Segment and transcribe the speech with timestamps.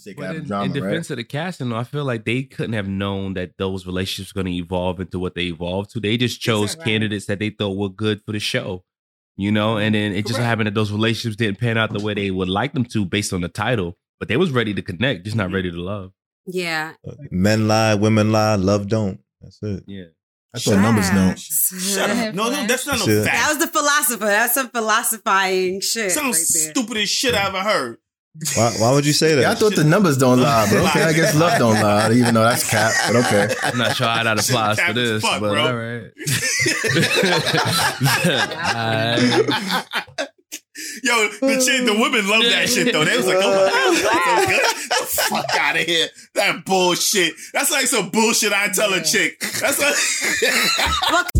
[0.00, 0.80] sake But having in, drama, in right?
[0.90, 4.42] defense of the casting, I feel like they couldn't have known that those relationships were
[4.42, 6.00] going to evolve into what they evolved to.
[6.00, 6.86] They just chose that right?
[6.88, 8.84] candidates that they thought were good for the show,
[9.36, 9.76] you know.
[9.76, 10.44] And then it just Correct.
[10.46, 13.32] happened that those relationships didn't pan out the way they would like them to, based
[13.32, 13.96] on the title.
[14.18, 15.54] But they was ready to connect, just not Mhm.
[15.54, 16.12] ready to love.
[16.46, 16.94] Yeah.
[17.30, 19.20] Men lie, women lie, love don't.
[19.40, 19.84] That's it.
[19.86, 20.04] Yeah.
[20.52, 21.38] I thought numbers don't.
[21.38, 22.34] Shut up.
[22.34, 23.24] No, no, that's not no fact.
[23.24, 24.24] That was the philosopher.
[24.26, 26.10] That's some philosophizing shit.
[26.10, 27.98] Some right stupidest shit I ever heard.
[28.56, 29.42] Why, why would you say that?
[29.42, 32.32] Yeah, I thought the numbers don't lie, but okay, I guess love don't lie, even
[32.32, 32.92] though that's cap.
[33.08, 35.66] But okay, I'm not sure how that Shit, applies cap to this, fuck, but bro.
[35.66, 36.12] all right.
[38.76, 40.28] Alright.
[41.02, 43.04] Yo, the chick, the women love that shit though.
[43.04, 44.62] They was like, oh my god, so good.
[44.88, 46.08] The fuck out of here.
[46.34, 47.34] That bullshit.
[47.52, 49.40] That's like some bullshit I tell a chick.
[49.60, 49.94] That's like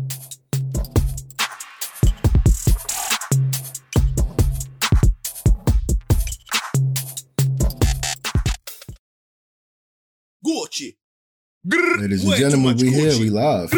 [11.63, 13.71] Ladies and gentlemen, much we here, we live.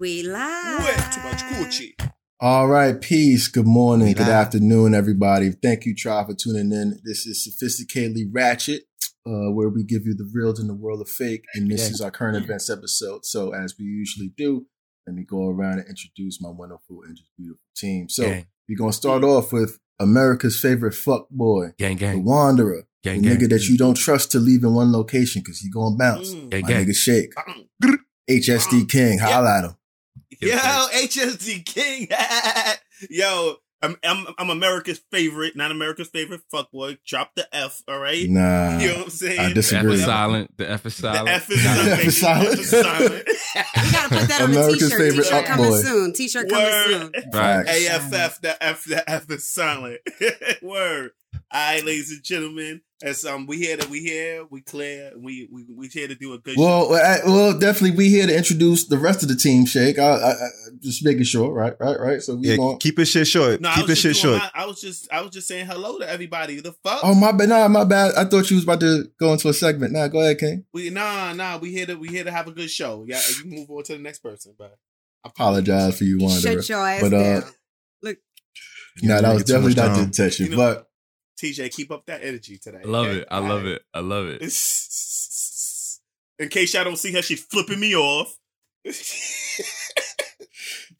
[0.00, 1.14] We live.
[1.14, 1.92] Too much Gucci.
[2.40, 3.46] All right, peace.
[3.46, 4.46] Good morning, We good live.
[4.46, 5.50] afternoon, everybody.
[5.52, 6.98] Thank you, Try, for tuning in.
[7.04, 8.82] This is Sophisticatedly Ratchet,
[9.24, 12.00] uh, where we give you the reals in the world of fake, and this is
[12.00, 13.24] our current events episode.
[13.24, 14.66] So, as we usually do,
[15.06, 18.08] let me go around and introduce my wonderful and just beautiful team.
[18.08, 18.46] So, Gang.
[18.68, 22.24] we're gonna start off with America's favorite fuck boy, Gang, the gang.
[22.24, 23.38] Wanderer, Gang, the gang.
[23.38, 26.32] nigga that you don't trust to leave in one location because he gonna bounce.
[26.34, 26.50] Mm.
[26.50, 26.86] Gang, My gang.
[26.86, 27.32] nigga Shake.
[28.30, 29.76] HSD King, holla at him.
[30.40, 32.08] Yo, HSD King.
[33.10, 36.98] Yo, I'm, I'm I'm America's favorite, not America's favorite fuckboy.
[37.04, 38.28] Drop the F, all right?
[38.28, 39.40] Nah, You know what I'm saying?
[39.40, 39.94] I The F disagree.
[39.94, 40.56] is silent.
[40.56, 41.28] The F is The silent.
[41.28, 41.68] F is The.
[41.68, 42.48] F is silent.
[42.52, 43.24] F is silent.
[43.26, 45.00] We gotta put that on America's a t-shirt.
[45.00, 45.80] favorite T-shirt coming boy.
[45.80, 46.12] soon.
[46.12, 47.12] T-shirt coming soon.
[47.32, 47.66] Right.
[47.66, 48.12] Facts.
[48.14, 50.00] AFF, the F, the F is silent.
[50.62, 51.10] Word.
[51.34, 51.40] All
[51.74, 55.64] right, ladies and gentlemen, as um, we here, that we here, we clear, we we
[55.74, 56.94] we here to do a good Well, show.
[56.94, 59.66] I, well, definitely we here to introduce the rest of the team.
[59.66, 60.48] Shake, I, I, I
[60.80, 62.22] just making sure, right, right, right.
[62.22, 62.78] So we Yeah, going.
[62.78, 63.60] keep it shit short.
[63.60, 64.38] No, keep it shit short.
[64.38, 66.60] my- I was just, I was just saying hello to everybody.
[66.60, 67.00] The fuck?
[67.02, 68.14] Oh my bad, nah, my bad.
[68.16, 69.92] I thought you was about to go into a segment.
[69.92, 70.64] Nah, go ahead, King.
[70.72, 71.58] We nah, nah.
[71.58, 73.04] We here to, we here to have a good show.
[73.06, 74.78] Yeah, you can move on to the next person, but
[75.24, 76.40] I Apologize for you, Wanderer.
[76.62, 77.44] Shut your ass But, uh, down.
[79.02, 80.04] Nah, that was definitely not the time.
[80.04, 80.46] intention.
[80.46, 80.88] You know- but
[81.42, 82.82] TJ, keep up that energy today.
[82.84, 83.18] I love okay?
[83.20, 83.28] it.
[83.30, 83.82] I love it.
[83.92, 84.42] I love it.
[86.38, 88.36] In case y'all don't see her, she's flipping me off.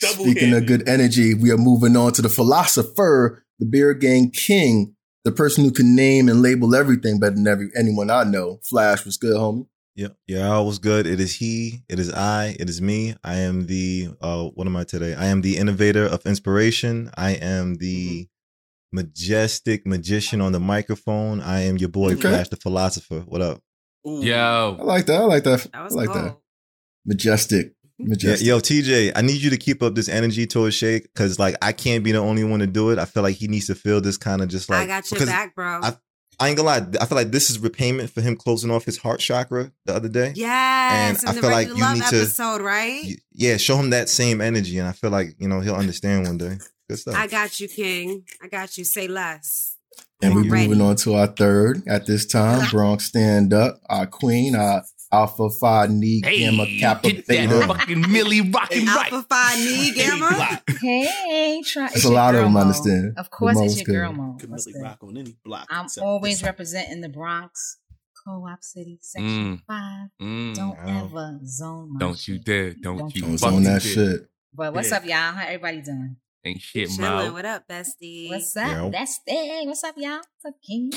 [0.01, 0.63] Double speaking hit.
[0.63, 5.33] of good energy, we are moving on to the philosopher, the beer gang king, the
[5.33, 8.59] person who can name and label everything better than every, anyone I know.
[8.65, 9.67] Flash was good, homie.
[9.95, 11.07] Yeah, yeah, all was good.
[11.07, 13.15] It is he, it is I, it is me.
[13.23, 15.15] I am the uh what am I today?
[15.15, 17.11] I am the innovator of inspiration.
[17.17, 18.29] I am the
[18.93, 21.41] majestic magician on the microphone.
[21.41, 22.21] I am your boy Okay.
[22.29, 23.21] Flash the philosopher.
[23.21, 23.61] What up?
[24.07, 24.23] Ooh.
[24.23, 25.21] I like that.
[25.21, 25.61] I like that.
[25.61, 26.25] That I was like cold.
[26.25, 26.37] that.
[27.07, 27.73] Majestic.
[27.99, 28.47] Yeah, Majestic.
[28.49, 31.71] yo, TJ, I need you to keep up this energy towards Shake because like I
[31.73, 32.99] can't be the only one to do it.
[32.99, 35.17] I feel like he needs to feel this kind of just like I got your
[35.21, 35.81] because back, bro.
[35.83, 35.97] I-
[36.41, 36.87] I ain't gonna lie.
[37.01, 40.09] I feel like this is repayment for him closing off his heart chakra the other
[40.09, 40.33] day.
[40.35, 43.05] yes, and I feel like regular you love need to- episode, right?
[43.31, 46.39] Yeah, show him that same energy, and I feel like you know he'll understand one
[46.39, 46.59] day.
[46.88, 47.15] Good stuff.
[47.16, 48.25] I got you, King.
[48.43, 48.84] I got you.
[48.84, 49.76] Say less.
[50.22, 52.69] And we're moving on to our third at this time.
[52.70, 58.00] Bronx Stand Up, our queen, our Alpha Phi Ni Hey, Gamma Kappa get that fucking
[58.10, 59.12] Millie rocking right.
[59.12, 60.62] Alpha Phi Ni Gamma.
[60.81, 61.87] Hey, try.
[61.87, 63.14] It's a lot of them, I understand.
[63.19, 64.16] Of course, it's your girl good.
[64.19, 64.41] mode.
[64.41, 65.66] Can What's really rock on any block.
[65.70, 67.78] I'm always representing the Bronx,
[68.25, 69.61] Co-op City, Section Mm.
[69.67, 70.08] Five.
[70.20, 70.55] Mm.
[70.55, 71.05] Don't Wow.
[71.05, 72.44] ever zone my Don't you shit.
[72.44, 72.73] dare.
[72.75, 73.93] Don't, Don't you I was fucking that dare.
[73.93, 74.28] shit.
[74.55, 74.96] But what's Yeah.
[74.96, 75.32] up, y'all?
[75.35, 76.17] How everybody doing?
[76.44, 77.29] Ain't shit, Chilling.
[77.29, 77.33] Mo.
[77.33, 78.29] What up, bestie?
[78.29, 78.73] What's up?
[78.73, 78.91] Yo.
[78.91, 79.67] That's it.
[79.67, 80.17] What's up, y'all?
[80.17, 80.93] What's up, King?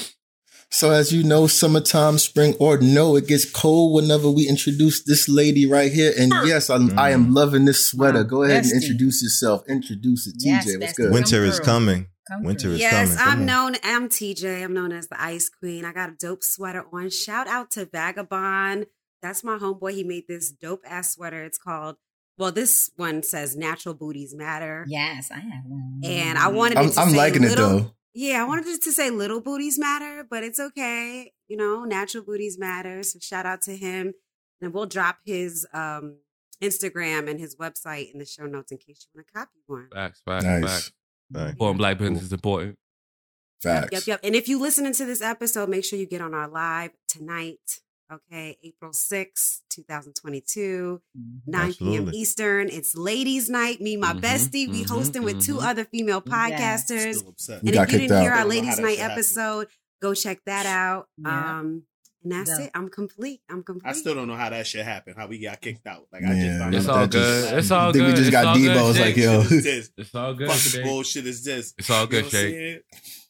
[0.69, 5.29] So as you know, summertime, spring, or no, it gets cold whenever we introduce this
[5.29, 6.13] lady right here.
[6.17, 7.35] And yes, I'm, I am mm.
[7.35, 8.23] loving this sweater.
[8.23, 9.63] Go ahead and introduce yourself.
[9.69, 10.65] Introduce it, TJ.
[10.65, 11.11] Yes, What's good?
[11.11, 12.07] Winter is coming.
[12.27, 12.73] Come Winter through.
[12.73, 13.17] is Yes, coming.
[13.17, 13.45] Come I'm on.
[13.45, 13.75] known.
[13.83, 14.63] I'm TJ.
[14.63, 15.85] I'm known as the Ice Queen.
[15.85, 17.09] I got a dope sweater on.
[17.11, 18.87] Shout out to Vagabond.
[19.21, 19.91] That's my homeboy.
[19.91, 21.43] He made this dope ass sweater.
[21.43, 21.97] It's called.
[22.37, 26.01] Well, this one says "Natural Booties Matter," Yes, I have one.
[26.03, 26.77] and I wanted.
[26.77, 27.91] I'm, it to I'm say liking it though.
[28.13, 31.33] Yeah, I wanted to say little booties matter, but it's okay.
[31.49, 33.03] You know, natural booties matter.
[33.03, 34.13] So shout out to him.
[34.61, 36.17] And we'll drop his um
[36.61, 39.89] Instagram and his website in the show notes in case you want to copy one.
[39.93, 40.61] Facts, facts, Nice.
[40.63, 40.91] facts.
[41.31, 41.49] Right.
[41.49, 42.77] Supporting black business is important.
[43.61, 43.89] Facts.
[43.91, 44.19] Yep, yep.
[44.23, 47.81] And if you listening to this episode, make sure you get on our live tonight.
[48.13, 51.01] Okay, April sixth, 2022,
[51.47, 52.11] 9 p.m.
[52.13, 52.69] Eastern.
[52.69, 53.81] It's ladies' night.
[53.81, 54.69] Me, and my Mhm, bestie.
[54.69, 55.65] We mhm, hosting with two mhm.
[55.65, 57.15] other female podcasters.
[57.15, 57.63] Still upset.
[57.63, 58.39] We And if you didn't hear out.
[58.41, 59.19] our ladies' night shit happened.
[59.19, 59.67] episode,
[60.03, 61.07] go check that out.
[61.17, 61.59] Yeah.
[61.59, 61.83] Um,
[62.23, 62.65] and that's Yeah.
[62.65, 62.71] it.
[62.75, 63.41] I'm complete.
[63.49, 63.89] I'm complete.
[63.89, 65.15] I still don't know how that shit happened.
[65.17, 66.07] How we got kicked out.
[66.13, 66.97] Like I just found It's out.
[66.97, 67.57] all just- good.
[67.57, 68.05] It's all I think good.
[68.05, 68.89] we just It's got all good, Debo.
[68.91, 69.41] It's like, yo.
[69.43, 69.89] Shit is this.
[69.97, 70.47] It's all good.
[70.49, 70.83] Fucking Shake.
[70.83, 71.73] bullshit is this.
[71.79, 72.79] It's all good, You know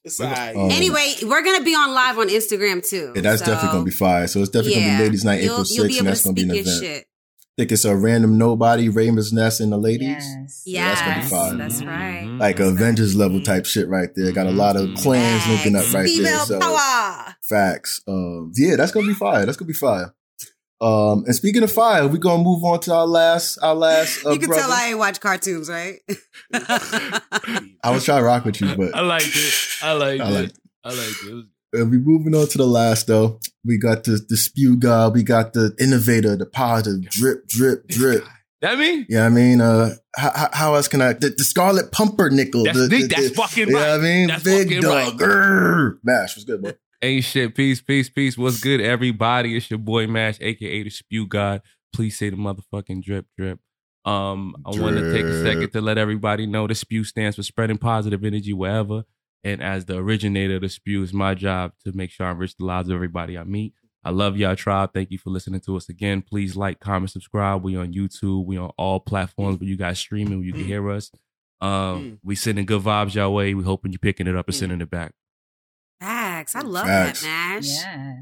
[0.05, 0.37] what I'm Shake.
[0.37, 0.49] saying?
[0.49, 0.55] It's alright.
[0.55, 0.69] Oh.
[0.75, 3.11] Anyway, we're gonna be on live on Instagram too.
[3.15, 4.27] Yeah, that's So, definitely gonna be fire.
[4.27, 6.35] So it's definitely gonna be ladies' night, you'll, April you'll sixth, and that's to gonna
[6.35, 6.79] be an event.
[6.83, 7.05] shit.
[7.57, 10.07] I think it's a random nobody, Raymond's Nest, and the ladies.
[10.09, 10.63] Yes.
[10.65, 11.57] Yeah, that's gonna be Yes, fire.
[11.57, 12.23] that's Mhm, right.
[12.27, 12.39] mhm.
[12.39, 13.19] Like That's Avengers right.
[13.21, 14.31] level type shit right there.
[14.33, 16.39] Got a lot of clans linking up Yes, right there.
[16.41, 17.35] So power.
[17.47, 18.01] facts.
[18.07, 19.45] Um, yeah, that's gonna be fire.
[19.45, 20.13] That's gonna be fire.
[20.81, 24.19] Um, and speaking of fire, we're gonna move on to our last, our last.
[24.25, 24.63] Uh, you can brother.
[24.63, 25.99] tell I ain't watch cartoons, right?
[26.53, 29.53] I was trying to rock with you, but I liked it.
[29.81, 30.31] I liked I it.
[30.33, 31.29] liked I liked it.
[31.29, 31.45] It was-
[31.77, 33.39] Uh, we moving on to the last though.
[33.65, 35.07] We got the the spew guy.
[35.09, 38.23] We got the innovator, the positive drip, drip, drip.
[38.61, 39.05] That mean?
[39.09, 41.13] Yeah, I mean, uh, how, how- how else can I?
[41.13, 42.63] The, the Scarlet Pumper nickel.
[42.63, 43.89] That's, the, the, the- that's the- fucking yeah, right.
[43.91, 45.21] I mean, That's big fucking dog.
[45.21, 45.93] right.
[46.03, 46.71] Mash was good, bro.
[47.01, 47.55] Ain't shit.
[47.55, 48.37] Peace, peace, peace.
[48.37, 49.55] What's good, everybody?
[49.55, 51.61] It's your boy Mash, aka the Spew God.
[51.93, 53.59] Please say the motherfucking drip, drip.
[54.05, 57.43] Um, I want to take a second to let everybody know the Spew stands for
[57.43, 59.03] spreading positive energy wherever.
[59.43, 62.55] And as the originator of the Spew, it's my job to make sure I enrich
[62.57, 63.73] the lives of everybody I meet.
[64.03, 64.91] I love y'all, tribe.
[64.93, 66.21] Thank you for listening to us again.
[66.21, 67.63] Please like, comment, subscribe.
[67.63, 68.45] We on YouTube.
[68.45, 70.67] We on all platforms where you guys streaming, where you can Mm.
[70.67, 71.11] hear us.
[71.61, 72.19] Um, Mm.
[72.23, 73.53] we sending good vibes your way.
[73.53, 75.13] We hoping you picking it up and sending it back.
[76.51, 76.55] Facts.
[76.55, 77.21] I love Facts.
[77.21, 77.67] that, Nash.
[77.67, 78.15] Yeah.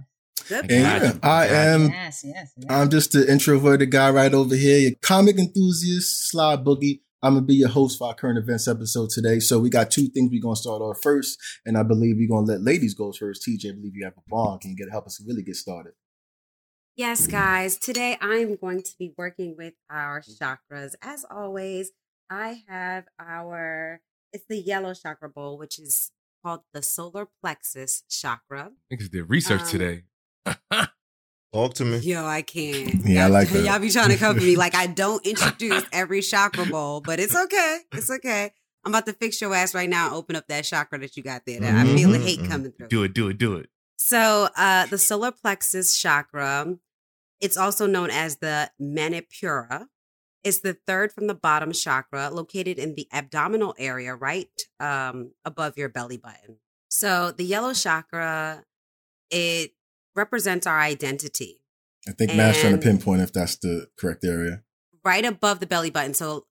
[0.50, 0.72] Good.
[0.72, 1.90] And And yeah, I am.
[1.90, 2.66] Yes, yes, yes.
[2.70, 4.80] I'm just the introverted guy right over here.
[4.80, 7.02] Your comic enthusiast, Sly Boogie.
[7.22, 9.40] I'm gonna be your host for our current events episode today.
[9.40, 12.46] So we got two things we're gonna start off first, and I believe we're gonna
[12.52, 13.48] let ladies go first.
[13.48, 14.60] TJ, I believe you have a bomb.
[14.60, 15.94] Can you get help us really get started?
[16.98, 17.78] Yes, guys.
[17.78, 20.92] Today I'm going to be working with our chakras.
[21.02, 21.92] As always,
[22.30, 24.02] I have our
[24.34, 26.12] it's the yellow chakra bowl, which is
[26.44, 28.72] called the solar plexus chakra.
[28.92, 30.04] Niggas did research Um, today.
[31.54, 31.98] Talk to me.
[32.00, 33.06] Yo, I can't.
[33.06, 33.64] Yeah, I Y'all- like that.
[33.64, 37.36] Y'all be trying to cover me like I don't introduce every chakra bowl, but it's
[37.36, 37.80] okay.
[37.94, 38.52] It's okay.
[38.84, 41.24] I'm about to fix your ass right now and open up that chakra that you
[41.24, 41.60] got there.
[41.62, 42.50] That I feel the hate Mhm.
[42.50, 42.88] coming through.
[42.90, 43.70] do it, do it, do it.
[43.98, 46.76] So, uh, the solar plexus chakra,
[47.40, 49.88] it's also known as the Manipura.
[50.44, 54.50] It's the third from the bottom chakra, located in the abdominal area, right
[54.80, 56.58] um, above your belly button.
[56.90, 58.64] So, the yellow chakra,
[59.32, 59.72] it
[60.16, 61.64] represents our identity,
[62.08, 64.64] I think Matt's trying to pinpoint if that's the correct area.
[65.04, 66.14] right above the belly button.
[66.14, 66.46] So,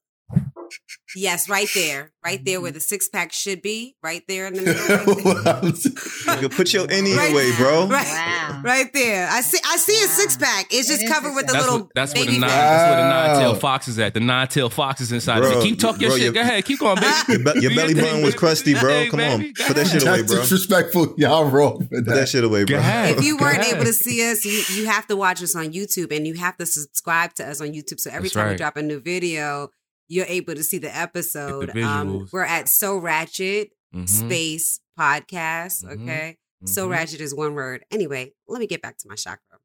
[1.16, 2.74] yes, right there, right there where mm-hmm.
[2.74, 5.34] the six pack should be, right there in the middle.
[5.42, 5.62] right
[6.26, 6.42] there.
[6.42, 7.32] You put your any Right.
[7.32, 7.86] away, bro.
[7.86, 8.60] Right, Wow.
[8.64, 9.28] right there.
[9.30, 9.58] I see.
[9.64, 10.66] I see a six pack.
[10.72, 11.52] It's just is covered with a six-pack.
[11.52, 12.50] That's little what, that's where baby the nine.
[12.50, 12.58] face.
[12.58, 13.58] That's where the nine tail Wow.
[13.58, 14.14] fox is at.
[14.14, 15.40] The nine tail fox is inside.
[15.40, 15.62] Bro, of it.
[15.62, 16.24] Keep talking your bro, shit.
[16.24, 16.64] your- Go ahead.
[16.64, 17.12] Keep going, baby.
[17.28, 19.00] Your, be- your belly button was crusty, bro.
[19.02, 19.66] your Come thing, on.
[19.66, 20.40] Put that shit away, That's bro.
[20.40, 21.14] disrespectful.
[21.18, 22.28] Y'all wrong Put that that.
[22.28, 22.78] shit away, bro.
[22.80, 26.14] If you weren't able to see us, you, you have to watch us on YouTube
[26.14, 28.00] and you have to subscribe to us on YouTube.
[28.00, 29.70] So every That's time we drop a new video,
[30.12, 31.70] you're able to see the episode.
[31.72, 35.84] The um, we're at So Ratchet Mhm, Space Podcast.
[35.84, 36.38] Mhm, Okay.
[36.64, 36.92] So mhm.
[36.92, 37.84] Ratchet is one word.
[37.90, 39.58] Anyway, let me get back to my chakra.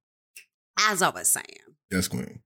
[0.80, 1.76] As I was saying.
[1.92, 2.42] Yes, Queen.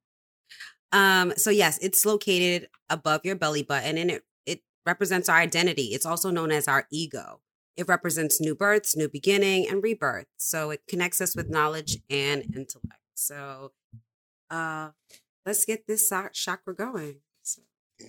[0.91, 5.93] Um, so yes, it's located above your belly button and it it represents our identity.
[5.93, 7.41] It's also known as our ego.
[7.77, 10.27] It represents new births, new beginning, and rebirth.
[10.37, 13.01] So it connects us with knowledge and intellect.
[13.15, 13.71] So
[14.49, 14.89] uh
[15.45, 17.21] let's get this chakra going.
[18.01, 18.07] So,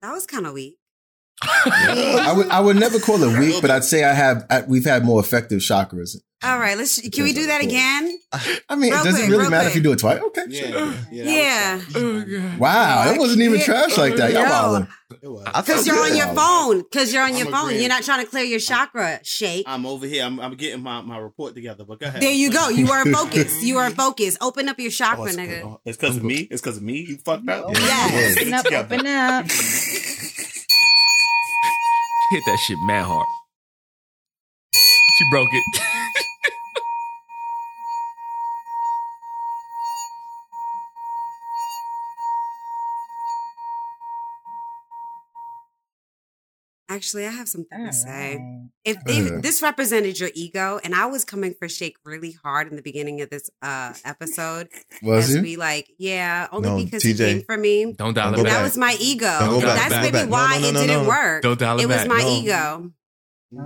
[0.00, 0.78] that was kind of weak.
[1.42, 4.84] I would I would never call it weak, but I'd say I have I, we've
[4.84, 6.16] had more effective chakras.
[6.42, 8.18] All right, let's can we do that again?
[8.68, 10.20] I mean, Real does quick, it really real matter if you do it twice?
[10.20, 10.94] Okay, Yeah, sure.
[11.10, 11.24] yeah, yeah.
[11.24, 11.82] Yeah.
[11.96, 14.32] Oh, wow, that wasn't even trash like that.
[14.32, 14.86] Y'all Yo.
[15.22, 15.44] It was.
[15.46, 16.82] I felt Because you're on your phone.
[16.82, 17.60] Because you're on I'm your phone.
[17.64, 17.80] agreeing.
[17.80, 19.64] You're not trying to clear your chakra shake.
[19.66, 20.24] I'm over here.
[20.24, 21.84] I'm, I'm getting my, my report together.
[21.84, 22.20] But go ahead.
[22.20, 22.68] There you go.
[22.68, 23.62] You are focused.
[23.62, 24.38] You are focused.
[24.42, 25.62] Open up your Oh, chakra, it's nigga.
[25.64, 26.40] Oh, it's because of me.
[26.50, 27.06] It's because of me.
[27.08, 27.70] You fucked up.
[27.74, 28.36] Yes.
[28.38, 29.46] Open up, open up.
[32.34, 33.26] Hit that shit mad hard.
[34.74, 35.80] She broke it.
[46.94, 48.36] Actually, I have something All to say.
[48.36, 48.68] right.
[48.84, 52.68] If, Go if this represented your ego, and I was coming for Shake really hard
[52.68, 54.68] in the beginning of this uh episode,
[55.02, 55.42] Was as you?
[55.42, 57.92] we like, yeah, only No, because he came for me.
[57.94, 59.26] Don't dial Don't it go That was my ego.
[59.40, 61.42] Don't go back, That's back, maybe why no, no, it didn't work.
[61.42, 62.28] Don't dial it it was my No.
[62.28, 62.92] ego.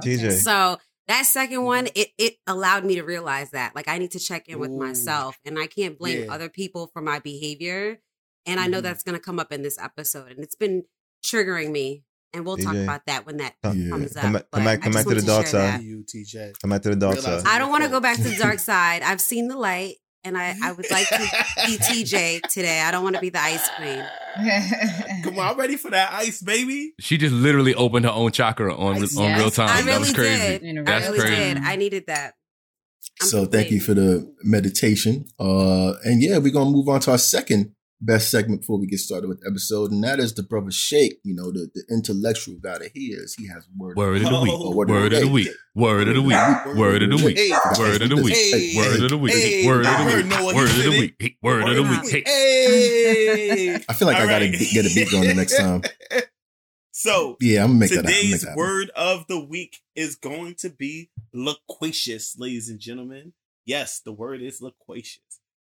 [0.02, 0.32] TJ.
[0.42, 4.18] So that second one, it it allowed me to realize that like I need to
[4.20, 6.32] check in with myself, and I can't blame Yeah.
[6.34, 7.98] other people for my behavior.
[8.46, 8.82] And I know Mhm.
[8.84, 10.84] that's going to come up in this episode, and it's been
[11.24, 12.04] triggering me.
[12.34, 14.22] And we'll talk about that when that Come- comes up.
[14.22, 15.80] come back- come back- come back to the dark side.
[15.80, 15.82] that.
[15.82, 16.52] You, TJ.
[16.62, 17.48] I'm at the dark Realize side.
[17.50, 19.02] I don't want to go back to the dark side.
[19.02, 19.94] I've seen the light,
[20.24, 21.18] and I, I would like to
[21.66, 22.80] be TJ today.
[22.82, 24.04] I don't want to be the ice queen.
[25.24, 26.92] Come on, I'm ready for that ice, baby.
[27.00, 29.16] She just literally opened her own chakra on Yes.
[29.16, 29.70] on real time.
[29.70, 30.58] I that was crazy.
[30.58, 30.86] did.
[30.86, 31.54] That's I really crazy.
[31.54, 31.58] did.
[31.58, 32.34] I needed that.
[33.20, 35.24] I'm So thank you for the meditation.
[35.40, 38.98] Uh, and yeah, we're gonna move on to our second best segment before we get
[39.00, 41.18] started with the episode, and that is the brother Shake.
[41.24, 43.34] You know, the, the intellectual guy that he is.
[43.38, 43.96] He has word.
[43.96, 44.52] Word of the week.
[44.54, 45.48] Oh, word Word of the week.
[45.74, 46.76] Word of the week.
[46.76, 47.38] Word of the week.
[47.78, 48.76] Word of the week.
[48.76, 49.66] Word of the week.
[49.66, 50.12] Word of the week.
[50.12, 51.38] heard Noah, he Word of the week.
[51.42, 52.26] Word of the week.
[52.26, 53.74] Hey.
[53.88, 55.82] I feel like I gotta get a beat going the next time.
[56.90, 57.96] So Yeah, I'm gonna make that.
[57.96, 58.08] happen.
[58.08, 58.58] I'm gonna make today's that happen.
[58.58, 63.34] word of the week is going to be loquacious, ladies and gentlemen.
[63.64, 65.22] Yes, the word is loquacious,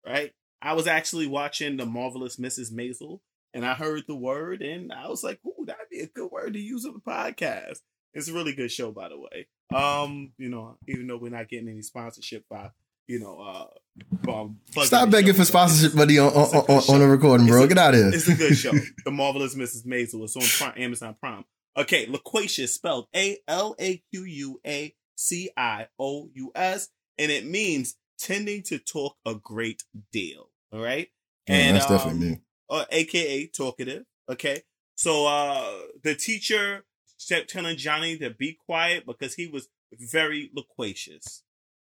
[0.06, 0.34] right?
[0.64, 2.72] I was actually watching the marvelous Mrs.
[2.72, 3.20] Maisel,
[3.54, 6.54] and I heard the word, and I was like, "Ooh, that'd be a good word
[6.54, 7.80] to use on the podcast."
[8.14, 9.48] It's a really good show, by the way.
[9.76, 12.70] Um, you know, even though we're not getting any sponsorship by,
[13.08, 17.48] you know, uh, um, Stop begging for sponsorship money on on, on, on the recording,
[17.48, 17.64] bro.
[17.64, 18.12] A- Get out of here.
[18.14, 18.72] It's a good show.
[19.06, 19.86] The Marvelous Mrs.
[19.86, 20.24] Maisel.
[20.24, 21.44] It's on Prime, Amazon Prime.
[21.76, 27.32] Okay, loquacious spelled A L A Q U A C I O U S, and
[27.32, 30.50] it means tending to talk a great deal.
[30.74, 31.08] All right,
[31.48, 32.42] Yeah, that's um, definitely me.
[32.70, 34.04] uh, aka talkative.
[34.30, 34.64] Okay,
[34.96, 35.72] so uh
[36.04, 36.86] the teacher
[37.30, 39.68] kept telling Johnny to be quiet because he was
[40.12, 41.44] very loquacious.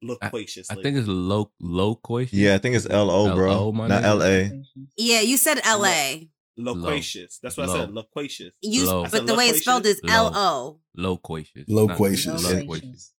[0.02, 0.72] Loquacious.
[0.72, 2.34] I think it's low loquacious.
[2.34, 3.52] Yeah, I think it's L O, bro.
[3.52, 4.04] L.O., my Not.
[4.04, 4.64] L A.
[4.98, 6.30] Yeah, you said L.A.
[6.58, 7.40] loquacious.
[7.42, 7.92] That's what I said.
[7.92, 8.54] Loquacious.
[8.62, 9.02] You, Low.
[9.02, 10.14] I but said the way it's spelled is Low.
[10.14, 10.80] L O.
[10.96, 11.66] Loquacious.
[11.68, 12.44] Loquacious.
[12.44, 13.14] Not- Loquacious.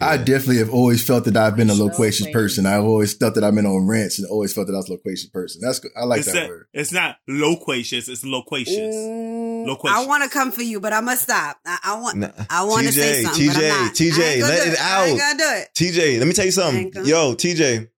[0.00, 0.20] Loquacious.
[0.20, 2.32] I definitely have always felt that I've been a loquacious Loquacious.
[2.32, 2.66] person.
[2.66, 4.92] I've always felt that I've been on rants and always felt that I was a
[4.92, 5.60] loquacious person.
[5.62, 5.90] That's good.
[5.96, 6.66] I like it's, that a- word.
[6.72, 8.94] it's not loquacious, it's loquacious.
[8.94, 9.98] Mm, Loquacious.
[9.98, 11.58] I want to come for you, but I'm gonna stop.
[11.64, 12.18] I, I want.
[12.18, 13.94] Nah, I want to say TJ, something, but I'm TJ, not.
[13.94, 15.18] TJ, I ain't gonna let do it I ain't out.
[15.18, 15.68] gonna do it.
[15.76, 16.90] TJ, let me tell you something.
[16.90, 17.88] gonna- Yo, TJ,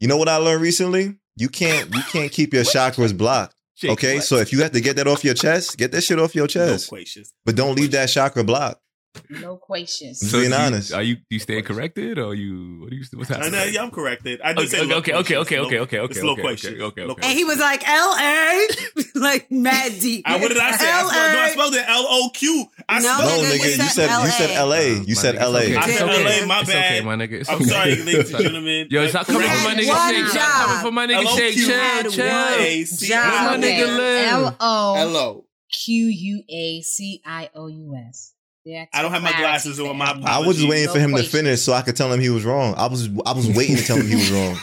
[0.00, 1.16] you know what I learned recently?
[1.36, 3.54] You can't you can't keep your chakras blocked.
[3.74, 4.24] Shake Okay, what?
[4.24, 6.46] so if you have to get that off your chest, get that shit off your
[6.46, 6.90] chest.
[6.92, 7.32] Loquacious.
[7.46, 8.81] But don't leave that chakra blocked.
[9.30, 10.20] Loquacious.
[10.20, 10.92] So- being do you- honest.
[10.92, 13.52] Are you you staying corrected or you what do you what's I happening?
[13.52, 14.40] know, yeah, I'm corrected.
[14.42, 15.36] I do Okay, say okay, okay, loquacious.
[15.38, 17.28] okay, okay, okay, okay, It's okay, okay, okay, okay.
[17.28, 18.68] And he was like L A,
[19.14, 20.22] like mad deep.
[20.26, 20.90] I, what did I say?
[20.90, 22.64] I spelled, no, I spelled it L O Q.
[22.88, 24.64] I No, spelled No, nigga, nigga, you you said said you said LA.
[24.64, 24.80] LA.
[25.06, 25.58] You said nigga, it's LA.
[25.60, 25.76] okay.
[25.76, 26.06] I It's said.
[26.40, 26.92] LA, my It's bad.
[26.92, 27.32] okay, my nigga.
[27.32, 28.86] It's I'm sorry, ladies and gentlemen.
[28.90, 30.26] Yo, stop coming for my nigga Shake.
[30.28, 30.66] Stop job.
[30.68, 31.54] coming for my nigga Shake.
[31.56, 32.26] Chill, chill.
[32.26, 34.32] one My nigga live.
[34.32, 35.44] L O Hello.
[35.72, 38.31] Q U A C I O U S.
[38.64, 41.22] Yeah, I don't have my glasses on, my I was just waiting for him to
[41.24, 42.74] finish so I could tell him he was wrong.
[42.76, 44.56] I was I was waiting to tell him he was wrong.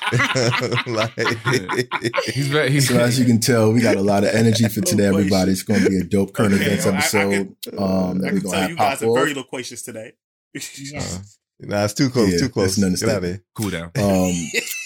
[0.96, 1.14] like,
[2.34, 2.72] He's very.
[2.72, 5.52] He's So as you can tell, we got a lot of energy for today, everybody.
[5.52, 7.84] It's going to be a dope current Okay, events well, I- I episode can- um,
[7.84, 10.14] I that we're can going to tell have you guys are very loquacious today.
[10.54, 11.38] Yes.
[11.60, 12.32] nah, it's too close.
[12.32, 12.78] Yeah, too close.
[12.78, 13.44] that's an Get out of here.
[13.54, 13.92] cool down.
[13.98, 14.34] Um,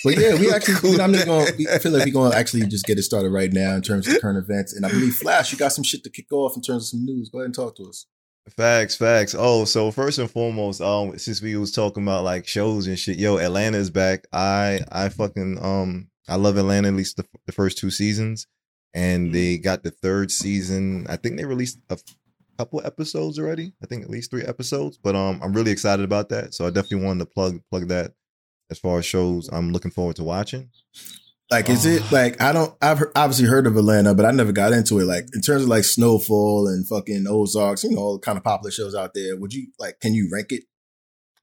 [0.03, 1.48] but yeah, we actually, I'm just going.
[1.72, 4.08] I feel like we're going to actually just get it started right now in terms
[4.08, 4.74] of current events.
[4.74, 7.05] And I believe Flash, you got some shit to kick off in terms of some
[7.05, 7.29] news.
[7.29, 8.08] Go ahead and talk to us.
[8.50, 9.33] Facts, facts.
[9.38, 13.17] Oh, so first and foremost, um, since we was talking about like shows and shit,
[13.17, 14.25] yo, Atlanta is back.
[14.33, 18.45] I I fucking um I love Atlanta at least the, the first two seasons,
[18.93, 21.05] and they got the third season.
[21.07, 21.97] I think they released a
[22.57, 23.73] couple episodes already.
[23.81, 26.53] I think at least three episodes, but um, I'm really excited about that.
[26.53, 28.12] So I definitely wanted to plug plug that
[28.69, 30.69] as far as shows I'm looking forward to watching.
[31.51, 32.09] Like, is it oh.
[32.12, 32.73] like I don't?
[32.81, 35.05] I've obviously heard of Atlanta, but I never got into it.
[35.05, 38.43] Like in terms of like Snowfall and fucking Ozarks, you know, all the kind of
[38.43, 39.38] popular shows out there.
[39.38, 40.00] Would you like?
[40.00, 40.63] Can you rank it?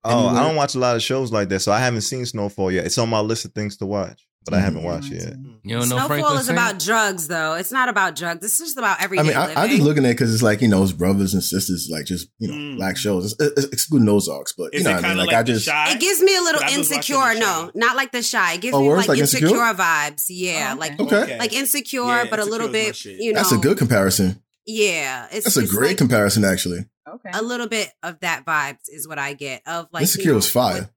[0.02, 0.34] Oh, Anywhere?
[0.42, 2.86] I don't watch a lot of shows like that, so I haven't seen Snowfall yet.
[2.86, 4.84] It's on my list of things to watch, but I haven't Mhm.
[4.84, 5.34] watched it yet.
[5.62, 6.58] You don't know Snowfall Franklin is Saint?
[6.58, 7.54] about drugs, though.
[7.54, 8.44] It's not about drugs.
[8.44, 9.56] It's just about I everyday mean, I, living.
[9.58, 12.06] I'm just looking at it because it's like you know, it's brothers and sisters, like
[12.06, 12.76] just you know, Mm.
[12.76, 13.32] black shows.
[13.38, 15.18] It's, it's excluding Ozarks, but Is you know what I mean.
[15.18, 15.92] Like, like, I just shy?
[15.92, 17.40] It gives me a little But I was watching insecure.
[17.40, 18.54] No, not like the shy.
[18.54, 19.74] It gives Oh, me like, like insecure, Insecure?
[19.74, 20.22] vibes.
[20.28, 21.38] Yeah, Oh, like okay.
[21.38, 23.22] like insecure, Yeah, but a little Insecure is my bit.
[23.24, 24.42] You know, that's a good comparison.
[24.66, 26.86] Yeah, it's That's a great like- comparison, actually.
[27.08, 27.30] Okay.
[27.34, 30.02] a little bit of that vibes is what I get of like.
[30.02, 30.80] Insecure you know, was fire.
[30.82, 30.90] what-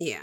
[0.00, 0.20] yeah,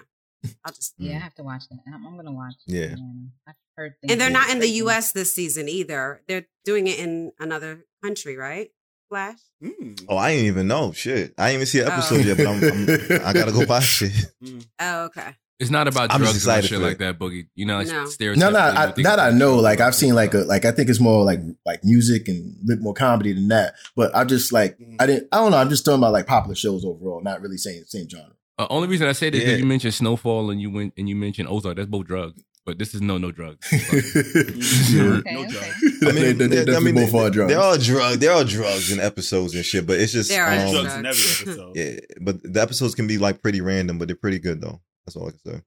[0.64, 0.94] I'll just.
[0.98, 1.80] yeah, I have to watch that.
[1.88, 2.56] I'm, I'm gonna watch.
[2.66, 2.84] Yeah.
[2.94, 3.28] Atlanta.
[3.48, 4.12] I've heard things.
[4.12, 4.70] And they're not in the.
[4.70, 5.12] U.S.
[5.14, 6.22] this season either.
[6.28, 8.70] They're doing it in another country, right?
[9.10, 9.38] Flash.
[9.64, 10.04] Mm.
[10.10, 10.92] Oh, I didn't even know.
[10.92, 11.94] Shit, I didn't even see an Oh.
[11.94, 14.12] episode yet, but I'm, I'm I gotta go watch it.
[14.80, 15.36] Oh, okay.
[15.58, 17.48] It's not about I'm drugs and shit like that, Boogie.
[17.56, 18.06] You know, like No.
[18.08, 18.42] stereotypes.
[18.42, 19.56] No, no, that I, that I know.
[19.56, 22.66] Like I've seen like a like I think it's more like like music and a
[22.76, 23.76] bit more comedy than that.
[23.96, 24.98] But I just like Mhm.
[25.00, 25.30] I didn't.
[25.32, 25.58] I don't know.
[25.58, 28.34] I'm just talking about like popular shows overall, not really saying the same genre.
[28.58, 29.48] Uh, only reason I say this is Yeah.
[29.54, 31.76] because you mentioned Snowfall and you went and you mentioned Ozark.
[31.76, 33.68] That's both drugs, but this is no no drugs.
[34.94, 35.48] No okay.
[35.48, 35.64] joke.
[36.08, 37.52] I mean, they, they they're- both are drugs.
[37.52, 38.18] They're all drugs.
[38.20, 39.86] They're all drugs in episodes and shit.
[39.86, 40.96] But it's just There are um, drugs drugs.
[41.00, 41.76] in every episode.
[41.76, 42.00] yeah.
[42.22, 44.82] But the episodes can be like pretty random, but they're pretty good though.
[45.06, 45.62] That's all I can say.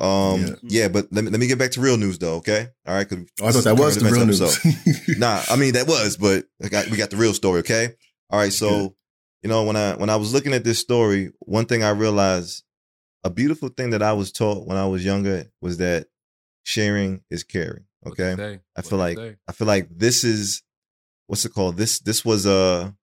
[0.00, 0.82] Um, Yeah.
[0.82, 0.88] yeah.
[0.88, 2.36] but let me let me get back to real news though.
[2.36, 3.08] Okay, all right.
[3.08, 5.18] 'cause Oh, I thought that was the real events news.
[5.18, 7.60] nah, I mean that was, but I got, we got the real story.
[7.60, 7.94] Okay,
[8.30, 8.52] all right.
[8.52, 8.92] So Good.
[9.42, 12.64] You know when I when I was looking at this story, one thing I realized,
[13.24, 16.06] a beautiful thing that I was taught when I was younger was that
[16.64, 17.84] sharing is caring.
[18.06, 19.36] Okay, I feel like say.
[19.48, 20.62] I feel like this is
[21.26, 21.76] what's it called?
[21.76, 22.94] This this was a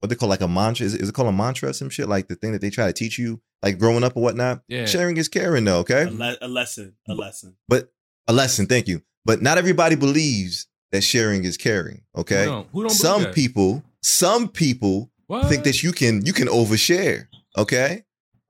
[0.00, 0.86] what they call like a mantra.
[0.86, 2.08] Is it, is it called a mantra or some shit?
[2.08, 4.62] Like the thing that they try to teach you, like growing up or whatnot.
[4.66, 4.86] Yeah.
[4.86, 5.78] Sharing is caring, though.
[5.80, 6.94] Okay, A, le- a lesson.
[7.08, 7.56] A lesson.
[7.68, 7.92] but
[8.26, 8.66] a lesson.
[8.66, 9.02] Thank you.
[9.24, 12.02] But not everybody believes that sharing is caring.
[12.16, 13.34] Okay, Who don't, who don't some believe that?
[13.34, 15.46] people, some people What?
[15.48, 17.26] think that you can you can overshare.
[17.56, 18.02] Okay,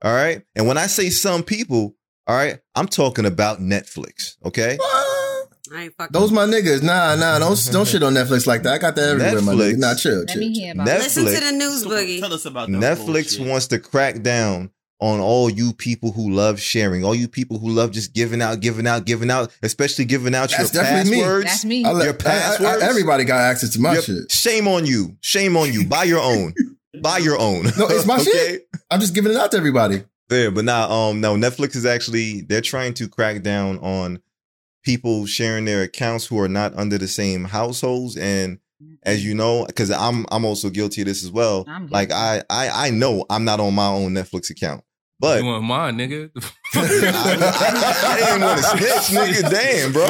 [0.03, 0.41] all right.
[0.55, 1.95] And when I say some people,
[2.27, 4.35] all right, I'm talking about Netflix.
[4.45, 6.11] Okay, I ain't fucking.
[6.11, 6.81] Those my niggas.
[6.83, 7.39] Nah, nah.
[7.39, 8.73] Don't don't shit on Netflix like that.
[8.73, 9.73] I got that everywhere, my Netflix.
[9.73, 9.77] nigga.
[9.77, 10.39] Nah, chill, Let chill.
[10.39, 11.21] me hear about Netflix- it.
[11.21, 12.19] Listen to the news, Come boogie.
[12.19, 13.47] Tell us about Netflix bullshit.
[13.47, 14.71] wants to crack down
[15.01, 18.59] on all you people who love sharing, all you people who love just giving out,
[18.59, 21.17] giving out, giving out, especially giving out That's your definitely me.
[21.23, 21.45] passwords.
[21.45, 21.83] That's me.
[21.85, 22.83] I Your I- I- I- passwords?
[22.83, 24.31] everybody got access to my Your- shit.
[24.31, 25.17] Shame on you.
[25.21, 25.85] Shame on you.
[25.87, 26.53] Buy your own.
[27.01, 27.63] Buy your own.
[27.77, 28.67] No, it's my shit.
[28.91, 30.03] I'm just giving it out to everybody.
[30.29, 34.21] Yeah, but now, um, no, Netflix is actually they're trying to crack down on
[34.83, 38.17] people sharing their accounts who are not under the same households.
[38.17, 38.59] And
[39.03, 41.65] as you know, because I'm I'm also guilty of this as well.
[41.89, 42.11] Like.
[42.11, 44.83] I I I know I'm not on my own Netflix account,
[45.21, 46.29] but you want mine, nigga?
[46.73, 46.79] I,
[48.07, 49.49] I didn't want to snitch, nigga.
[49.49, 50.07] Damn, bro.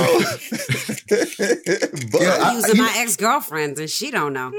[2.12, 4.52] but Yeah, I- using you- my ex girlfriends and she don't know.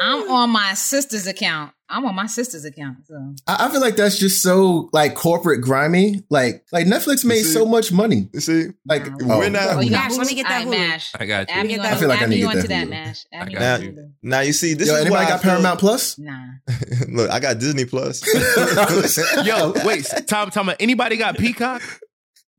[0.00, 1.72] I'm on my sister's account.
[1.90, 3.06] I'm on my sister's account.
[3.06, 6.22] So I, I feel like that's just so like corporate grimy.
[6.28, 7.52] Like like Netflix made see?
[7.52, 8.28] so much money.
[8.32, 9.38] you see, Like Nah.
[9.38, 9.76] we're oh, not.
[9.76, 11.12] Oh, you Mash, got let me get that All right, Mash.
[11.18, 11.54] I got you.
[11.54, 12.88] Add me get on- that- I feel like I need to get onto that that,
[12.88, 13.24] Mash.
[13.32, 14.10] Add me I got onto you.
[14.22, 16.18] Now you see, this Yo, is anybody why I got feel- Paramount Plus?
[16.18, 16.32] Nah.
[17.08, 18.22] Look, I got Disney Plus.
[19.44, 21.82] Yo, wait, Tom, Tom, anybody got Peacock?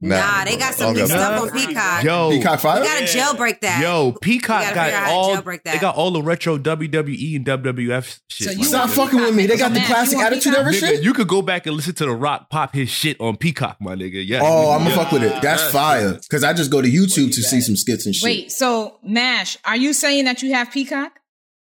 [0.01, 1.51] Nah, they got some I new stuff on.
[1.51, 2.03] Peacock.
[2.05, 2.83] Yo, Peacock You Fire?
[2.83, 3.81] gotta jailbreak that.
[3.81, 5.35] yo, Peacock gotta got figure out how to all.
[5.41, 5.63] that.
[5.65, 8.47] They got all the retro WWE and WWF shit.
[8.47, 8.97] So you Stop nigga.
[8.97, 9.45] want fucking with me.
[9.47, 10.63] They got So, the Mash, classic attitude Peacock?
[10.65, 11.03] era shit.
[11.03, 13.95] you could go back and listen to The Rock pop his shit on Peacock, my
[13.95, 14.25] nigga.
[14.25, 14.39] Yeah.
[14.41, 15.41] Oh, I'm gonna fuck with it.
[15.41, 16.13] That's fire.
[16.13, 18.23] Because I just go to YouTube to see some skits and shit.
[18.23, 21.11] Wait, so Mash, are you saying that you have Peacock?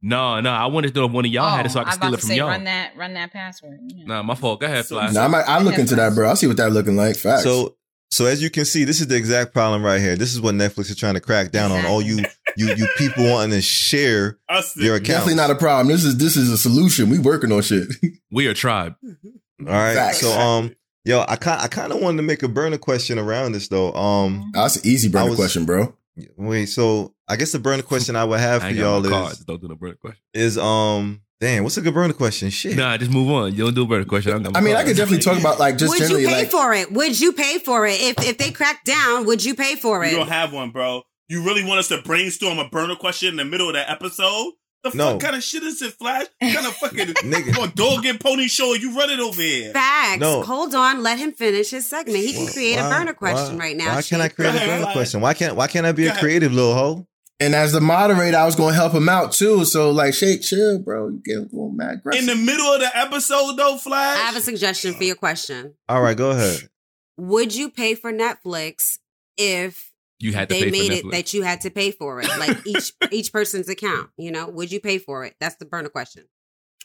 [0.01, 1.85] No, no, I wanted to know if one of y'all had it so I Oh,
[1.85, 2.47] could steal it from say, y'all.
[2.47, 3.79] Run that, run that password.
[3.87, 4.05] Yeah.
[4.05, 4.61] Nah, my fault.
[4.61, 5.11] Go ahead, So- Fly.
[5.11, 6.29] Nah, I might, I look into that, bro.
[6.29, 7.17] I'll see what that looking like.
[7.17, 7.43] Facts.
[7.43, 7.75] So
[8.11, 10.15] so as you can see, this is the exact problem right here.
[10.15, 11.85] This is what Netflix is trying to crack down on.
[11.85, 12.23] All you
[12.57, 15.07] you you people wanting to share Us your account.
[15.07, 15.87] definitely not a problem.
[15.87, 17.09] This is this is a solution.
[17.09, 17.87] We working on shit.
[18.31, 18.95] we are tribe.
[19.03, 19.93] All right.
[19.95, 20.21] Facts.
[20.21, 23.51] So um yo, I kind I kind of wanted to make a burner question around
[23.53, 23.93] this though.
[23.93, 25.95] Um That's an easy burner was- question, bro.
[26.35, 29.09] wait, so I guess the burner question I would have I for ain't y'all got
[29.11, 29.39] my is cards.
[29.45, 30.21] Don't do the burner question.
[30.33, 32.49] is um damn, what's a good burner question?
[32.49, 32.75] Shit.
[32.77, 33.53] Nah, just move on.
[33.53, 34.31] You don't do a burner question.
[34.31, 36.23] I, don't got my I mean, I could definitely talk about like just would generally
[36.23, 36.91] you pay like for it?
[36.91, 37.99] Would you pay for it?
[38.01, 40.11] If if they crack down, would you pay for it?
[40.11, 41.03] You don't have one, bro.
[41.27, 44.53] You really want us to brainstorm a burner question in the middle of the episode?
[44.81, 45.11] The No.
[45.11, 46.25] fuck kind of shit is it, Flash?
[46.39, 47.57] What kind of fucking Nigga.
[47.57, 49.73] or dog and pony show are you running over here?
[49.73, 50.21] Facts.
[50.21, 50.41] No.
[50.41, 51.03] Hold on.
[51.03, 52.17] Let him finish his segment.
[52.17, 53.93] He can create a burner question why- right now.
[53.95, 55.19] Why can't I create a burner question?
[55.21, 56.21] Why can't why can't I be Go a ahead.
[56.21, 57.05] creative little hoe?
[57.39, 59.65] And as the moderator, I was gonna help him out too.
[59.65, 61.09] So like shake, chill, bro.
[61.09, 64.17] You get going mad In the middle of the episode, though, Flash.
[64.17, 65.73] I have a suggestion for your question.
[65.87, 66.69] All right, go ahead.
[67.17, 68.97] Would you pay for Netflix
[69.37, 72.21] if You had to they pay made for it that you had to pay for
[72.21, 72.27] it?
[72.39, 75.35] Like each each person's account, you know, would you pay for it?
[75.39, 76.25] That's the burner question.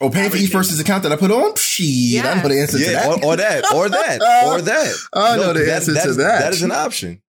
[0.00, 1.54] oh, paying for each person's account that I put on?
[1.56, 3.06] Shit, I know the answer to that.
[3.06, 4.94] or, or that, or that, or that.
[5.12, 6.40] I know the answer to is- that.
[6.40, 7.22] That is an option.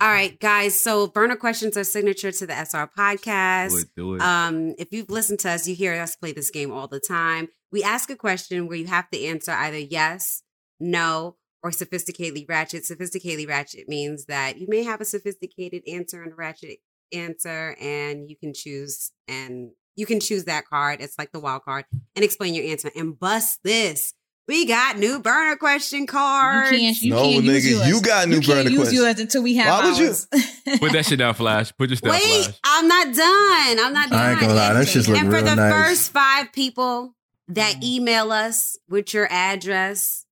[0.00, 0.78] All right, guys.
[0.80, 3.70] So burner questions are signature to the SR podcast.
[3.70, 4.20] Do it, do it.
[4.22, 7.48] Um, if you've listened to us, you hear us play this game all the time.
[7.72, 10.42] We ask a question where you have to answer either yes,
[10.78, 12.84] no, or sophisticatedly ratchet.
[12.84, 16.78] Sophisticatedly ratchet means that you may have a sophisticated answer and a ratchet
[17.12, 21.00] answer, and you can choose and You can choose that card.
[21.00, 24.14] It's like the wild card and explain your answer and bust this.
[24.48, 26.72] We got new burner question cards.
[26.72, 27.88] You can't, you No, can't nigga, yours.
[27.88, 29.02] you got new you can't burner use questions.
[29.02, 30.78] yours until we have Why would you?
[30.78, 31.70] Put that shit down, Flash.
[31.76, 32.58] Put your stuff, Wait, Flash.
[32.64, 33.86] I'm not done.
[33.86, 34.18] I'm not done.
[34.18, 35.72] I ain't gonna lie, that shit's look and for real the nice.
[35.72, 37.14] first five people
[37.48, 37.82] that mm.
[37.82, 40.24] email us with your address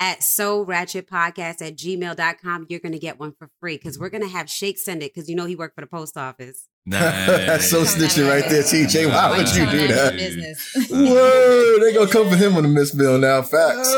[0.00, 4.26] at so ratchet podcast at gmail.com, you're gonna get one for free because we're gonna
[4.26, 6.66] have Shake send it because you know he worked for the post office.
[6.86, 9.06] That's so snitching right there, TJ.
[9.08, 10.16] Why Why would you do that that?
[10.16, 10.72] business.
[10.90, 13.42] Whoa, they gonna come for him on the Miss Bill now.
[13.42, 13.88] Facts.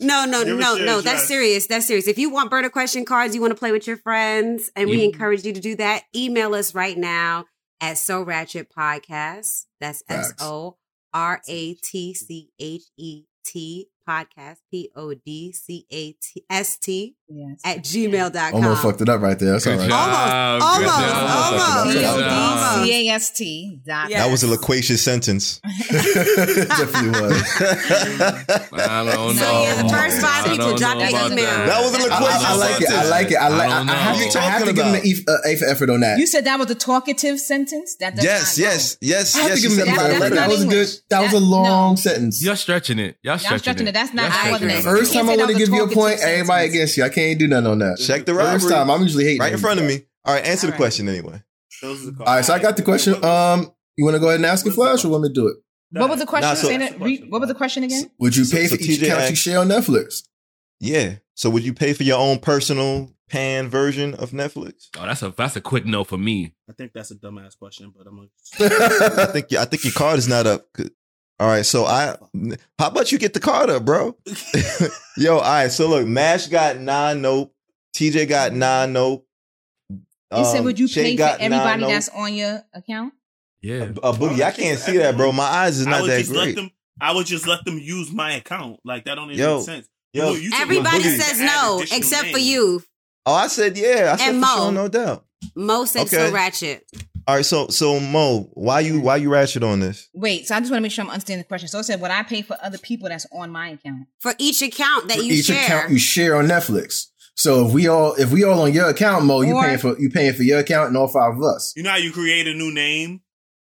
[0.00, 1.00] No, no, Give no, no.
[1.00, 1.28] That's address.
[1.28, 1.66] serious.
[1.66, 2.08] That's serious.
[2.08, 4.98] If you want burner question cards, you want to play with your friends, and we
[4.98, 5.04] Yeah.
[5.04, 7.46] encourage you to do that, email us right now
[7.80, 9.64] at So Ratchet Podcast.
[9.80, 10.42] That's S Facts.
[10.42, 10.76] O
[11.14, 16.76] R A T C H E T podcast, P O D C A T S
[16.76, 17.60] T Yes.
[17.64, 18.54] at gmail.com.
[18.54, 19.52] Almost fucked it up right there.
[19.52, 19.88] That's all Good right.
[19.88, 20.62] job.
[20.62, 21.60] Almost, Good almost, job.
[21.60, 21.92] almost.
[21.94, 22.10] Good Yeah.
[22.10, 22.84] Almost.
[22.84, 25.60] C-A-S-T dot That was a loquacious sentence.
[25.90, 27.42] definitely was.
[28.72, 29.32] I don't know.
[29.32, 31.44] So, yeah, the first five I people don't drop know their about email.
[31.46, 32.90] That was a loquacious I- I like it.
[32.90, 33.36] I like it.
[33.36, 33.70] I like.
[33.70, 34.30] I I, I have know.
[34.30, 34.38] to.
[34.38, 36.18] I have to give him an E, uh, A for effort on that.
[36.18, 37.96] You said that was a talkative sentence?
[38.00, 38.70] That does Yes, not go.
[38.70, 39.62] yes, yes, I have yes.
[39.62, 40.88] to give him said an that- A it that's That was a good.
[41.10, 41.96] That was a long no.
[41.96, 42.44] sentence.
[42.44, 43.16] Y'all stretching it.
[43.22, 43.92] Y'all stretching, stretching it.
[43.92, 44.78] That's not- Y'all that stretching wasn't it.
[44.78, 44.98] it.
[44.98, 47.04] First time I that want to give you a point, everybody against you.
[47.14, 47.98] I can't do nothing on that.
[47.98, 49.40] Check the First time, I'm usually hating.
[49.40, 50.02] Right in front of me.
[50.24, 50.78] All right, answer the All right.
[50.78, 51.42] question anyway.
[51.82, 52.24] Those are the.
[52.24, 53.22] All right, so I got the question.
[53.24, 55.46] Um, you want to go ahead and ask it, Flash, or want me to do
[55.48, 55.56] it?
[55.90, 56.48] What was the question?
[56.48, 58.10] Nah, so- re- what was the question again?
[58.18, 60.24] Would you pay so for each TJ account you share on Netflix?
[60.80, 61.16] Yeah.
[61.34, 64.88] So would you pay for your own personal pan version of Netflix?
[64.98, 66.54] Oh, that's a that's a quick no for me.
[66.68, 68.28] I think that's a dumbass question, but I'm gonna.
[69.22, 70.66] I think I think your card is not up.
[71.44, 72.16] All right, so I
[72.78, 74.16] how about you get the card up, bro?
[75.18, 75.70] Yo, all right.
[75.70, 77.52] So look, Mash got nine nope.
[77.94, 79.26] TJ got nine nope.
[79.90, 81.90] You said, Um, would you Shay pay for got nine everybody nope.
[81.90, 83.12] that's on your account?
[83.60, 83.82] Yeah.
[83.82, 84.40] a boogie?
[84.40, 85.32] I can't see that, bro.
[85.32, 86.56] My eyes is not that just let great.
[86.56, 86.70] them.
[86.98, 88.80] I would just let them use my account.
[88.82, 89.86] Like that don't even Yo, make sense.
[90.14, 92.82] yo, You- you Everybody says no, additional except for you.
[93.26, 94.14] Oh, I said yeah.
[94.14, 94.56] I said And for Mo.
[94.56, 95.26] sure, no doubt.
[95.54, 96.28] Mo said Okay.
[96.28, 96.86] so ratchet.
[97.26, 100.08] All right, so so Mo, why you why you ratchet on this?
[100.12, 101.68] Wait, so I just want to make sure I'm understanding the question.
[101.68, 104.06] So it said, "What I pay for other people that's on my account?
[104.20, 105.64] For each account that For you each share.
[105.64, 107.06] account you share on Netflix.
[107.36, 109.98] So if we all if we all on your account, Mo, you Or- paying for
[109.98, 111.72] you paying for your account and all five of us.
[111.76, 113.22] You know how you create a new name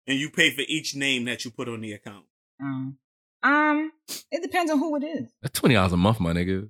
[0.07, 2.25] and you pay for each name that you put on the account.
[2.63, 2.97] Um,
[3.43, 3.93] um,
[4.31, 5.33] it depends on who it is.
[5.43, 6.69] That's twenty dollars a month, my nigga.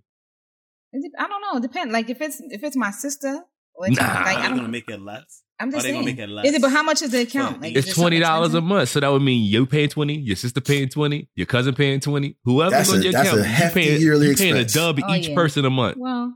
[0.92, 1.58] It de- I don't know.
[1.58, 1.92] It depends.
[1.92, 3.42] Like if it's if it's my sister,
[3.74, 4.04] or it's Nah.
[4.06, 4.56] like Are I they don't.
[4.56, 5.42] gonna make it less?
[5.60, 5.94] I'm just oh, they saying.
[5.94, 6.46] gonna make it less?
[6.46, 6.62] Is it?
[6.62, 7.56] But how much is the account?
[7.56, 9.66] So Like, It's is it so twenty dollars a month, so that would mean you
[9.66, 13.12] paying twenty, your sister paying twenty, your cousin paying twenty, whoever's That's on a- your
[13.12, 14.72] that's account, a hefty you paying, yearly you paying a expense.
[14.74, 15.34] dub Oh, each yeah.
[15.34, 15.96] person a month.
[15.98, 16.34] Well,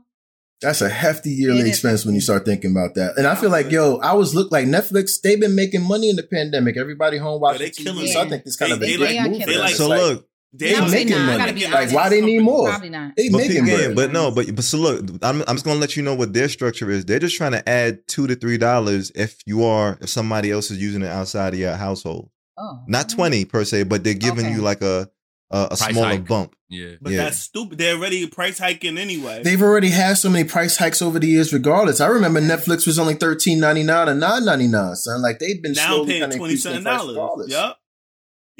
[0.61, 3.17] That's a hefty yearly expense when you start thinking about that.
[3.17, 5.19] And I feel like, yo, I was look like Netflix.
[5.21, 6.77] They've been making money in the pandemic.
[6.77, 7.83] Everybody home watching they TV.
[7.83, 9.45] killing So I think this kind They- of a they like- move.
[9.45, 11.67] they like- It's So look, They They I would say making nah, I money.
[11.67, 12.69] Like, why they need more?
[12.69, 13.13] Probably not.
[13.17, 13.95] They but making again, bread.
[13.95, 16.47] but no, but but so look, I'm I'm just gonna let you know what their
[16.47, 17.05] structure is.
[17.05, 20.69] They're just trying to add two to three dollars if you are if somebody else
[20.69, 22.29] is using it outside of your household.
[22.57, 24.53] Oh, Not twenty per se, but they're giving Okay.
[24.55, 25.09] you like a
[25.49, 26.27] a, a smaller hike.
[26.27, 26.55] bump.
[26.69, 26.95] Yeah.
[27.01, 27.23] But Yeah.
[27.25, 27.77] that's stupid.
[27.77, 29.41] They're already price hiking anyway.
[29.43, 31.99] They've already had so many price hikes over the years, regardless.
[32.01, 34.95] I remember Netflix was only thirteen ninety nine and nine ninety nine.
[34.95, 37.49] Son, like they've been now slowly paying kind of twenty seven dollars.
[37.51, 37.77] Yep.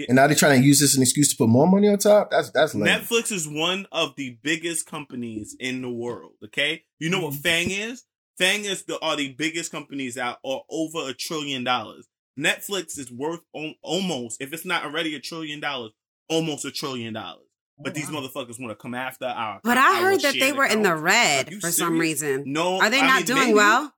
[0.08, 1.98] And now they're trying to use this as an excuse to put more money on
[1.98, 2.32] top.
[2.32, 2.86] That's that's lame.
[3.02, 6.34] Netflix is one of the biggest companies in the world.
[6.46, 7.26] Okay, you know Mm-hmm.
[7.26, 8.04] what FAANG is?
[8.40, 12.08] FAANG is the are the biggest companies that are over a trillion dollars.
[12.40, 15.92] Netflix is worth al- almost, if it's not already a trillion dollars,
[16.28, 17.46] almost a trillion dollars.
[17.80, 19.60] But these motherfuckers want to come after our.
[19.64, 22.00] But I our heard that they shared were in the red Are you for some
[22.00, 22.44] reason.
[22.48, 23.54] No, Are they I not mean, doing maybe.
[23.54, 23.94] well?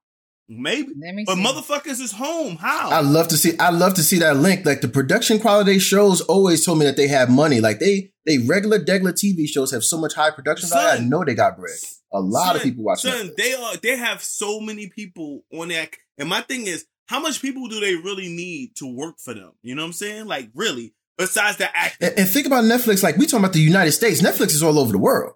[0.48, 1.44] Maybe, Let me but see.
[1.44, 2.58] motherfuckers is home.
[2.58, 2.90] How?
[2.90, 3.58] I love to see.
[3.58, 4.66] I love to see that link.
[4.66, 7.62] Like the production quality shows always told me that they have money.
[7.62, 11.02] Like they, they regular, regular TV shows have so much high production value.
[11.04, 11.74] I know they got bread.
[12.14, 13.36] A lot of people watch Son, Netflix.
[13.38, 13.76] they are.
[13.78, 15.90] They have so many people on that.
[16.20, 19.52] And my thing is, how much people do they really need to work for them?
[19.64, 20.28] You know what I'm saying?
[20.28, 22.08] Like really, besides the acting.
[22.10, 23.02] And, and think about Netflix.
[23.02, 24.22] Like we talking about the United States.
[24.22, 25.34] Netflix is all over the world.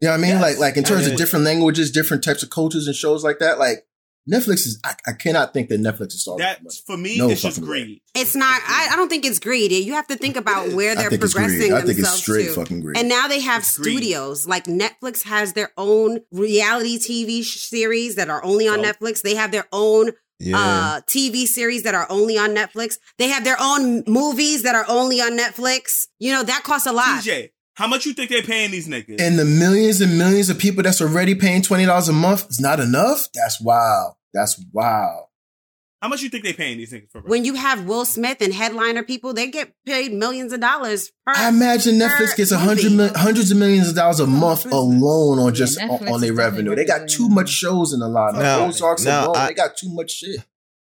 [0.00, 0.30] You know what I mean?
[0.32, 0.42] Yes.
[0.42, 1.12] Like, like in terms Yeah.
[1.12, 3.58] of different languages, different types of cultures and shows like that.
[3.58, 3.86] Like
[4.30, 4.80] Netflix is.
[4.84, 6.44] I, I cannot think that Netflix is starting.
[6.46, 8.02] That for me, No it's just fucking way.
[8.14, 8.60] It's not.
[8.66, 9.72] I, I don't think it's greed.
[9.72, 11.72] You have to think about where they're think it's progressing greed.
[11.72, 12.52] I think it's straight to.
[12.54, 12.96] fucking greed.
[12.96, 13.96] And now they have It's greed.
[13.96, 14.46] studios.
[14.46, 18.96] Like Netflix has their own reality TV series that are only on Dope.
[18.98, 19.22] Netflix.
[19.22, 20.56] They have their own Yeah.
[20.58, 22.94] uh, TV series that are only on Netflix.
[23.18, 26.06] They have their own movies that are only on Netflix.
[26.18, 27.22] You know that costs a lot.
[27.22, 29.20] TJ, how much you think they're paying these niggas?
[29.20, 32.60] and the millions and millions of people that's already paying twenty dollars a month is
[32.60, 33.28] not enough.
[33.34, 34.14] That's wild.
[34.34, 35.26] That's wild.
[36.02, 37.20] How much you think they paying these niggas for?
[37.20, 41.34] When you have Will Smith and headliner people, they get paid millions of dollars per.
[41.36, 42.66] I imagine per Netflix gets a movie.
[42.68, 44.78] hundred mil- hundreds of millions of dollars a month Listen.
[44.78, 46.74] alone on just Yeah, on, on their revenue.
[46.74, 48.34] They got too much shows in a lot.
[48.34, 50.42] Now- Ozarks now alone, I- they got too much shit.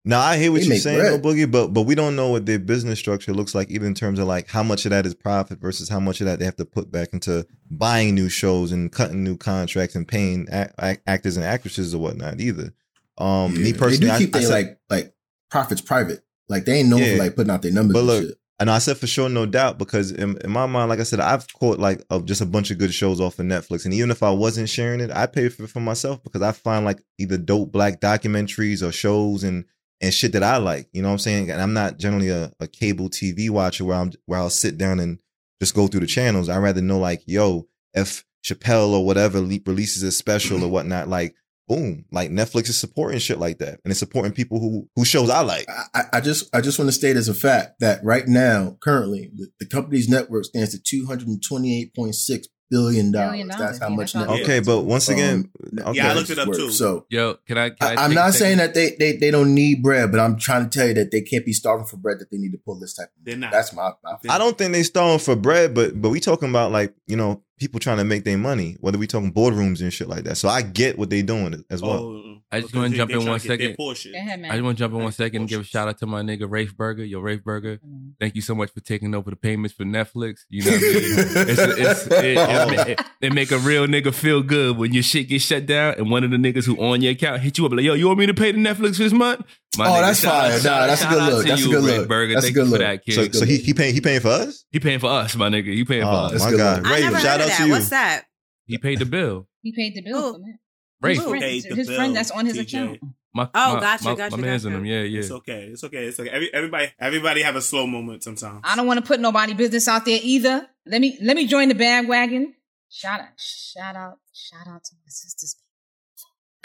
[0.05, 1.19] Now I hear what They you're make saying, though.
[1.19, 4.19] Boogie, but but we don't know what their business structure looks like, even in terms
[4.21, 6.57] of like how much of that is profit versus how much of that they have
[6.57, 10.99] to put back into buying new shows and cutting new contracts and paying a- a-
[11.09, 12.41] actors and actresses or whatnot.
[12.41, 12.73] Either.
[13.21, 15.15] Um, me personally, they do I- keep I their said- like like
[15.51, 16.25] profits private.
[16.49, 17.13] Like they ain't known Yeah.
[17.13, 18.37] for like putting out their numbers But and look, shit.
[18.59, 21.19] And I said for sure, no doubt, because in, in my mind, like I said,
[21.21, 24.11] I've caught like a, just a bunch of good shows off of Netflix, and even
[24.11, 27.01] if I wasn't sharing it, I pay for it for myself because I find like
[27.19, 29.65] either dope black documentaries or shows and
[30.03, 30.89] and shit that I like.
[30.93, 31.51] You know what I'm saying?
[31.51, 35.01] And I'm not generally a, a cable TV watcher where I'm where I'll sit down
[35.01, 35.19] and
[35.61, 36.49] just go through the channels.
[36.51, 41.35] I rather know like, yo, if Chappelle or whatever releases a special or whatnot, like
[41.71, 45.31] boom, like Netflix is supporting shit like that, and it's supporting people who who shows
[45.31, 45.67] I like.
[45.95, 49.31] I, I just I just want to state as a fact that right now, currently,
[49.35, 53.31] the, the company's network stands at two hundred and twenty eight point six billion dollars.
[53.31, 54.15] Billion That's how much.
[54.15, 55.97] yeah, that's Netflix, Okay, but once again, um, okay.
[55.99, 56.57] Yeah, I looked it up worth.
[56.57, 56.71] too.
[56.71, 57.71] So Yo, can I?
[57.71, 60.21] Can I I, take I'm not saying that they, they they don't need bread, but
[60.21, 62.19] I'm trying to tell you that they can't be starving for bread.
[62.21, 63.09] That they need to pull this type.
[63.09, 63.53] Of They're not.
[63.53, 63.93] That's my.
[64.05, 67.17] my I don't think they're starving for bread, but but we talking about like you
[67.17, 68.77] know people trying to make their money.
[68.81, 70.37] Whether we talking boardrooms and shit like that.
[70.37, 72.05] So I get what they're doing as well.
[72.05, 73.31] Oh, I just wanna jump in one second.
[73.31, 73.77] one to get their second.
[73.77, 74.13] portion.
[74.13, 74.51] Go ahead, man.
[74.51, 76.23] I just want to jump in one second and give a shout out to my
[76.23, 77.05] nigga Rafe Burger.
[77.05, 78.15] Yo, Rafe Burger, Mhm.
[78.19, 80.41] thank you so much for taking over the payments for Netflix.
[80.49, 80.95] You know, what I mean?
[80.97, 85.29] it's, it's, it, it, it, it make a real nigga feel good when your shit
[85.29, 87.73] gets shut down and one of the niggas who on your account hit you up
[87.73, 89.43] like, yo, you want me to pay the Netflix this month?
[89.79, 90.71] My Oh, nigga, that's shout out- fire.
[90.81, 91.43] Nah, that's a good look.
[91.45, 92.09] to That's a good Rafe look.
[92.09, 92.35] Burger.
[92.35, 92.81] That's a good you for look.
[92.81, 93.15] that, kid.
[93.33, 94.65] So so he he paying he paying for us.
[94.73, 95.73] he paying for us, my nigga.
[95.73, 96.33] He paying for Oh us.
[96.33, 96.87] That's my good god, look.
[96.91, 97.71] I Raven, never shout out to you.
[97.73, 98.25] What's that?
[98.67, 99.47] He paid the bill.
[99.63, 100.33] He paid the bill Who?
[100.33, 100.57] for that.
[101.01, 102.63] Rafe, His, friend, Paid the his bill, friend that's on his TJ.
[102.63, 102.99] account.
[103.35, 104.85] my, Oh, my, gotcha, my, gotcha, my man's in them.
[104.85, 105.21] Yeah, yeah.
[105.21, 105.65] It's okay.
[105.73, 106.05] It's okay.
[106.07, 106.29] It's okay.
[106.31, 108.61] Every, everybody, everybody have a slow moment sometimes.
[108.65, 110.69] I don't want to put nobody business out there either.
[110.87, 112.55] Let me let me join the bandwagon.
[112.91, 115.57] Shout out, shout out, shout out to my sisters.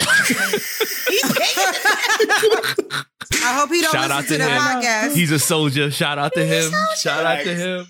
[3.42, 4.60] I hope he don't Shout listen out to to the him.
[4.60, 5.14] podcast.
[5.14, 5.90] He's a soldier.
[5.90, 6.72] Shout out to him.
[6.98, 7.86] Shout out to him.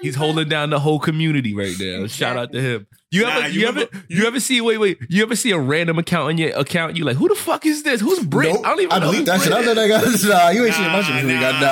[0.00, 2.06] He's holding down the whole community right now.
[2.06, 2.86] Shout out to him.
[3.12, 4.62] You Nah, ever, you you, ever, remember- you ever see?
[4.62, 4.98] Wait, wait.
[5.10, 6.96] You ever see a random account on your account?
[6.96, 8.00] You like, who the fuck is this?
[8.00, 8.54] Who's Brit?
[8.54, 8.64] Nope.
[8.66, 9.04] I don't even I know.
[9.12, 9.52] believe who that shit.
[9.52, 10.22] Brit I know is.
[10.22, 10.44] that guy.
[10.44, 11.24] Nah, you ain't seen Nah, my shit.
[11.26, 11.66] You nah, got no.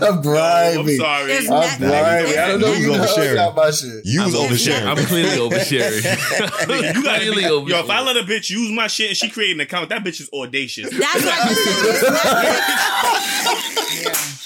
[0.00, 0.20] nah.
[0.20, 1.26] Bribe No, I'm sorry.
[1.28, 1.94] There's I'm net- blind.
[1.94, 1.96] I
[2.48, 2.66] don't know.
[2.66, 3.54] there's You was oversharing.
[3.56, 4.04] my shit.
[4.04, 4.86] You was I'm oversharing.
[4.86, 6.02] I'm clearly oversharing.
[6.96, 7.68] you gotta clearly be, oversharing.
[7.68, 10.02] yo, if I let a bitch use my shit and she create an account, that
[10.02, 10.90] bitch is audacious.
[10.90, 13.14] That's what I said.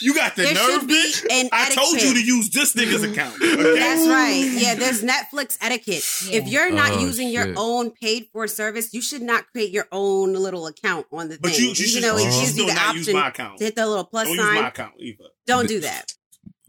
[0.01, 1.27] You got the There nerve, bitch.
[1.29, 3.35] an I told you to use this nigga's account.
[3.41, 4.49] That's right.
[4.57, 6.05] Yeah, there's Netflix etiquette.
[6.27, 6.39] Yeah.
[6.39, 9.87] If you're not Oh, using your own paid for service, you should not create your
[9.93, 11.61] own little account on the But thing.
[11.61, 13.59] you, you Even should though it gives you the not use option my account.
[13.59, 14.65] to hit the little plus Don't use my sign.
[14.65, 15.25] account either.
[15.47, 16.13] Don't do that.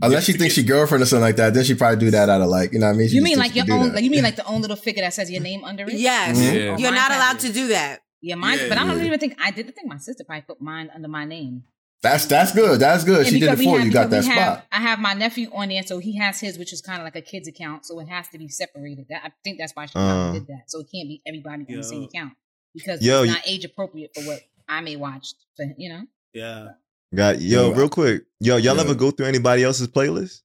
[0.02, 2.42] Unless she thinks she girlfriend or something like that, then she probably do that out
[2.42, 3.10] of like, you know what I mean?
[3.10, 3.94] She You mean like your own?
[3.94, 5.94] Like you mean like the own little figure that says your name under it?
[5.94, 6.38] Yes.
[6.38, 6.56] Mm-hmm.
[6.56, 6.62] Yeah.
[6.72, 8.00] Oh, You're not not allowed to do that.
[8.22, 8.60] Yeah, mine.
[8.60, 9.06] Yeah, but I don't yeah.
[9.06, 9.68] even think I did.
[9.68, 11.64] I think my sister probably put mine under my name.
[12.02, 12.80] That's that's good.
[12.80, 13.26] That's good.
[13.26, 13.86] Yeah, she did it for have- you.
[13.88, 14.66] You got that because have- spot.
[14.72, 17.16] I have my nephew on there, so he has his, which is kind of like
[17.18, 19.08] a kid's account, so it has to be separated.
[19.10, 20.34] That I think that's why she probably Uh.
[20.40, 20.64] did that.
[20.68, 22.34] So it can't be everybody on the same account
[22.74, 25.34] because Yo, it's not age appropriate for what I may watch.
[25.58, 26.02] For you know,
[26.34, 26.68] Yeah.
[27.14, 28.24] Got yo, Yo, real quick.
[28.40, 28.82] Yo, y'all yo.
[28.82, 30.42] ever go through anybody else's playlist?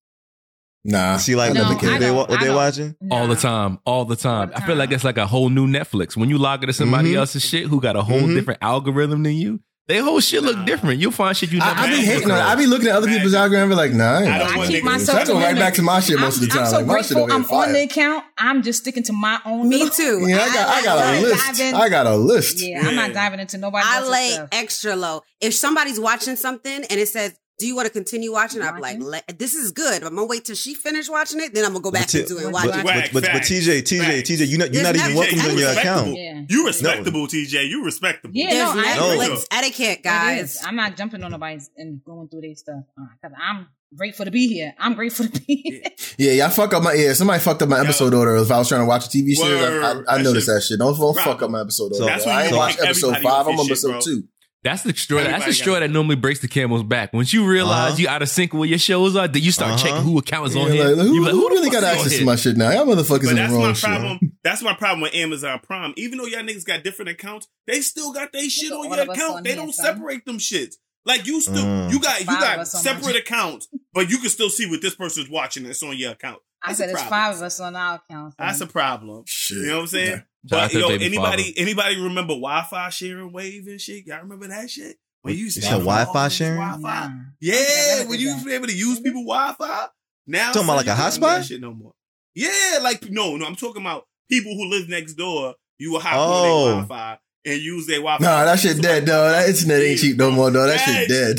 [0.84, 1.16] Nah.
[1.18, 2.16] See like No, never what they, don't.
[2.16, 2.56] what they don't.
[2.56, 2.96] watching?
[3.10, 4.40] all the time, all the time.
[4.40, 4.94] All the I feel like time.
[4.96, 6.16] it's like a whole new Netflix.
[6.16, 7.16] When you log into somebody Mhm.
[7.18, 8.34] else's shit who got a whole Mhm.
[8.34, 10.64] different algorithm than you, their whole shit look Nah.
[10.64, 10.98] different.
[11.00, 11.78] You'll find shit you never.
[11.78, 12.40] I, I be seen hating on it.
[12.40, 12.50] before.
[12.52, 14.46] I be looking at other people's algorithm and be like, nah, I, ain't I don't
[14.46, 14.84] watching want keep niggas- shit.
[14.84, 15.26] myself.
[15.26, 16.64] So I go right back to my shit most I'm, of the time.
[16.64, 17.32] I'm so like, my shit grateful.
[17.34, 18.24] I'm on the account.
[18.38, 19.68] I'm just sticking to my own.
[19.68, 20.26] Me too.
[20.26, 21.46] Yeah, I got, I got a I'm list.
[21.58, 22.62] diving- I got a list.
[22.66, 24.48] Yeah, I'm not diving into nobody I lay stuff.
[24.52, 25.22] extra low.
[25.40, 28.98] If somebody's watching something and it says, "Do you want to continue watching?" I'm like,
[29.00, 29.36] Watching?
[29.38, 31.90] "This is good." I'm gonna wait till she finish watching it, then I'm gonna go
[31.90, 32.84] back But, into it and But- watch but, it.
[32.84, 34.28] but, Right, but, but TJ, TJ, facts.
[34.30, 36.00] TJ, you not you're not even not- welcomed you on your respectable.
[36.00, 36.16] account.
[36.18, 36.42] Yeah.
[36.48, 37.68] You respectable, TJ.
[37.68, 38.34] You respectable.
[38.36, 38.84] Yeah, There's no, I
[39.16, 39.42] Netflix No.
[39.58, 40.58] etiquette, guys.
[40.64, 44.30] I'm not jumping on nobody's and going through their stuff uh, because I'm grateful to
[44.32, 44.74] be here.
[44.78, 45.82] I'm grateful to be here.
[46.16, 47.12] Yeah, y'all fuck up my yeah.
[47.12, 48.36] Somebody fucked up my episode order.
[48.36, 50.04] If I was trying to watch a TV series, I, Word.
[50.08, 50.78] I, I That noticed shit- that shit.
[50.78, 52.14] Don't, don't fuck up my episode So- order.
[52.14, 53.48] That's when I ain't make watched episode five.
[53.48, 54.22] I'm on his shit, episode two.
[54.64, 55.22] That's the straw.
[55.22, 57.12] That's the straw that normally breaks the camel's back.
[57.12, 58.00] Once you realize Uh-huh.
[58.02, 59.82] you out of sync with where your shows are, then you start Uh-huh.
[59.82, 60.84] checking who accounts Yeah, on here.
[60.88, 62.70] like, who, You be like, who the really got access to my shit now?
[62.70, 63.84] Y'all motherfuckers But in the that's wrong my shit.
[63.84, 64.32] problem.
[64.42, 65.92] That's my problem with Amazon Prime.
[65.96, 69.00] Even though y'all niggas got different accounts, they still got their shit at on your
[69.12, 69.36] account.
[69.36, 69.84] on they don't son.
[69.96, 70.76] separate them shits.
[71.06, 71.92] Like you still, Mm.
[71.92, 75.64] you got you got separate accounts, but you can still see what this person's watching
[75.64, 76.38] that's on your account.
[76.62, 78.34] I said it's five of us on our account.
[78.38, 79.24] That's a problem.
[79.26, 79.58] Shit.
[79.58, 80.10] You know what I'm saying?
[80.10, 80.20] Yeah.
[80.48, 81.54] Shout But to yo, anybody Father.
[81.56, 84.06] anybody remember Wi-Fi sharing wave and shit?
[84.06, 84.96] Y'all remember that shit?
[85.22, 86.58] When you used to said Wi-Fi sharing?
[86.58, 87.06] Wi-Fi.
[87.08, 87.14] Nah.
[87.40, 88.32] Yeah, when you Yeah.
[88.34, 89.86] used to be able to use people Wi-Fi.
[90.26, 91.48] Now Talking about like a you can't do that hotspot?
[91.48, 91.92] Shit no more.
[92.34, 93.46] Yeah, like no, no.
[93.46, 95.54] I'm talking about people who live next door.
[95.78, 96.64] You will hop on Oh.
[96.66, 98.24] their Wi-Fi and use their Wi-Fi.
[98.24, 99.30] Nah, that shit dead, dog.
[99.32, 100.68] That internet ain't cheap no more, dog.
[100.74, 101.36] That shit dead.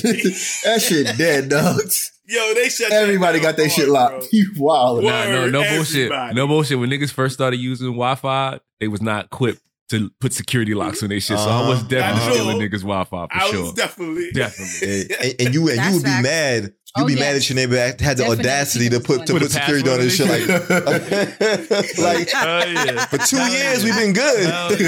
[0.64, 1.82] that shit dead, dog.
[2.28, 2.92] Yo, they shut.
[2.92, 3.94] Everybody got their hard, shit bro.
[3.94, 4.26] locked.
[4.32, 5.04] You wild.
[5.04, 6.12] Nah, no, no Word, bullshit.
[6.34, 6.80] No bullshit.
[6.80, 11.10] When niggas first started using Wi-Fi, they was not equipped to put security locks on
[11.10, 11.38] their shit.
[11.38, 11.88] So I was Uh-huh.
[11.90, 13.62] definitely I stealing niggas' Wi-Fi for I sure.
[13.62, 15.16] was definitely, Definitely.
[15.22, 16.24] and, and you and That's you would be facts.
[16.24, 16.74] mad.
[16.98, 17.20] You'd Oh, be yes.
[17.20, 19.90] mad at your neighbor act- had the Definitely audacity to put to Put put security
[19.90, 20.28] on password this shit.
[21.98, 23.06] Like, like Oh, yeah.
[23.08, 24.46] for two years we've been good.
[24.50, 24.88] Hell yeah.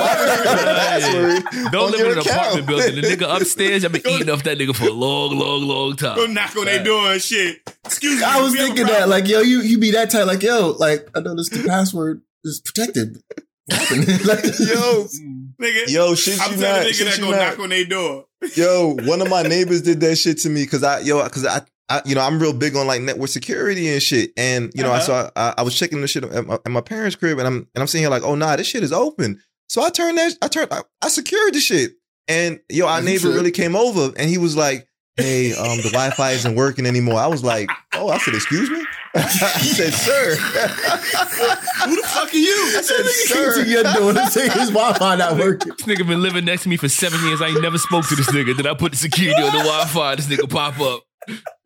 [0.00, 2.28] Why would you put a password Don't live in an account?
[2.28, 2.94] apartment building.
[2.96, 6.16] The nigga upstairs, I've been eating off that nigga for a long, long, long time.
[6.16, 7.58] Go knock on their door and shit.
[7.84, 8.24] Excuse me.
[8.24, 10.42] I was we have a thinking that, like, yo, you you be that tight, like,
[10.44, 13.16] yo, like, I noticed the password is protected.
[13.70, 15.06] Like, Yo,
[15.60, 15.88] nigga.
[15.88, 18.26] yo, shit I'm you telling not, nigga shit that you go knock on their door.
[18.56, 21.62] Yo, one of my neighbors did that shit to me because I, yo, because I,
[21.88, 24.30] I, you know, I'm real big on like network security and shit.
[24.36, 25.00] And you know, I Uh-huh.
[25.06, 27.56] saw I, I was checking the shit at my, at my parents' crib, and I'm
[27.74, 29.40] and I'm sitting here like, oh nah, this shit is open.
[29.68, 31.92] So I turned that, I turned, I, I secured the shit,
[32.28, 33.34] and yo, our neighbor should.
[33.34, 37.18] really came over, and he was like, hey, um, the Wi-Fi isn't working anymore.
[37.20, 38.84] I was like, oh, I said, excuse me.
[39.14, 40.36] I said, sir.
[41.84, 42.74] Who the fuck are you?
[42.76, 42.96] I said,
[43.36, 43.64] Came sir.
[43.64, 45.72] to your door to say his Wi-Fi not working.
[45.76, 47.42] This nigga been living next to me for seven years.
[47.42, 48.56] I ain't never spoke to this nigga.
[48.56, 50.14] Then I put the security on the Wi-Fi.
[50.16, 51.02] This nigga pop up.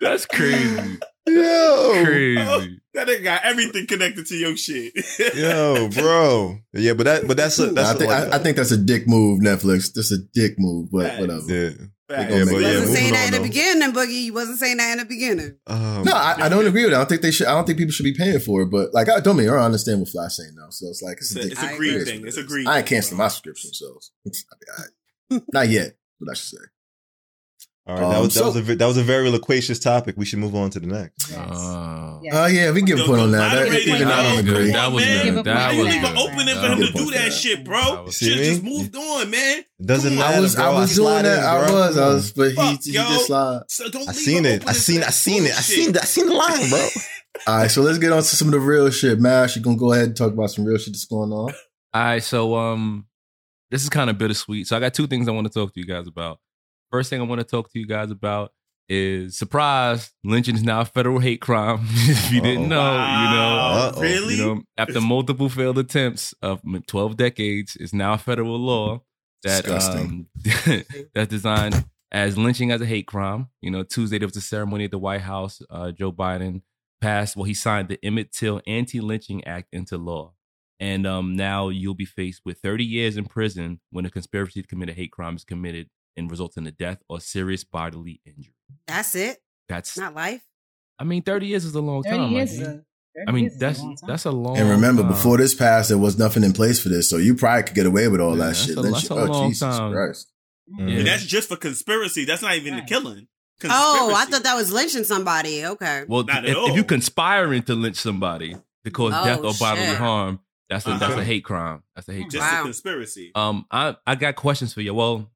[0.00, 0.98] That's crazy.
[1.26, 2.80] Yo, Crazy.
[2.92, 4.92] That nigga got everything connected to your shit.
[5.34, 6.58] yo, bro.
[6.74, 8.76] Yeah, but that, but that's a, that's I think like- I, I think that's a
[8.76, 9.92] dick move, Netflix.
[9.94, 11.20] That's a dick move, but Facts.
[11.20, 11.42] whatever.
[11.48, 11.70] yeah.
[11.70, 14.22] Yeah, Yeah, but but You yeah, wasn't moving saying that on, in the beginning, Boogie.
[14.24, 15.56] You wasn't saying that in the beginning.
[15.66, 16.96] Um, No, I, I don't agree with that.
[16.96, 17.46] I don't think they should.
[17.46, 18.66] I don't think people should be paying for it.
[18.70, 20.68] But like, I don't mean I don't understand what Flash saying now.
[20.70, 22.26] So it's like it's, It's a, a, dick it's a I greed thing.
[22.26, 22.66] It's a greed.
[22.66, 23.98] I ain't canceling my subscription, so
[25.32, 25.96] I- not yet.
[26.20, 26.64] But I should say.
[27.86, 30.14] All right, that Um, was that so- was a that was a very loquacious topic.
[30.16, 31.30] We should move on to the next.
[31.30, 31.38] Yes.
[31.52, 32.20] Oh.
[32.22, 32.32] Yes.
[32.34, 33.68] Oh yeah, we can give a point on yo, that.
[33.68, 34.30] that even it, I yo.
[34.36, 34.70] don't agree.
[34.72, 35.24] That was man.
[35.26, 35.44] Give good.
[35.44, 36.14] That point You was to leave that.
[36.14, 37.14] it open for him to do good.
[37.14, 37.80] that shit, bro.
[37.82, 38.44] That was See Shit me?
[38.44, 39.64] just moved on, man.
[39.84, 40.24] Doesn't Come on.
[40.24, 40.36] matter.
[40.38, 40.64] I was bro.
[40.64, 41.38] I was slide doing that.
[41.38, 41.98] in, I was.
[41.98, 42.32] I was.
[42.32, 43.06] But he, Fuck, he yo.
[43.08, 43.62] did slide.
[43.68, 44.62] So don't I seen it.
[44.62, 44.68] it.
[44.68, 45.02] I seen.
[45.02, 45.50] I seen it.
[45.50, 45.94] I seen.
[45.98, 46.88] I seen the line, bro.
[47.48, 49.20] All right, so let's get on to some of the real shit.
[49.20, 51.52] Mash, you gonna go ahead and talk about some real shit that's going on?
[51.92, 53.06] All right, so um,
[53.70, 54.68] this is kind of bittersweet.
[54.68, 56.38] So I got two things I want to talk to you guys about.
[56.90, 58.52] First thing I want to talk to you guys about
[58.88, 60.12] is surprise.
[60.24, 61.80] Lynching is now a federal hate crime.
[61.82, 64.00] if you didn't know, you know, Uh-oh.
[64.00, 64.34] Really?
[64.34, 69.02] you know, after multiple failed attempts of 12 decades, it's now a federal law
[69.42, 70.26] that um,
[71.14, 73.48] that's designed as lynching as a hate crime.
[73.60, 75.60] You know, Tuesday there was a ceremony at the White House.
[75.70, 76.62] Uh, Joe Biden
[77.00, 80.34] passed, well, he signed the Emmett Till Anti-Lynching Act into law.
[80.80, 84.68] And um, now you'll be faced with 30 years in prison when a conspiracy to
[84.68, 88.54] commit a hate crime is committed and results in the death or serious bodily injury.
[88.86, 89.38] That's it.
[89.68, 90.42] That's, Not life.
[90.98, 92.32] I mean, 30 years is a long 30 time.
[92.32, 92.62] years Mikey.
[92.62, 92.84] is a, 30
[93.28, 94.56] I mean, years is a that's that's a long.
[94.58, 95.10] And remember, time.
[95.12, 97.86] before this passed, there was nothing in place for this, so you probably could get
[97.86, 98.78] away with all Yeah, that that's shit.
[98.78, 99.92] a- that's shit- a oh long Jesus time.
[99.92, 100.32] Christ!
[100.78, 100.86] Yeah.
[100.98, 102.24] And that's just for conspiracy.
[102.24, 102.88] That's not even the Right.
[102.88, 103.28] killing.
[103.64, 105.64] Oh, I thought that was lynching somebody.
[105.64, 106.04] Okay.
[106.08, 106.70] Well, Not at if, if all.
[106.70, 109.96] you conspiring to lynch somebody to cause Oh, death or bodily shit.
[109.96, 111.20] harm, that's a that's Uh-huh.
[111.20, 111.82] a hate crime.
[111.94, 112.60] That's a hate just crime.
[112.60, 113.30] a conspiracy.
[113.34, 114.92] Um, I I got questions for you.
[114.94, 115.30] Well,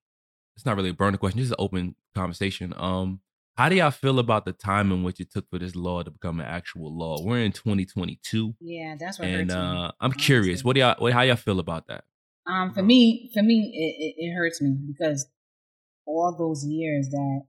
[0.59, 1.38] it's not really a burning question.
[1.38, 2.75] This is an open conversation.
[2.77, 3.21] Um,
[3.57, 6.11] how do y'all feel about the time in which it took for this law to
[6.11, 7.23] become an actual law?
[7.23, 9.61] We're in 2022, yeah, that's what and hurts me.
[9.61, 10.64] uh, I'm curious.
[10.64, 10.97] What do y'all?
[10.99, 12.03] What, how y'all feel about that?
[12.44, 15.29] Um, for me, for me, it, it, it hurts me because
[16.07, 17.42] all those years that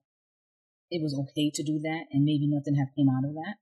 [0.91, 3.55] it was okay to do that, and maybe nothing have came out of that.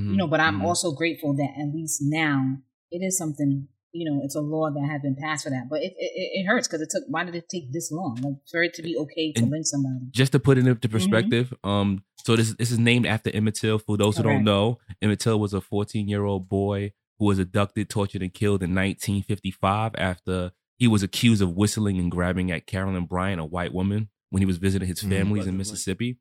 [0.00, 0.64] Mhm, You know, but I'm mhm.
[0.64, 2.56] also grateful that at least now
[2.90, 3.68] it is something.
[3.96, 5.68] You know, it's a law that has been passed for that.
[5.70, 7.04] But it it, it hurts because it took.
[7.06, 8.16] Why did it take this long?
[8.22, 10.06] Like for it to be okay to And- lynch somebody.
[10.10, 10.70] just to put it Mm-hmm.
[10.70, 13.78] into perspective, um, so this this is named after Emmett Till.
[13.78, 14.44] For those who don't Correct.
[14.44, 18.62] know, Emmett Till was a 14 year old boy who was abducted, tortured, and killed
[18.64, 23.72] in 1955 after he was accused of whistling and grabbing at Carolyn Bryant, a white
[23.72, 25.10] woman, when he was visiting his Mhm.
[25.10, 26.18] families in Wasn't Mississippi.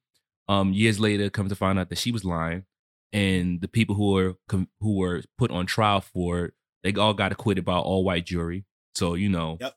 [0.48, 2.66] Um, years later, come to find out that she was lying,
[3.12, 4.36] and the people who were
[4.80, 6.54] who were put on trial for it,
[6.84, 8.66] they all got acquitted by all white jury.
[8.96, 9.76] So you know, Yep.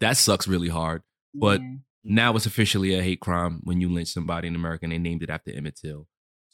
[0.00, 1.02] that sucks really hard.
[1.34, 1.74] But Yeah,
[2.04, 5.22] now it's officially a hate crime when you lynch somebody in America and they named
[5.22, 6.08] it after Emmett Till.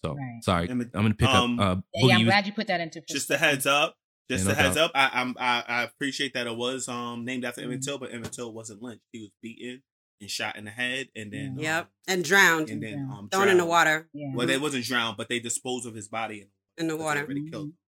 [0.05, 0.43] So Right.
[0.43, 1.79] sorry, Emmett- I'm gonna pick um, up.
[1.79, 3.97] Uh, yeah, I'm glad you put that into Just a heads up.
[4.31, 4.87] Just Yeah, a heads doubt.
[4.87, 4.93] up.
[4.95, 7.85] I, I'm, I I appreciate that it was um named after Emmett Mhm.
[7.85, 9.05] Till, but Emmett Till wasn't lynched.
[9.13, 9.83] He was beaten
[10.21, 11.85] and shot in the head, and then Yep.
[11.85, 12.69] um, And drowned.
[12.71, 13.17] and then Yeah.
[13.19, 14.09] um Thrown in the water.
[14.13, 14.33] Yeah.
[14.35, 17.05] Well, they wasn't drowned, but they disposed of his body in, In the because they
[17.05, 17.21] water.
[17.25, 17.79] already killed him.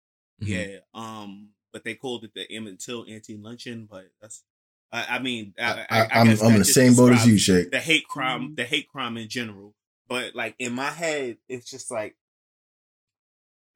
[0.42, 0.48] Mhm.
[0.48, 0.78] Yeah.
[0.94, 1.48] Um.
[1.72, 4.42] But they called it the Emmett Till anti lynching, but that's
[4.90, 7.26] I, I mean, I, I, I, I I'm, guess I'm in the same boat as
[7.26, 7.70] you, describes Shake.
[7.72, 8.56] The hate crime, Mhm.
[8.56, 9.74] the hate crime in general.
[10.08, 12.16] But like in my head, it's just like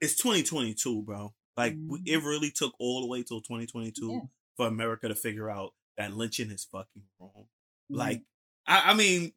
[0.01, 1.35] it's 2022, bro.
[1.57, 2.09] Like we, Mhm.
[2.09, 4.21] it really took all the way till 2022 Yeah.
[4.57, 7.47] for America to figure out that lynching is fucking wrong.
[7.91, 7.97] Mhm.
[7.97, 8.23] Like,
[8.67, 9.35] I, I mean,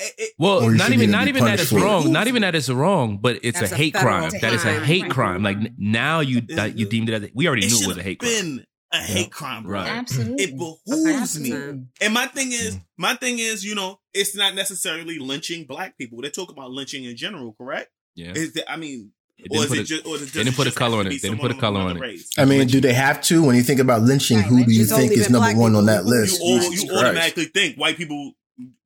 [0.00, 1.82] it, it, Well, not even even not even that it's for it.
[1.82, 2.12] wrong.
[2.12, 4.40] Not even that it's wrong, but it's That's a a hate federal crime.
[4.40, 5.10] That is a hate Right.
[5.10, 5.42] crime.
[5.42, 8.00] Like now you that you deemed it as we already it knew it was a
[8.00, 8.64] have hate crime.
[8.92, 9.80] a hate crime, bro.
[9.80, 9.88] Right.
[9.88, 10.44] absolutely.
[10.44, 11.52] It behooves me.
[12.00, 12.84] And my thing is, mm.
[12.96, 16.20] my thing is, you know, it's not necessarily lynching black people.
[16.22, 17.90] They talk about lynching in general, correct?
[18.14, 18.32] Yeah.
[18.34, 20.56] Is that, I mean, It or is it a- just, or does it they didn't
[20.56, 21.10] put a color on it.
[21.10, 22.20] They didn't put a color on it.
[22.38, 23.44] I mean, do they have to?
[23.44, 26.40] When you think about lynching, who do you think is number one on that list?
[26.42, 28.32] You, all, you automatically think white people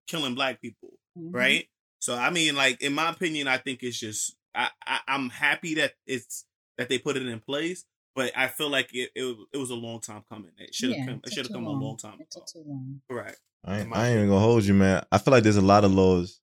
[0.09, 1.33] killing black people, Mhm.
[1.35, 1.69] right?
[2.01, 5.75] So I mean, like in my opinion, I think it's just I, I I'm happy
[5.77, 6.45] that it's
[6.79, 7.85] that they put it in place,
[8.15, 10.51] but I feel like it it, it was a long time coming.
[10.59, 11.15] It should have Yeah, come.
[11.17, 12.27] it It should have too come a long time It ago.
[12.33, 13.01] took too long.
[13.11, 13.39] Correct.
[13.65, 15.05] I ain't, I ain't even gonna hold you, man.
[15.13, 16.41] I feel like there's a lot of laws,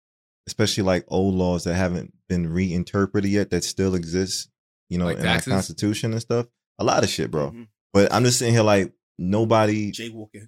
[0.47, 4.49] especially like old laws that haven't been reinterpreted yet that still exist,
[4.87, 5.51] you know, Like in taxes?
[5.51, 6.45] our constitution and stuff.
[6.77, 7.51] A lot of shit, bro.
[7.51, 7.67] Mhm.
[7.91, 9.91] But I'm just sitting here like nobody.
[9.91, 10.47] Jaywalking.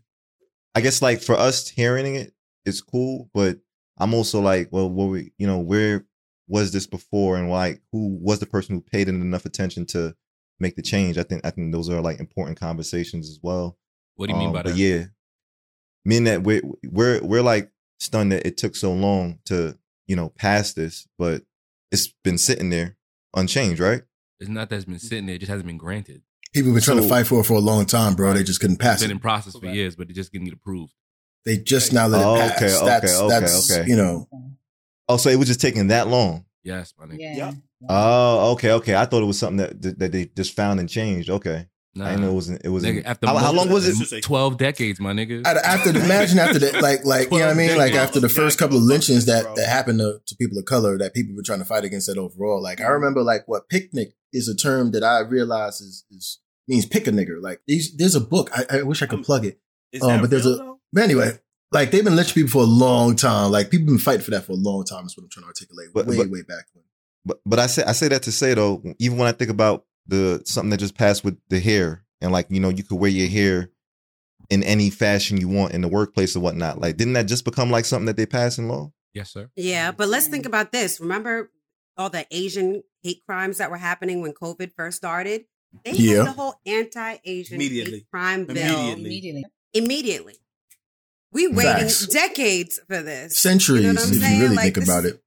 [0.74, 2.34] I guess like for us hearing it,
[2.66, 3.30] it's cool.
[3.34, 3.58] But
[4.02, 6.06] I'm also like, well, what we, you know, where
[6.48, 10.16] was this before, and like who was the person who paid it enough attention to
[10.60, 11.18] make the change?
[11.18, 13.78] I think I think those are like important conversations as well.
[14.16, 14.78] What do you mean Um, by but that?
[14.78, 15.06] yeah,
[16.06, 19.78] mean that we're we're we're like stunned that it took so long to
[20.08, 21.44] you know pass this, but
[21.92, 22.98] it's been sitting there
[23.36, 24.02] unchanged, right?
[24.40, 26.24] It's not that it's been sitting there; it just hasn't been granted.
[26.54, 28.34] People have been trying to fight for it for a long time, bro.
[28.34, 29.08] They just couldn't It's pass been it.
[29.10, 30.92] Been in process for years, but it just didn't get approved.
[31.46, 32.58] They just now let Oh, it pass.
[32.62, 33.90] okay, okay, that's okay, that's okay.
[33.90, 34.28] you know.
[35.10, 36.46] Oh, so it was just taking that long.
[36.64, 37.18] Yes, my nigga.
[37.20, 37.36] Yeah.
[37.48, 37.56] Yep.
[37.90, 38.96] Oh, okay, okay.
[38.96, 41.30] I thought it was something that that they just found and changed.
[41.32, 42.06] Okay, Nah.
[42.06, 42.62] I didn't know it wasn't.
[42.64, 42.84] It was.
[42.84, 44.04] Nigga, after How, how long was This it?
[44.04, 45.42] is a- Twelve decades, my nigga.
[45.46, 48.30] After- After imagine after the like like you know what I mean like after the
[48.30, 51.42] first couple of lynchings that that happened to, to people of color that people were
[51.44, 52.94] trying to fight against that overall like I Mm-hmm.
[52.94, 57.12] remember like what picnic is a term that I realize is is means pick a
[57.12, 59.60] nigger like these there's a book I, I wish I could plug it
[59.92, 60.71] Is Um, that but there's real, a- though?
[60.94, 61.38] But anyway
[61.72, 64.32] like they've been lynching people for a long time like people have been fighting for
[64.32, 66.42] that for a long time is what I'm trying to articulate But- way but- way
[66.42, 66.84] back when
[67.26, 69.86] But but I say I say that to say though, even when I think about
[70.08, 73.12] the something that just passed with the hair and like you know you could wear
[73.12, 73.70] your hair
[74.50, 76.80] in any fashion you want in the workplace or whatnot.
[76.80, 78.92] Like didn't that just become like something that they passed in law?
[79.14, 79.50] yes, sir.
[79.56, 81.00] Yeah, but let's think about this.
[81.00, 81.52] Remember
[81.98, 85.46] all the Asian hate crimes that were happening when COVID first started?
[85.86, 86.18] They Yeah.
[86.20, 89.04] had the whole anti-Asian hate crime bill Immediately.
[89.04, 89.46] Immediately.
[89.74, 90.36] immediately.
[91.32, 92.08] We waiting Facts.
[92.08, 93.38] decades for this.
[93.38, 94.36] centuries You know what I'm if saying?
[94.38, 95.24] you really Like, think this about it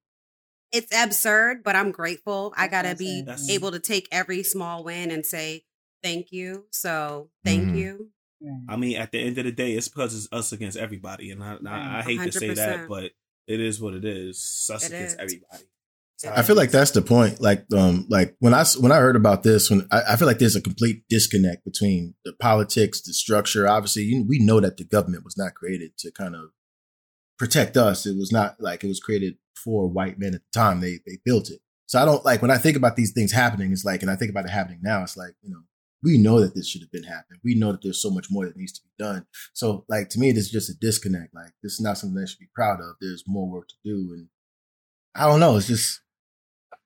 [0.72, 2.52] It's absurd, but I'm grateful.
[2.57, 3.22] I gotta be.
[3.22, 5.64] That's- able to take every small win and say
[6.02, 6.66] thank you.
[6.72, 7.78] So thank Mhm.
[7.78, 8.11] you.
[8.68, 11.42] I mean, at the end of the day, it's because it's us against everybody, and
[11.42, 13.12] I, I, I hate to say that, but
[13.46, 14.36] it is what it is.
[14.36, 15.20] It's us It against is.
[15.20, 15.64] everybody.
[16.32, 17.40] I feel like that's the point.
[17.40, 20.38] Like, um, like when I when I heard about this, when I, I feel like
[20.38, 23.68] there's a complete disconnect between the politics, the structure.
[23.68, 26.50] Obviously, you, we know that the government was not created to kind of
[27.38, 28.06] protect us.
[28.06, 30.80] It was not like it was created for white men at the time.
[30.80, 31.60] They they built it.
[31.86, 33.72] So I don't like when I think about these things happening.
[33.72, 35.02] It's like, and I think about it happening now.
[35.02, 35.62] It's like you know,
[36.02, 37.40] we know that this should have been happening.
[37.42, 39.26] We know that there's so much more that needs to be done.
[39.52, 41.34] So like to me, this is just a disconnect.
[41.34, 42.96] Like this is not something that I should be proud of.
[43.00, 44.28] There's more work to do, and
[45.14, 45.56] I don't know.
[45.56, 46.00] It's just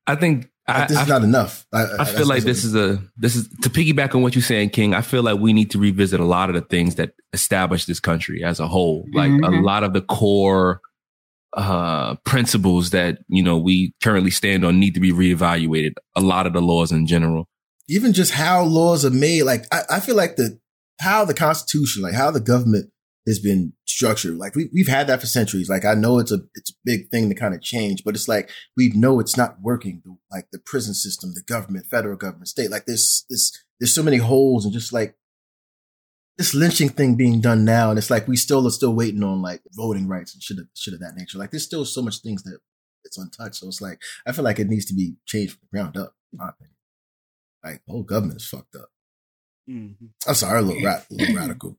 [0.09, 1.67] I think I, this I, is not enough.
[1.73, 4.71] I, I feel like this is a this is to piggyback on what you're saying,
[4.71, 4.95] King.
[4.95, 8.01] I feel like we need to revisit a lot of the things that established this
[8.01, 9.07] country as a whole.
[9.15, 9.63] Like a Mhm.
[9.65, 10.81] lot of the core
[11.57, 15.93] uh principles that you know we currently stand on need to be reevaluated.
[16.17, 17.47] A lot of the laws in general.
[17.91, 19.45] even just how laws are made.
[19.45, 20.59] Like I, I feel like the
[21.01, 22.91] how the Constitution, like how the government
[23.29, 24.37] has been structured.
[24.37, 25.69] Like we we've had that for centuries.
[25.69, 28.27] Like I know it's a it's a big thing to kind of change, but it's
[28.29, 30.03] like we know it's not working.
[30.31, 32.71] Like the prison system, the government, federal government, state.
[32.71, 35.15] Like there's this there's so many holes and just like
[36.37, 39.43] this lynching thing being done now, and it's like we still are still waiting on
[39.43, 41.39] like voting rights and shit of shit of that nature.
[41.39, 42.59] Like there's still so much things that
[43.05, 43.57] it's untouched.
[43.57, 46.15] So it's like I feel like it needs to be changed from the ground up.
[46.33, 46.75] In my opinion.
[47.65, 48.89] Like the whole government is fucked up.
[49.69, 49.97] Mhm.
[50.27, 51.79] I'm sorry, a little, ra- a little radical,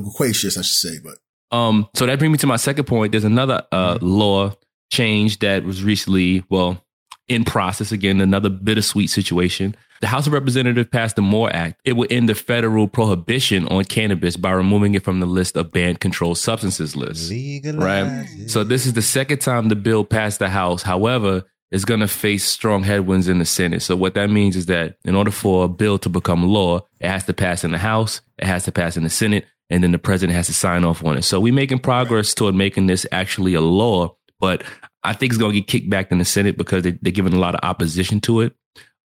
[0.00, 1.18] loquacious, I should say, but
[1.56, 3.12] Um, so that brings me to my second point.
[3.12, 4.06] There's another uh, Mm-hmm.
[4.06, 4.52] law
[4.90, 6.82] change that was recently, well,
[7.28, 9.74] in process again, another bittersweet situation.
[10.00, 11.80] The House of Representatives passed the MORE Act.
[11.84, 15.72] It would end the federal prohibition on cannabis by removing it from the list of
[15.72, 17.30] banned controlled substances list.
[17.64, 18.26] Right.
[18.48, 20.82] So this is the second time the bill passed the House.
[20.82, 23.80] However, it's going to face strong headwinds in the Senate.
[23.82, 27.08] So what that means is that in order for a bill to become law, it
[27.08, 29.92] has to pass in the House, it has to pass in the Senate, and then
[29.92, 31.22] the president has to sign off on it.
[31.22, 34.62] So we're making progress toward making this actually a law, but
[35.02, 37.32] I think it's going to get kicked back in the Senate because they, they're giving
[37.34, 38.54] a lot of opposition to it.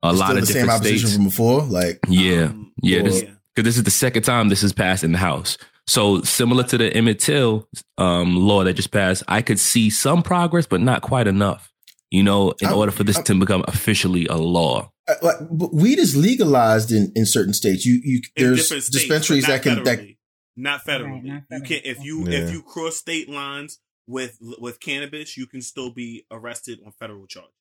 [0.03, 1.15] A It's lot still of the same different opposition states.
[1.15, 1.61] from before.
[1.63, 3.01] Like, Yeah, Um, yeah.
[3.01, 3.29] This, yeah.
[3.55, 5.57] because this is the second time this has passed in the House.
[5.87, 10.21] So similar to the Emmett Till um, law that just passed, I could see some
[10.23, 11.71] progress, but not quite enough.
[12.11, 14.91] You know, in I- order for this I- to become officially a law.
[15.09, 17.85] uh, like, but weed is legalized in, in certain states.
[17.85, 20.17] You you in there's different states, dispensaries that can not that federally.
[20.61, 21.23] Not federally.
[21.23, 21.67] Right, not You federally.
[21.67, 22.39] can if you Yeah.
[22.39, 27.27] if you cross state lines with with cannabis, you can still be arrested on federal
[27.27, 27.53] charges.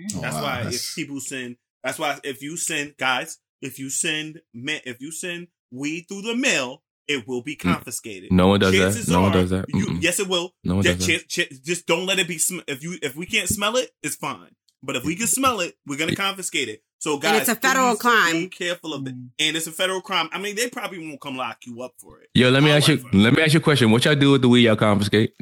[0.00, 0.20] Mm.
[0.20, 3.90] That's Wow, why that's- if people send, that's why if you send guys, if you
[3.90, 8.32] send men, if you send weed through the mail, it will be confiscated.
[8.32, 8.78] No one does that.
[8.78, 9.64] Chances No one does that.
[9.68, 10.54] You, yes, it will.
[10.64, 11.28] No one Ju- does that.
[11.28, 12.36] ch- ch- just don't let it be.
[12.38, 14.50] Sm- if you if we can't smell it, it's fine.
[14.82, 16.82] But if we can smell it, we're gonna confiscate it.
[16.98, 18.32] So guys, it's a federal please crime.
[18.32, 19.28] Be careful of it, Mm.
[19.38, 20.28] and it's a federal crime.
[20.32, 22.30] I mean, they probably won't come lock you up for it.
[22.34, 23.04] Yo, let me ask you.
[23.12, 23.90] Let me ask you a question.
[23.90, 25.34] What y'all do with the weed y'all confiscate?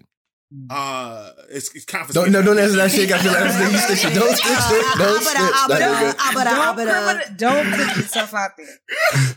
[0.55, 0.67] Mm.
[0.71, 3.11] Uh, it's, it's don't no don't answer that shit.
[3.11, 4.15] I feel ah, ah, ah, like that's the you stitch it.
[4.15, 4.99] Don't stitch it.
[4.99, 5.35] Don't stitch.
[5.35, 9.35] That Don't, criminal- don't put yourself out there.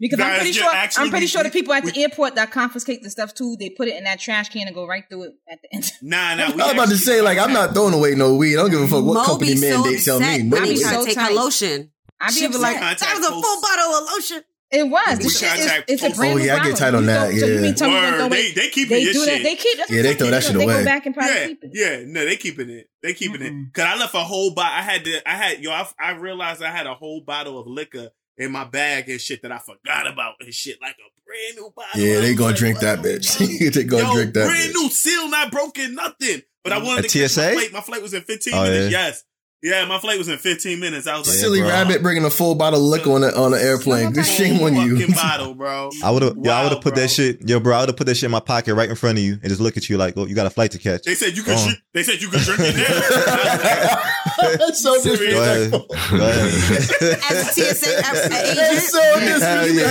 [0.00, 2.50] Because I'm pretty sure I'm pretty we- sure the people at we- the airport that
[2.50, 5.24] confiscate the stuff too, they put it in that trash can and go right through
[5.24, 5.92] it at the end.
[6.02, 6.44] Nah, nah.
[6.46, 8.54] I was about to say like I'm not throwing away no weed.
[8.56, 10.26] I don't give a fuck what company Moby's so mandate tell me.
[10.26, 11.92] when No he be so to take her lotion.
[12.20, 14.42] I be She like, that was a full bottle of lotion.
[14.72, 15.18] It was.
[15.18, 16.76] We This shit it's a brand Oh, new yeah, I get bottle.
[16.78, 19.02] tight on that, don't- So you mean tell me Word, don't they they keeping They
[19.02, 19.26] your do shit.
[19.38, 19.42] that.
[19.42, 19.76] They keep.
[19.78, 20.30] That's Yeah, they throw saying.
[20.30, 20.74] that shit They away.
[20.78, 21.70] go back and probably yeah, keep it.
[21.74, 22.90] yeah, no, they keeping it.
[23.02, 23.66] They keeping Mm-mm.
[23.68, 23.74] it.
[23.74, 24.72] Cause I left a whole bottle.
[24.78, 25.28] I had to.
[25.28, 25.72] I had yo.
[25.72, 29.42] I, I realized I had a whole bottle of liquor in my bag and shit
[29.42, 32.00] that I forgot about and shit, like a brand new bottle.
[32.00, 33.72] Yeah, they gonna like, drink that bitch.
[33.74, 34.74] they gonna Yo, drink that brand bitch.
[34.74, 36.42] new seal, not broken, nothing.
[36.62, 37.52] But I mm, wanted A to catch my TSA?
[37.54, 37.72] flight.
[37.72, 38.92] My flight was in 15 Oh, minutes.
[38.92, 39.06] yeah.
[39.06, 39.24] Yes,
[39.62, 41.06] yeah, my flight was in 15 minutes.
[41.06, 41.68] I was like, Silly bro.
[41.68, 44.12] rabbit bringing a full bottle of liquor on the on the airplane.
[44.12, 44.98] Good shame on you.
[44.98, 45.90] Fucking bottle, bro.
[46.02, 47.02] I would have, yo, I would have put bro.
[47.02, 47.76] that shit, yo, bro.
[47.76, 49.44] I would have put that shit in my pocket right in front of you and
[49.44, 51.02] just look at you like, oh, you got a flight to catch.
[51.02, 51.56] They said you could.
[51.56, 51.68] Go on.
[51.68, 54.02] Drink, they said you could drink it now.
[54.56, 55.34] That's so Serious.
[55.34, 57.30] Go ahead, disrespectful.
[57.30, 58.56] As a TSA agent.
[58.56, 59.38] That's so yeah.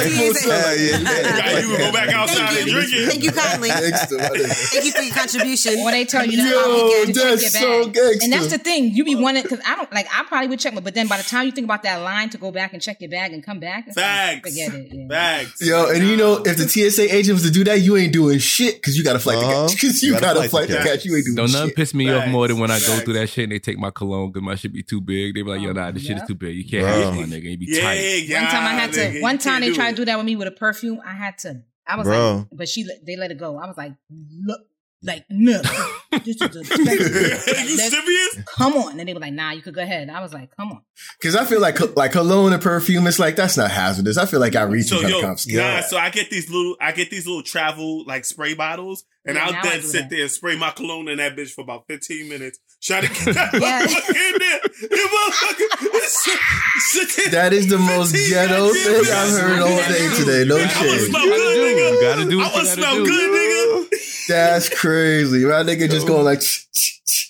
[0.03, 0.49] disrespectful.
[0.49, 1.59] Yeah.
[1.59, 2.73] You would go back outside Thank and you.
[2.73, 3.09] drink it.
[3.09, 3.69] Thank you kindly.
[3.69, 4.17] Gangsta.
[4.71, 5.83] Thank you for your contribution.
[5.83, 7.93] When they tell you that, Yo, you gotta that's check so your bag.
[7.95, 8.23] gangsta.
[8.23, 8.91] And that's the thing.
[8.95, 10.07] You be wanting because I don't like.
[10.13, 12.37] I probably would check, but then by the time you think about that line to
[12.37, 14.49] go back and check your bag and come back, it's like, Facts.
[14.49, 14.87] forget it.
[14.91, 15.05] Yeah.
[15.07, 15.55] Bags.
[15.61, 18.39] Yo, and you know, if the TSA agent was to do that, you ain't doing
[18.39, 19.67] shit because you got a flight Uh-huh.
[19.67, 19.81] to catch.
[19.81, 20.85] Because you, got, a flight to catch.
[20.85, 21.05] catch.
[21.05, 21.75] You ain't doing Don't nothing shit.
[21.75, 23.91] piss me off more than when I go through that shit and they take my
[23.91, 25.35] cologne because my shit be too big.
[25.35, 26.55] They be like, yo, nah, this shit is too big.
[26.55, 26.91] You can't Bro.
[27.03, 27.51] have this, my nigga.
[27.51, 27.93] You be Yeah, tight.
[27.99, 28.41] yeah.
[28.43, 28.99] one time I had to.
[28.99, 29.91] nigga, one time they tried it.
[29.91, 30.99] to do that with me with a perfume.
[31.05, 31.63] I had to.
[31.87, 32.35] I was Bro.
[32.35, 33.57] like, but she they let it go.
[33.57, 33.93] I was like,
[34.43, 34.61] look,
[35.01, 35.61] like no,
[36.25, 38.39] this is a you serious?
[38.57, 40.09] Come on, and they were like, nah, you could go ahead.
[40.09, 40.81] I was like, come on.
[41.19, 44.17] Because I feel like like cologne and perfume, it's like that's not hazardous.
[44.17, 46.49] I feel like I reach So you kind yo, of nah, so I get these
[46.49, 50.09] little, I get these little travel like spray bottles, and Yeah, I'll then sit that.
[50.09, 53.49] there and spray my cologne in that bitch for about fifteen minutes, try to Yeah.
[53.53, 54.59] motherfucker in there.
[54.89, 56.39] That motherfucker, sit,
[56.91, 57.31] sit there.
[57.43, 59.05] That is the most ghetto thing.
[59.11, 60.45] I've heard all day today.
[60.45, 61.09] No I wanna shit.
[61.09, 61.61] smell You gotta good, do.
[61.75, 61.91] nigga.
[61.91, 64.27] You gotta do I want to smell good, nigga.
[64.27, 65.45] That's crazy.
[65.45, 66.41] My nigga just going like,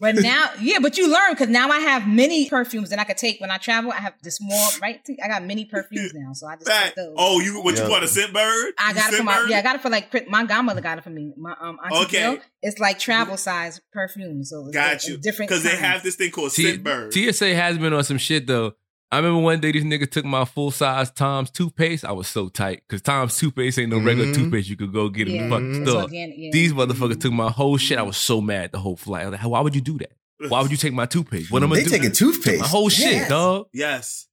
[0.00, 3.16] But now, yeah, but you learn because now I have many perfumes that I could
[3.16, 3.92] take when I travel.
[3.92, 5.00] I have this small, right?
[5.22, 6.86] I got many perfumes now, so I just Fact.
[6.86, 7.14] take those.
[7.16, 7.84] Oh, you what Yeah.
[7.84, 8.72] you want a scent bird?
[8.78, 9.50] I You got it for my bird?
[9.50, 9.58] yeah.
[9.58, 11.32] I got it for like my godmother got it for me.
[11.36, 12.20] My um auntie Okay.
[12.20, 12.38] Jill.
[12.62, 14.42] It's like travel size perfume.
[14.44, 15.16] So it's Got like you.
[15.18, 17.12] different Because they have this thing called T- Scentbird.
[17.12, 18.72] TSA has been on some shit though.
[19.14, 22.04] I remember one day these niggas took my full size Tom's toothpaste.
[22.04, 24.34] I was so tight because Tom's toothpaste ain't no regular Mhm.
[24.34, 26.02] toothpaste you could go get in Yeah, the fucking it's store.
[26.02, 26.50] organic, yeah.
[26.52, 27.98] These motherfuckers took my whole shit.
[27.98, 29.22] I was so mad the whole flight.
[29.22, 30.12] I was like, why would you do that?
[30.48, 31.50] Why would you take my toothpaste?
[31.50, 31.90] What am I they do?
[31.90, 32.60] taking toothpaste.
[32.60, 33.28] my whole shit, Yeah.
[33.28, 33.66] dog.
[33.72, 34.26] Yes.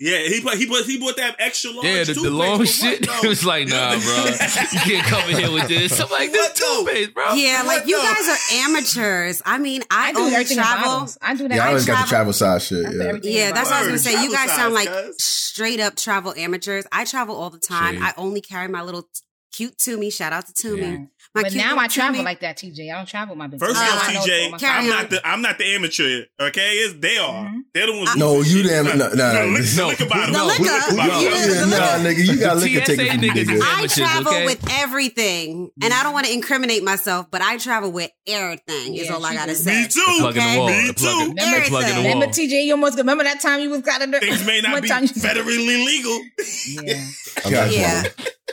[0.00, 1.84] Yeah, he put he put he bought that extra large.
[1.86, 3.04] Yeah, the, the long for shit.
[3.08, 4.24] what, It was like, nah, bro.
[4.72, 6.00] You can't come in here with this.
[6.00, 6.84] I'm like, this What, though?
[6.84, 7.32] toothpaste, bro.
[7.34, 9.42] Yeah, like What you the- guys are amateurs.
[9.44, 11.08] I mean, I, I do only travel.
[11.20, 11.54] I do that.
[11.56, 12.86] Yeah, I I always got the travel- travel size shit.
[12.86, 13.12] I Yeah.
[13.22, 14.02] Yeah, that's what I was gonna bottles.
[14.02, 14.22] say.
[14.22, 15.22] You guys sound like cuz.
[15.24, 16.86] straight up travel amateurs.
[16.92, 17.94] I travel all the time.
[17.94, 18.02] Shade.
[18.04, 19.08] I only carry my little t-
[19.52, 20.12] cute Tumi.
[20.12, 20.80] Shout out to Tumi.
[20.80, 21.04] Yeah.
[21.34, 22.24] My But now I travel Tumi.
[22.24, 22.90] like that, TJ.
[22.90, 23.68] I don't travel with my business.
[23.70, 26.22] First off, I TJ, I'm not the I'm not the amateur.
[26.40, 27.44] Okay, it's they are.
[27.44, 27.60] Mhm.
[27.74, 28.16] They're the ones.
[28.16, 29.48] No, you damn no, no, The no.
[29.50, 29.86] liquor- the No.
[29.88, 30.34] liquor bottle.
[30.34, 30.62] The liquor.
[30.64, 31.22] liquor bottle.
[31.22, 33.62] You- Yeah, nah, nigga, you got liquor TSA taken from you, niggas is nigga.
[33.62, 34.44] I amateurs, travel okay?
[34.46, 38.94] with everything, and I don't want to incriminate myself, but I travel with everything.
[38.96, 39.62] Is Yeah, all I she gotta does.
[39.64, 39.82] say.
[39.82, 40.00] Me too.
[40.06, 40.58] The plug in the Okay.
[40.58, 40.68] wall.
[40.70, 41.28] Me The plug in- too.
[41.28, 41.94] the plug in the Everything.
[42.04, 42.14] wall.
[42.14, 44.72] Remember, TJ, you almost remember that time you was got in the Things may not
[44.72, 46.20] one be time you- federally legal.
[46.66, 47.04] Yeah,
[47.46, 47.68] Okay.
[47.78, 48.02] Yeah.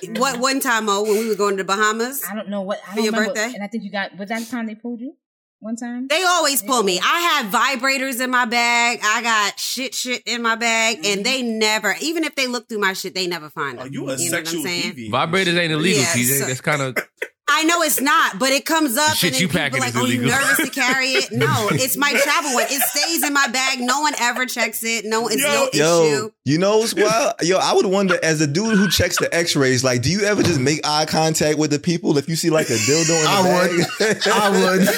[0.17, 2.23] what one time, oh, when we were going to the Bahamas?
[2.29, 3.33] I don't know what I For don't your remember.
[3.33, 3.53] birthday?
[3.55, 5.15] And I think you got was that the time they pulled you?
[5.59, 6.07] one time.
[6.09, 6.99] They always pull me.
[7.01, 8.99] I have vibrators in my bag.
[9.03, 11.05] I got shit shit in my bag, Mm-hmm.
[11.17, 13.93] and they never, even if they look through my shit, they never find Are it.
[13.93, 14.93] you a know what I'm sexual saying?
[15.11, 16.15] Vibrators ain't illegal, Yes.
[16.15, 16.45] TJ.
[16.47, 16.97] That's kind of
[17.47, 19.89] I know it's not, but it comes up shit and then you people packing like,
[19.89, 22.65] is "Oh, you nervous to carry it?" No, it's my travel one.
[22.69, 23.79] It stays in my bag.
[23.81, 25.05] No one ever checks it.
[25.05, 26.31] No, it's no Yo, issue.
[26.43, 27.33] you know what's wild?
[27.43, 30.41] Yo, I would wonder as a dude who checks the X-rays, like, do you ever
[30.41, 33.29] just make eye contact with the people if you see like a dildo in the
[33.29, 33.71] I bag?
[33.99, 34.27] would.
[34.27, 34.81] I would.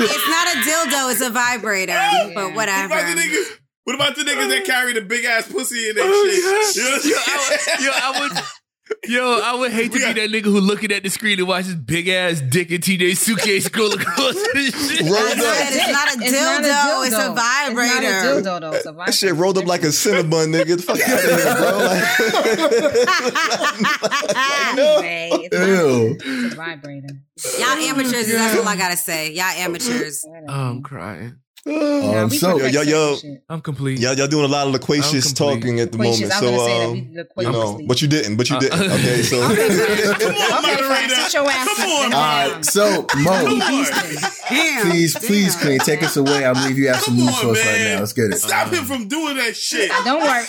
[0.00, 1.12] It's not a dildo.
[1.12, 1.92] It's a vibrator.
[2.34, 2.94] But What whatever.
[2.94, 3.46] about the?
[3.84, 4.64] What about the niggas that oh.
[4.64, 7.04] carry the big ass pussy in their Oh, shit?
[7.04, 8.44] You know what I'm yo, I would, yo, I would,
[9.06, 11.64] yo, I would hate to be that nigga who looking at the screen and watch
[11.66, 15.02] his big ass dick in TJ's suitcase scroll across this shit.
[15.02, 15.36] Rolled up.
[15.38, 17.06] it's not a It's not a dildo.
[17.06, 17.92] It's a vibrator.
[18.06, 18.72] It's not a dildo though.
[18.76, 20.76] It's a That shit rolled up like a Cinnabon, nigga.
[20.76, 21.78] The fuck out of here, bro.
[23.12, 24.32] Like,
[24.72, 26.16] Anyway, it's, Ew.
[26.20, 27.08] it's a vibrator.
[27.58, 28.26] Y'all amateurs.
[28.32, 29.32] That's all I gotta say.
[29.32, 30.24] Y'all amateurs.
[30.26, 31.36] Oh, I'm crying.
[31.64, 33.16] Um, we so, yo, yo, yo,
[33.48, 34.00] I'm complete.
[34.00, 36.28] y'all, y'all doing a lot of loquacious talking at the Loquacious.
[36.28, 36.32] moment.
[36.32, 36.92] So, gonna say um,
[37.36, 38.36] we you know, but you didn't.
[38.36, 38.80] But you Uh, didn't.
[38.90, 41.14] Okay, so Come on, Okay, moderator.
[41.14, 42.14] Sit your ass Come on, down.
[42.14, 42.64] all right.
[42.64, 44.90] So, Mo, Damn.
[44.90, 45.62] please, please, Damn.
[45.64, 46.44] Queen, take us away.
[46.44, 47.98] I believe you have some Come news on, for us right now.
[48.00, 48.38] Let's get it.
[48.38, 49.88] Stop him from doing that shit.
[50.04, 50.46] Don't worry.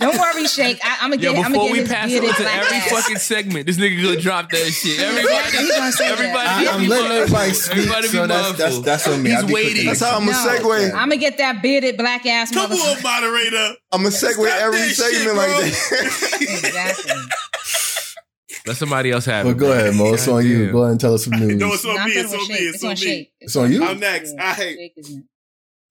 [0.00, 0.80] Don't worry, Shake.
[0.82, 1.44] I, I'm gonna Yo, get.
[1.46, 3.66] I'm before gonna we get his pass it bearded on to black every fucking segment,
[3.66, 4.98] this nigga gonna drop that shit.
[4.98, 6.18] Everybody, He's gonna say that.
[6.18, 9.12] everybody, I, I'm letting everybody speak, Everybody be so that's, that's, mindful.
[9.14, 9.30] on me.
[9.30, 9.88] He's I'll be quick to waiting.
[10.10, 10.68] That's I'm gonna No.
[10.70, 10.86] segue.
[10.92, 12.96] I'm gonna get that bearded black ass Come motherfucker.
[12.96, 13.74] on, moderator.
[13.92, 16.38] I'm gonna segue Stop every that shit, segment like that.
[16.40, 17.12] Exactly.
[18.66, 19.58] Let somebody else have But it.
[19.58, 20.12] go ahead, Mo.
[20.14, 20.70] It's on you.
[20.70, 21.56] Go ahead and tell us some news.
[21.60, 22.12] No, it's on Not me.
[22.14, 22.44] It's on me.
[22.46, 22.74] Shake.
[22.74, 22.96] It's on me.
[22.96, 23.32] Shake.
[23.40, 23.84] It's on you?
[23.84, 24.34] I'm next.
[24.38, 24.76] I hate.
[24.76, 25.26] Shake is next.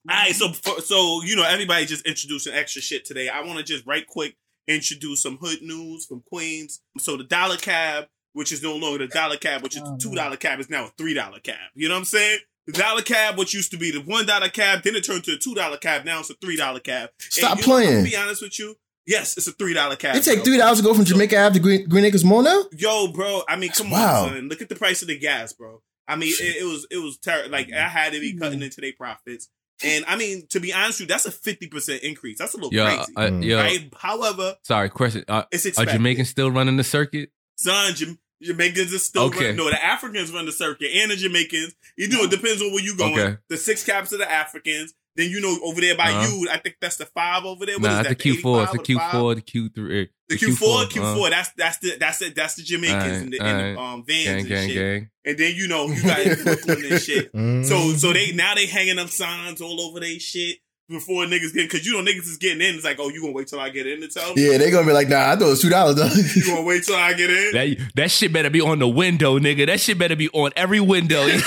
[0.10, 0.52] All right, so
[0.82, 3.28] so you know everybody just introducing extra shit today.
[3.30, 4.36] I want to just right quick
[4.68, 6.82] introduce some hood news from Queens.
[6.98, 9.98] So the dollar cab, which is no longer the dollar cab, which is Oh, the
[9.98, 11.56] two dollar cab, is now a three dollar cab.
[11.76, 12.40] You know what I'm saying?
[12.68, 15.34] The dollar cab, which used to be the one dollar cab, then it turned to
[15.34, 16.06] a two dollar cab.
[16.06, 17.10] Now it's a three dollar cab.
[17.18, 18.04] Stop And you know, playing.
[18.04, 20.18] To be honest with you, yes, it's a three dollar cab.
[20.18, 22.64] It take three dollars to go from Jamaica Ave to Green, Green Acres Mall now?
[22.74, 23.42] Yo, bro.
[23.48, 24.30] I mean, come wild.
[24.30, 24.50] on, son.
[24.50, 25.82] Look at the price of the gas, bro.
[26.08, 27.52] I mean, it, it was it was terrible.
[27.52, 29.50] Like I had to be cutting into their profits.
[29.84, 32.40] And I mean, to be honest with you, that's a fifty percent increase.
[32.40, 33.94] That's a little Yo, crazy, uh, yo, right?
[33.98, 35.24] However, sorry, question.
[35.28, 35.86] Uh, it's are.
[35.86, 37.32] Jamaicans still running the circuit?
[37.58, 39.40] son, Jam- Jamaicans are still Okay.
[39.40, 39.56] running.
[39.58, 41.74] No, the Africans run the circuit, and the Jamaicans.
[41.98, 43.18] You know, it depends on where you going.
[43.20, 43.38] Okay.
[43.50, 44.94] The six caps of the Africans.
[45.16, 46.28] Then you know over there by Uh-huh.
[46.32, 47.80] you, I think that's the five over there.
[47.80, 48.62] What Nah, is it's that, the Q four.
[48.62, 49.12] It's 85 the or Q five?
[49.14, 49.36] four.
[49.36, 50.10] The Q three.
[50.30, 51.30] The Q four, Q uh, four.
[51.32, 52.36] That's that's the that's it.
[52.36, 54.76] That's the Jamaicans Alright, and the, and the um, vans Gang, and gang, shit.
[54.76, 55.10] gang.
[55.26, 57.34] And then you know you got Brooklyn and shit.
[57.34, 57.66] Mm.
[57.66, 60.58] So so they now they hanging up signs all over their shit
[60.90, 62.76] before niggas get because you know niggas is getting in.
[62.76, 64.50] It's like oh you gonna wait till I get in to tell me.
[64.50, 66.08] Yeah, they gonna be like, nah, I thought it was two dollars though.
[66.08, 67.52] You gonna wait till I get in?
[67.54, 69.66] That that shit better be on the window, nigga.
[69.68, 71.28] That shit better be on every window.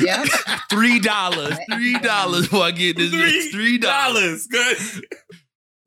[0.00, 0.28] Yep.
[0.70, 1.56] Three dollars.
[1.72, 3.12] Three dollars before I get this.
[3.12, 3.50] bitch.
[3.50, 4.46] Three dollars.
[4.46, 4.76] Good.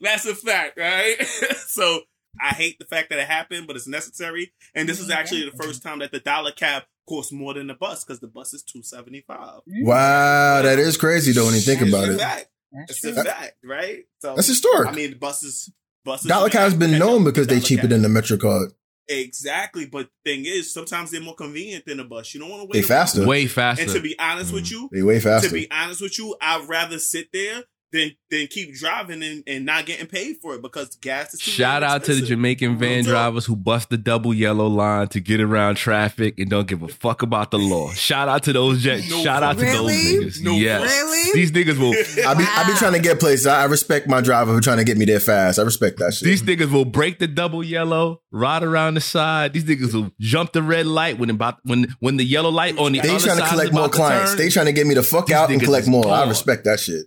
[0.02, 1.16] That's a fact, right?
[1.68, 2.02] so
[2.42, 4.54] I hate the fact that it happened, but it's necessary.
[4.76, 7.74] And this is actually the first time that the dollar cab costs more than the
[7.74, 9.62] bus because the bus is two seventy five.
[9.68, 9.86] Mm.
[9.86, 12.20] wow, that is crazy though when you think about it.
[12.20, 12.50] fact.
[12.72, 14.04] That's It's a fact, right?
[14.20, 14.90] So That's historic.
[14.90, 15.72] I mean, buses,
[16.04, 16.28] buses.
[16.28, 18.72] Dollar cab's been known because they dollar cheaper than the Metro card.
[19.10, 22.34] Exactly, but the thing is, sometimes they're more convenient than a bus.
[22.34, 22.74] You don't want to wait.
[22.74, 22.88] They around.
[22.88, 23.26] faster.
[23.26, 23.84] Way faster.
[23.84, 24.72] And to be honest with mm.
[24.72, 25.48] you, They way faster.
[25.48, 27.64] to be honest with you, I'd rather sit there
[27.98, 31.52] than than keep driving and, and not getting paid for it because gas is too
[31.52, 32.22] Shout damn out to the.
[32.22, 36.68] Jamaican van drivers who bust the double yellow line to get around traffic and don't
[36.68, 37.92] give a fuck about the law.
[37.92, 39.10] Shout out to those jets.
[39.10, 40.42] No Shout out to those niggas.
[40.42, 40.82] No yes.
[40.82, 41.34] Really?
[41.34, 41.92] These niggas will
[42.28, 43.48] I be I be trying to get places.
[43.48, 45.60] I I respect my driver for trying to get me there fast.
[45.60, 46.26] I respect that shit.
[46.26, 49.54] these niggas will break the double yellow, ride around the side.
[49.54, 52.92] These niggas will jump the red light when about when when the yellow light on
[52.92, 54.32] the they other trying to collect more clients.
[54.32, 54.38] turn.
[54.38, 56.08] They trying to get me to fuck These out and collect is more.
[56.08, 57.06] I respect that shit.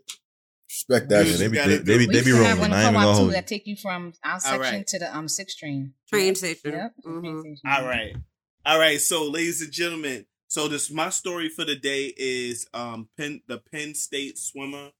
[0.88, 2.60] Respect that Yeah, they be, gotta they, they be, they be to have rolling.
[2.60, 4.86] one I ain't even gonna hold that take you from our section right.
[4.86, 5.92] to the um sixth train.
[6.08, 6.72] Train station.
[6.72, 6.92] Yep.
[7.06, 7.20] Mhm.
[7.20, 7.60] Train station.
[7.70, 8.16] All right.
[8.64, 9.00] All right.
[9.00, 13.58] So, ladies and gentlemen, so this my story for the day is um Penn, the
[13.58, 14.90] Penn State swimmer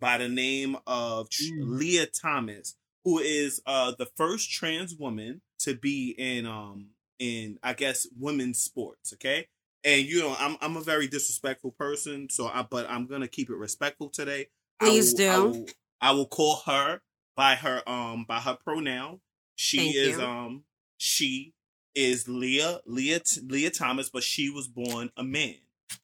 [0.00, 1.78] by the name of Mm.
[1.78, 2.74] Lia Thomas,
[3.04, 8.58] who is uh the first trans woman to be in um in I guess women's
[8.58, 9.12] sports.
[9.12, 9.48] Okay.
[9.84, 13.50] And you know, I'm I'm a very disrespectful person, so I but I'm gonna keep
[13.50, 14.48] it respectful today.
[14.80, 15.28] I Please will- do.
[15.30, 15.66] I will,
[16.00, 17.00] I will call her
[17.36, 19.20] by her um by her pronoun.
[19.56, 20.22] She Thank is you.
[20.24, 20.64] um
[20.98, 21.54] she
[21.94, 25.54] is Lia Lia Lia Thomas, but she was born a man.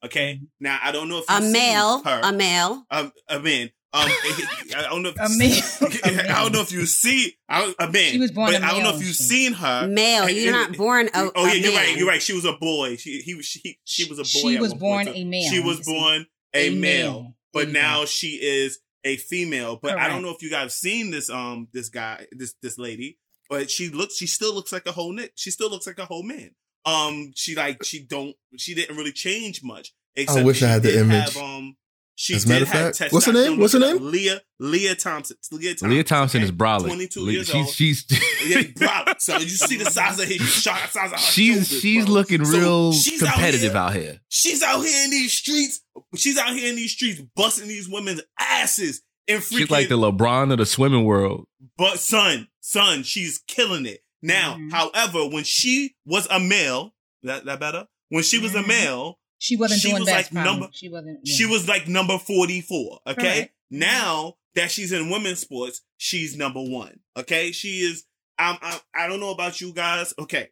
[0.05, 2.03] Okay, now I don't know if A male.
[2.03, 2.20] her.
[2.23, 2.85] A male.
[2.91, 3.70] um, a man.
[3.95, 4.05] Um,
[4.75, 5.11] I don't know.
[5.11, 6.20] If, A man.
[6.31, 8.12] I don't know if you see I, a man.
[8.12, 9.87] She was born but a I don't know if you've seen her.
[9.87, 10.31] Male.
[10.31, 11.97] You're and- not born a, oh a yeah, you're right.
[11.99, 12.23] You're right.
[12.23, 12.97] She was a boy.
[12.97, 14.53] She he was she she was a boy.
[14.53, 15.16] She was born point.
[15.18, 15.51] a male.
[15.51, 17.35] She was born a, A male, male.
[17.53, 19.79] But now she is a female.
[19.81, 23.19] But I don't know if you guys seen this um this guy this this lady,
[23.49, 25.33] but she looks she still looks like a whole nick.
[25.37, 26.51] She still looks like a whole man.
[26.85, 29.95] Um, she like she don't she didn't really change much.
[30.15, 31.35] Except I wish I had the image.
[31.35, 31.77] Have, um,
[32.15, 33.59] she As a did matter of have fact- what's her name?
[33.59, 34.03] What's her Look it up.
[34.03, 34.11] name?
[34.13, 35.37] Lia Lia Thompson.
[35.51, 35.91] Lia Thompson.
[35.91, 36.85] Lia Thompson is brolic.
[36.87, 37.69] 22 Le- years she's old.
[37.69, 38.05] she's
[38.47, 39.15] Yeah, bro.
[39.19, 42.15] So you see the size of his shot, size of her she's shoulders, she's bro.
[42.15, 44.21] looking So real she's out competitive here- out here.
[44.29, 45.81] She's out here in these streets.
[46.17, 49.59] She's out here in these streets busting these women's asses and freaking.
[49.59, 51.47] She's like the LeBron of the swimming world.
[51.79, 54.01] but son, son, she's killing it.
[54.23, 54.71] Now, Mhm.
[54.71, 56.95] however, when she was a male,
[57.25, 57.87] that that better.
[58.11, 58.69] When she was a Mhm.
[58.69, 60.61] male, She wasn't She doing was like problem.
[60.61, 61.26] number- She wasn't.
[61.26, 63.01] she was like number forty four.
[63.09, 63.55] Okay, Correct.
[63.72, 67.01] now that she's in women's sports, she's number one.
[67.16, 68.05] Okay, she is.
[68.38, 68.78] I'm, I'm.
[68.95, 70.14] I don't know about you guys.
[70.16, 70.51] Okay,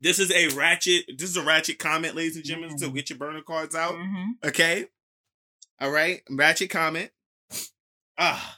[0.00, 1.04] this is a ratchet.
[1.18, 2.78] This is a ratchet comment, ladies and gentlemen.
[2.78, 2.94] So Mhm.
[2.94, 3.92] get your burner cards out.
[3.94, 4.26] Mhm.
[4.42, 4.86] Okay.
[5.78, 6.22] All right.
[6.30, 7.10] Ratchet comment.
[8.16, 8.57] Ah.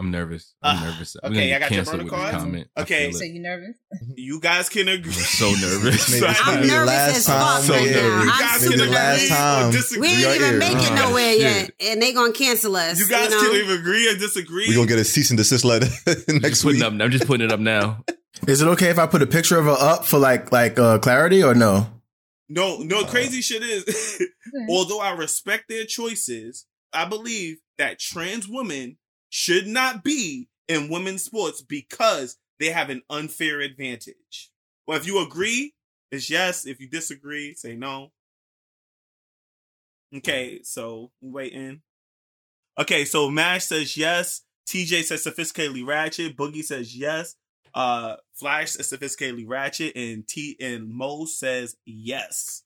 [0.00, 0.54] I'm nervous.
[0.62, 1.16] I'm Ah, nervous.
[1.22, 2.36] I'm okay, I got your burner with cards.
[2.36, 2.68] comment.
[2.78, 3.10] Okay.
[3.10, 3.32] So it.
[3.32, 3.76] you nervous?
[4.14, 5.10] You guys can agree.
[5.12, 6.08] I'm so nervous.
[6.10, 7.96] Maybe this I'm could be the nervous last as time fuck So right we- now.
[7.96, 8.24] nervous.
[8.24, 9.68] You I'm guys can the super last time.
[9.68, 10.00] or disagree.
[10.00, 10.58] We ain't Your even ear.
[10.58, 11.40] make it Oh, nowhere shit.
[11.40, 12.98] yet, and they gonna cancel us.
[13.00, 13.40] You guys know?
[13.40, 14.68] can either agree or disagree.
[14.68, 16.84] We're gonna get a cease and desist letter I'm next just putting week.
[16.86, 16.92] up.
[16.92, 18.04] I'm just putting it up now.
[18.46, 20.98] Is it okay if I put a picture of her up for like like uh,
[21.00, 21.88] clarity or no?
[22.48, 24.22] No, Uh, no, crazy shit is,
[24.70, 28.96] although I respect their choices, I believe that trans women
[29.30, 34.50] should not be in women's sports because they have an unfair advantage.
[34.86, 35.74] Well, if you agree,
[36.10, 36.66] it's yes.
[36.66, 38.12] If you disagree, say no.
[40.16, 41.82] Okay, so waiting.
[42.78, 44.42] Okay, so Mash says yes.
[44.66, 46.36] TJ says sophisticatedly ratchet.
[46.36, 47.36] Boogie says yes.
[47.74, 52.62] Uh, Flash says sophisticatedly ratchet, and T and Mo says yes.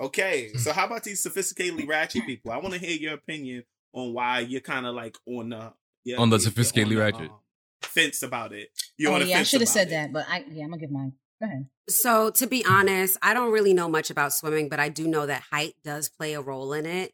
[0.00, 2.52] Okay, so how about these sophisticatedly ratchet people?
[2.52, 5.72] I want to hear your opinion on why you're kind of like on the
[6.06, 7.30] yeah, On the you're sophisticatedly on the, ratchet.
[7.30, 7.38] um,
[7.82, 8.70] fence about it.
[8.96, 9.90] You're oh yeah, I should have said it.
[9.90, 11.12] that, but I yeah, I'm gonna give mine.
[11.40, 11.66] Go ahead.
[11.90, 15.26] So to be honest, I don't really know much about swimming, but I do know
[15.26, 17.12] that height does play a role in it,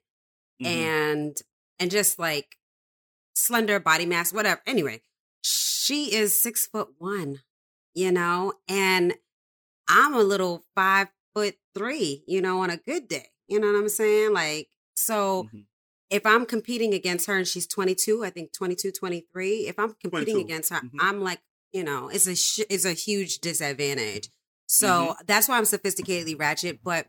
[0.63, 0.67] Mhm.
[0.67, 1.37] and
[1.81, 2.57] and just like
[3.35, 4.61] slender body mass, whatever.
[4.67, 5.01] Anyway,
[5.43, 7.41] she is six foot one,
[7.95, 9.15] you know, and
[9.89, 13.29] I'm a little five foot three, you know, on a good day.
[13.49, 14.33] You know what I'm saying?
[14.33, 15.65] Like, so Mhm.
[16.13, 20.35] If I'm competing against her and she's 22, I think 22, 23, if I'm competing
[20.35, 20.41] 22.
[20.41, 20.91] against her, Mhm.
[21.01, 21.41] I'm like,
[21.73, 24.29] you know, it's a sh- it's a huge disadvantage.
[24.67, 25.23] So Mm-hmm.
[25.27, 27.07] that's why I'm sophisticatedly ratchet, but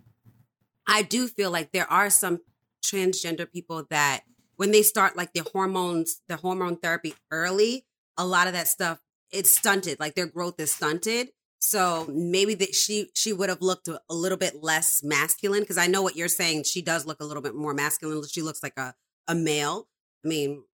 [0.87, 2.39] I do feel like there are some
[2.83, 4.23] transgender people that
[4.55, 7.85] when they start like their hormones, the hormone therapy early,
[8.17, 8.99] a lot of that stuff
[9.31, 11.29] it's stunted, like their growth is stunted.
[11.65, 15.87] So maybe that she she would have looked a, little bit less masculine because I
[15.87, 16.65] know what you're saying.
[16.65, 18.21] She does look a little bit more masculine.
[18.27, 18.93] She looks like a
[19.29, 19.87] a male.
[20.25, 20.65] I mean,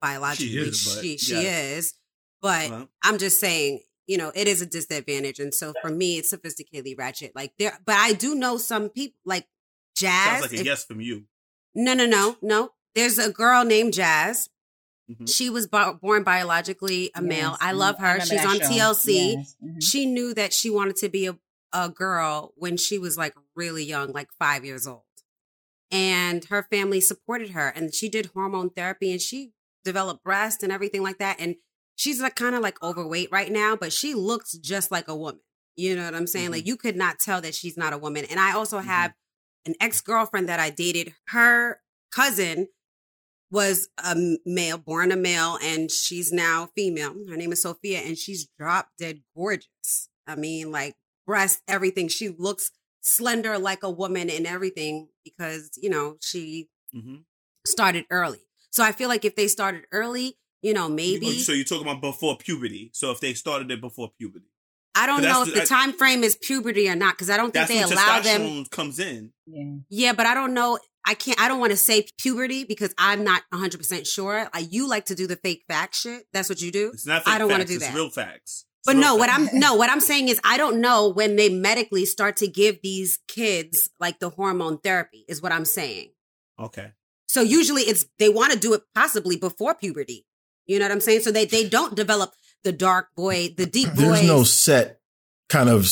[0.00, 1.44] biologically, is, she she, yes.
[1.44, 1.94] is.
[2.40, 2.88] But Well.
[3.04, 6.96] I'm just saying, you know, it is a disadvantage, and so for me, it's sophisticatedly
[6.96, 7.36] ratchet.
[7.36, 9.46] Like there, but I do know some people like
[9.94, 10.40] Jazz.
[10.40, 11.24] Sounds like a if- yes from you.
[11.74, 12.70] no, no, no, no.
[12.94, 14.48] There's a girl named Jazz.
[15.10, 15.32] Mhm.
[15.32, 17.56] She was bo- born biologically a male.
[17.60, 17.76] I mhm.
[17.76, 18.14] love her.
[18.18, 18.66] remember She's on show.
[18.68, 19.34] TLC.
[19.34, 19.82] Yes, mhm.
[19.82, 21.38] She knew that she wanted to be a,
[21.72, 25.02] a girl when she was like really young, like five years old.
[25.90, 29.52] And her family supported her and she did hormone therapy and she
[29.84, 31.36] developed breast and everything like that.
[31.38, 31.56] And
[31.94, 35.40] she's like kind of like overweight right now, but she looks just like a woman.
[35.76, 36.50] You know what I'm saying?
[36.50, 38.24] Like you could not tell that she's not a woman.
[38.28, 39.14] And I also have
[39.64, 41.14] an ex girlfriend that I dated.
[41.28, 41.80] Her
[42.10, 42.68] cousin
[43.50, 47.14] was a male, born a male, and she's now female.
[47.28, 50.08] Her name is Sophia, and she's drop dead gorgeous.
[50.26, 50.94] I mean, like
[51.26, 52.08] breast, everything.
[52.08, 52.70] She looks
[53.00, 57.24] slender like a woman and everything because, you know, she Mhm.
[57.64, 58.40] started early.
[58.70, 62.00] So I feel like if they started early, you know, maybe So you're talking about
[62.00, 62.90] before puberty.
[62.92, 64.46] So if they started it before puberty,
[64.94, 67.52] I don't know if the- the time frame is puberty or not because I don't
[67.52, 68.64] think they allow them.
[68.66, 69.32] comes in.
[69.46, 69.76] Yeah.
[69.88, 70.78] Yeah, but I don't know.
[71.06, 71.40] I can't.
[71.40, 74.48] I don't want to say puberty because I'm not 100 percent sure.
[74.52, 76.24] Like you like to do the fake fact shit.
[76.32, 76.90] That's what you do.
[76.92, 77.24] It's not.
[77.24, 77.94] Fake I don't want to do it's that.
[77.94, 78.64] Real facts.
[78.80, 79.30] It's But real no, what.
[79.30, 82.78] I'm no, what I'm saying is I don't know when they medically start to give
[82.82, 86.10] these kids like the hormone therapy is what I'm saying.
[86.60, 86.92] okay.
[87.28, 90.24] So usually it's they want to do it possibly before puberty.
[90.66, 91.20] You know what I'm saying?
[91.20, 92.34] So they they don't develop
[92.64, 94.02] the dark boy, the deep boy.
[94.02, 95.00] There's no set
[95.48, 95.86] kind of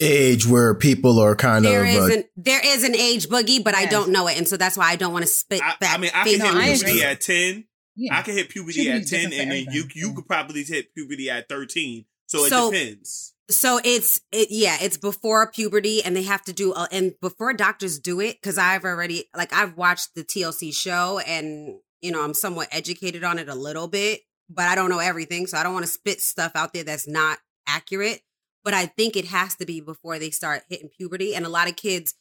[0.00, 3.62] age where people are kind There of is uh, an there is an age boogie,
[3.62, 5.62] but I don't know it, and so that's why I don't want to spit.
[5.62, 7.64] I, back I mean, I face can hit I puberty at ten.
[7.96, 8.18] Yeah.
[8.18, 11.48] I can hit puberty at ten, and then you you could probably hit puberty at
[11.48, 12.06] thirteen.
[12.26, 13.34] So, So- it depends.
[13.50, 17.52] So it's it yeah, it's before puberty and they have to do uh, and before
[17.52, 22.22] doctors do it cuz I've already like I've watched the TLC show and you know,
[22.22, 25.64] I'm somewhat educated on it a little bit, but I don't know everything, so I
[25.64, 28.22] don't want to spit stuff out there that's not accurate,
[28.64, 31.68] but I think it has to be before they start hitting puberty and a lot
[31.68, 32.14] of kids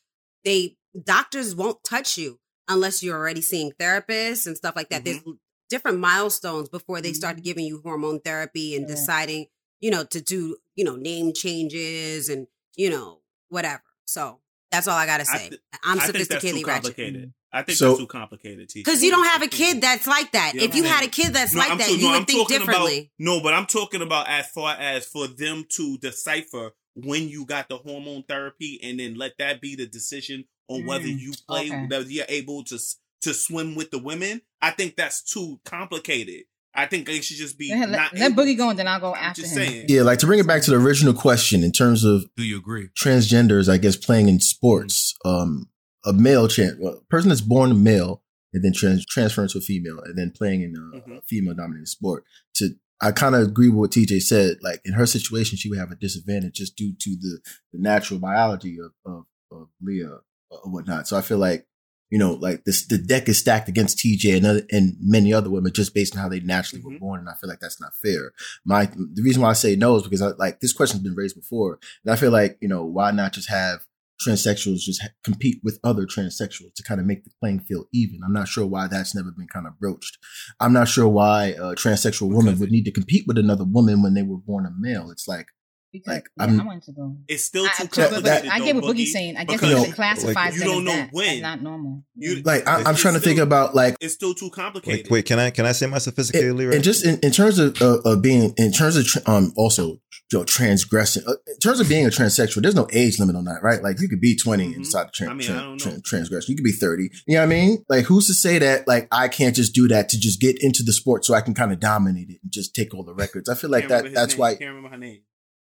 [0.45, 5.03] they doctors won't touch you unless you're already seeing therapists and stuff like that.
[5.03, 5.21] Mm-hmm.
[5.25, 5.37] There's
[5.69, 7.43] different milestones before they start mm-hmm.
[7.43, 8.99] giving you hormone therapy and Correct.
[8.99, 9.45] deciding,
[9.79, 13.19] you know, to do, you know, name changes and, you know,
[13.49, 13.83] whatever.
[14.05, 14.39] So
[14.71, 15.49] that's all I got to I say.
[15.49, 17.29] th- I'm I too sophisticatedly ratchet.
[17.51, 17.53] Complicated.
[17.53, 18.69] I think So- that's too complicated.
[18.69, 18.79] T.
[18.79, 20.53] Because you don't have a kid that's like that.
[20.55, 22.15] Yeah, if you had a kid that's No, like I'm that, so- you no, would
[22.17, 22.97] I'm think talking differently.
[22.97, 27.45] About, no, but I'm talking about as far as for them to decipher when you
[27.45, 31.33] got the hormone therapy, and then let that be the decision on whether Mm, you
[31.47, 31.85] play, okay.
[31.89, 32.77] whether you're able to
[33.21, 34.41] to swim with the women.
[34.61, 36.43] I think that's too complicated.
[36.75, 38.13] I think they should just be Let, not.
[38.13, 39.65] let, let Boogie go and then I'll go after just him.
[39.67, 39.85] saying.
[39.89, 42.57] Yeah, like to bring it back to the original question in terms of Do you
[42.57, 42.89] agree?
[42.97, 45.68] transgenders, I guess playing in sports, um,
[46.05, 48.23] a male trans, a person that's born male
[48.53, 51.21] and then trans- transferring to a female and then playing in a, Mhm.
[51.27, 52.23] female dominated sport.
[52.55, 52.69] To
[53.01, 54.57] I kind of agree with what TJ said.
[54.61, 57.39] Like in her situation, she would have a disadvantage just due to the,
[57.71, 60.17] the natural biology of, of, of Lia
[60.49, 61.07] or whatnot.
[61.07, 61.65] So I feel like
[62.11, 65.47] you know, like this, the deck is stacked against TJ and other, and many other
[65.51, 66.99] women just based on how they naturally were Mhm.
[66.99, 67.19] born.
[67.19, 68.31] And I feel like that's not fair.
[68.65, 71.35] My, the reason why I say no is because I like this question's been raised
[71.35, 71.77] before.
[72.03, 73.85] And I feel like, you know, why not just have
[74.25, 78.19] transsexuals just ha- compete with other transsexuals to kind of make the playing field even?
[78.25, 80.17] I'm not sure why that's never been kind of broached.
[80.59, 84.13] I'm not sure why a transsexual woman would need to compete with another woman when
[84.13, 85.09] they were born a male.
[85.11, 85.47] It's like,
[85.91, 87.17] Because, Like, yeah, I'm- I wanted to go.
[87.27, 88.49] It's still too I- but- but complicated.
[88.51, 89.37] I get what though, Boogie's Boogie, saying.
[89.37, 91.35] I guess because it classifies you don't know that, when.
[91.37, 92.03] as not normal.
[92.15, 95.05] You- like I, I'm trying to think about like It's still too complicated.
[95.07, 96.75] Wait, wait, can I can I say my sophisticatedly right?
[96.75, 99.99] and just in, in terms of uh, uh, being in terms of um also
[100.31, 103.45] you know, transgressing uh, in terms of being a transsexual there's no age limit on
[103.45, 104.83] that right like you could be 20 and Mhm.
[104.83, 106.01] decide to tran- I mean, tran- I don't tran- know.
[106.05, 108.87] transgress you could be 30 you know what I mean like who's to say that
[108.87, 111.53] like I can't just do that to just get into the sport so I can
[111.55, 114.13] kind of dominate it and just take all the records I feel like Can't that
[114.13, 114.39] that's name.
[114.39, 115.21] why Can't remember her name.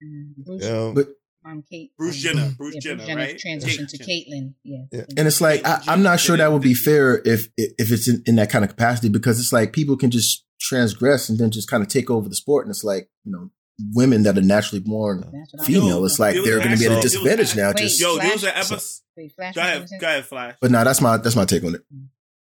[0.03, 0.91] Mm, Bruce, Yeah.
[0.95, 1.07] but
[1.45, 2.53] um, Kate, Bruce um, Jenner.
[2.57, 3.37] Bruce yeah, Jenner, Bruce Jenner right?
[3.37, 4.53] transitioned to Kate Caitlyn.
[4.63, 4.77] Yeah.
[4.91, 5.05] Yeah.
[5.17, 8.21] And it's like I, I'm not sure that would be fair if if it's in,
[8.25, 11.69] in that kind of capacity because it's like people can just transgress and then just
[11.69, 13.51] kind of take over the sport, and it's like you know
[13.93, 15.89] women that are naturally born That's what I'm female.
[15.89, 16.05] saying.
[16.05, 17.69] It's like It they're going to be at a actually- it was disadvantage now.
[17.69, 18.81] actually- Just Yo, Flash- there was an episode.
[19.17, 19.55] Wait, Flash.
[19.55, 20.55] Go ahead, go ahead, Flash.
[20.61, 21.81] but no, that's my that's my take on it.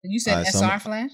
[0.03, 1.11] You said Alright, so SR I'm- Flash?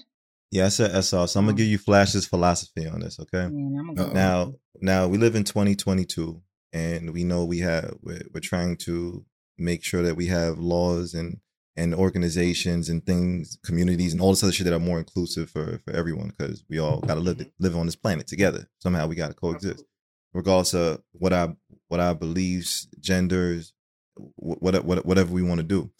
[0.50, 1.26] yeah, I said SR.
[1.26, 1.48] So I'm Oh.
[1.48, 3.38] gonna give you Flash's philosophy on this, okay?
[3.42, 4.04] Yeah, I'm gonna go.
[4.04, 4.12] Uh-oh.
[4.12, 9.24] Now, now we live in 2022, and we know we have we're, we're trying to
[9.58, 11.38] make sure that we have laws and
[11.76, 15.78] and organizations and things, communities, and all this other shit that are more inclusive for
[15.84, 17.48] for everyone because we all got to live mm-hmm.
[17.64, 18.68] live on this planet together.
[18.80, 19.82] Somehow we got to coexist,
[20.34, 21.56] regardless of what our
[21.88, 23.72] what our beliefs, genders,
[24.16, 25.90] wh- what, what whatever we want to do.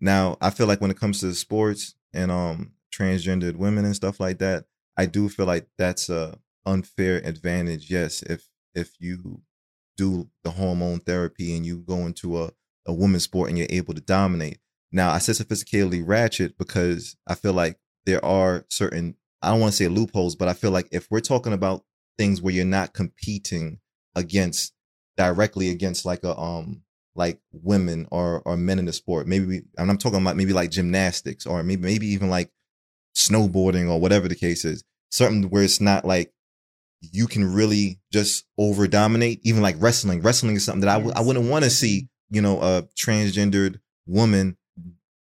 [0.00, 4.20] Now, I feel like when it comes to sports and um transgendered women and stuff
[4.20, 4.64] like that,
[4.96, 7.90] I do feel like that's a unfair advantage.
[7.90, 9.40] Yes, if if you
[9.96, 12.50] do the hormone therapy and you go into a
[12.86, 14.58] a women's sport and you're able to dominate.
[14.92, 19.72] Now, I said sophisticatedly ratchet because I feel like there are certain I don't want
[19.72, 21.84] to say loopholes, but I feel like if we're talking about
[22.16, 23.80] things where you're not competing
[24.14, 24.72] against
[25.16, 26.82] directly against like a um
[27.14, 30.52] like women or or men in the sport, maybe we, and I'm talking about maybe
[30.52, 32.50] like gymnastics or maybe maybe even like
[33.16, 36.32] snowboarding or whatever the case is, something where it's not like
[37.00, 39.40] you can really just over dominate.
[39.44, 42.08] Even like wrestling, wrestling is something that I w- I wouldn't want to see.
[42.30, 44.56] You know, a transgendered woman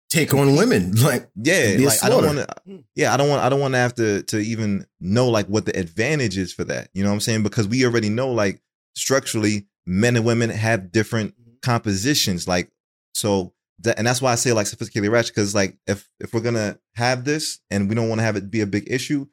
[0.08, 2.84] Take on women, like yeah, like I don't want to.
[2.94, 3.42] Yeah, I don't want.
[3.42, 6.62] I don't want to have to to even know like what the advantage is for
[6.64, 6.88] that.
[6.94, 7.42] You know what I'm saying?
[7.42, 8.62] Because we already know like
[8.96, 11.56] structurally, men and women have different mm-hmm.
[11.62, 12.48] compositions.
[12.48, 12.70] Like
[13.14, 15.34] so, that, and that's why I say like sophisticated ratchet.
[15.34, 18.50] Because like if if we're gonna have this and we don't want to have it
[18.50, 19.26] be a big issue,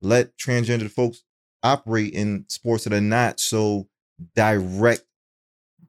[0.00, 1.24] let transgender folks
[1.62, 3.88] operate in sports that are not so
[4.34, 5.02] direct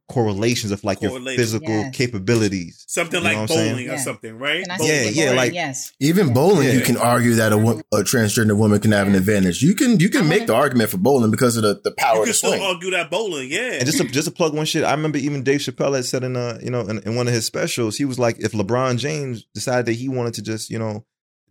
[0.09, 1.95] correlations of like your physical Yes.
[1.95, 2.83] capabilities.
[2.87, 3.97] Something You know like what I'm bowling or Yeah.
[4.03, 4.63] something, right?
[4.63, 4.93] Can I Bowling.
[4.93, 5.37] Yeah, yeah, bowling?
[5.37, 5.91] like- yes.
[5.99, 6.33] even Yeah.
[6.33, 9.61] bowling, you can argue that a, a transgender woman can have an advantage.
[9.61, 12.25] You can you can make the argument for bowling because of the, the power You
[12.25, 12.63] can still swing.
[12.63, 13.73] argue that bowling, yeah.
[13.73, 16.23] And just to, just to plug one shit, I remember even Dave Chappelle had said
[16.23, 18.97] in a you know in, in one of his specials, he was like, if LeBron
[18.97, 21.05] James decided that he wanted to just you know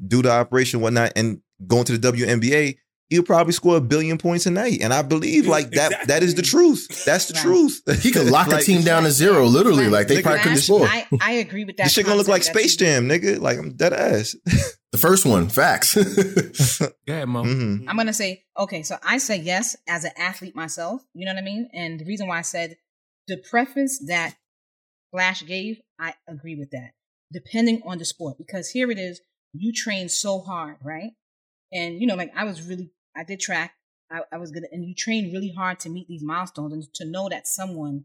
[0.07, 2.77] do the operation whatnot and go into the WNBA,
[3.11, 4.79] he'll probably score a billion points a night.
[4.83, 7.05] And I believe like that that is the truth.
[7.05, 7.43] That's the Right.
[7.43, 8.03] truth.
[8.03, 9.89] He could lock Like, a team down to zero, literally.
[9.89, 10.87] Like they Nigga, probably couldn't score.
[10.87, 11.85] I, I agree with that.
[11.85, 12.43] This shit gonna look like.
[12.45, 13.41] Space That's- Jam, nigga.
[13.41, 14.37] Like I'm dead ass.
[14.91, 15.95] The first one, facts.
[16.81, 17.43] Go ahead, Mo.
[17.45, 17.85] Mhm.
[17.87, 21.03] I'm gonna say, okay, so I say yes as an athlete myself.
[21.13, 21.69] You know what I mean?
[21.75, 22.77] And the reason why I said
[23.27, 24.37] the preference that
[25.11, 26.93] Flash gave, I agree with that.
[27.31, 29.21] Depending on the sport, because here it is,
[29.53, 31.11] you train so hard, right?
[31.71, 33.73] And you know, like I was really, I did track.
[34.11, 37.05] I, I was gonna, and you train really hard to meet these milestones and to
[37.05, 38.05] know that someone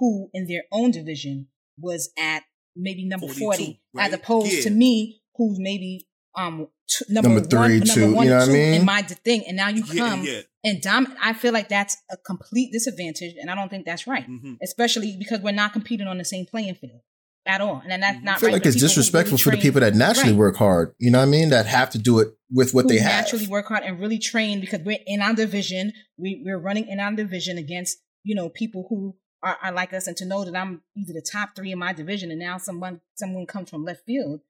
[0.00, 1.46] who in their own division
[1.78, 2.42] was at
[2.76, 4.06] maybe number 42, 40 right?
[4.08, 4.62] as opposed Yeah.
[4.62, 8.40] to me who's maybe um t- number, Number one, 32, number one you know or
[8.40, 8.74] what I mean?
[8.74, 10.40] in my thing and now you come yeah.
[10.64, 14.26] and dom I feel like that's a complete disadvantage and I don't think that's right
[14.28, 14.56] Mhm.
[14.62, 17.00] especially because we're not competing on the same playing field
[17.46, 18.24] at all and then that's Mhm.
[18.24, 20.38] not I feel right like it's disrespectful really for the people that naturally Right.
[20.38, 20.94] work hard.
[20.98, 21.50] You know what I mean?
[21.50, 23.24] That have to do it with what who they have.
[23.24, 25.92] naturally work hard and really train because we're in our division.
[26.16, 30.06] We, we're running in our division against, you know, people who are, are like us
[30.06, 33.00] and to know that I'm either the top three in my division and now someone,
[33.14, 34.40] someone comes from left field.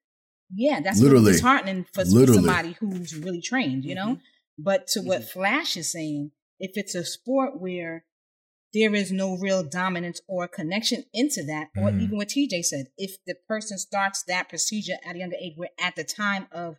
[0.54, 1.32] Yeah, that's really Literally.
[1.32, 2.34] disheartening for, for Literally.
[2.44, 4.20] somebody who's really trained, you know?
[4.56, 6.30] But to what Flash is saying,
[6.60, 8.04] if it's a sport where
[8.74, 12.02] there is no real dominance or connection into that, or Mhm.
[12.02, 15.70] even what TJ said, if the person starts that procedure at a younger age, where
[15.80, 16.76] at the time of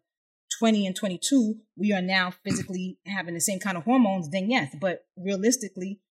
[0.60, 4.76] 20 and 22, we are now physically having the same kind of hormones, then yes.
[4.80, 6.02] But realistically,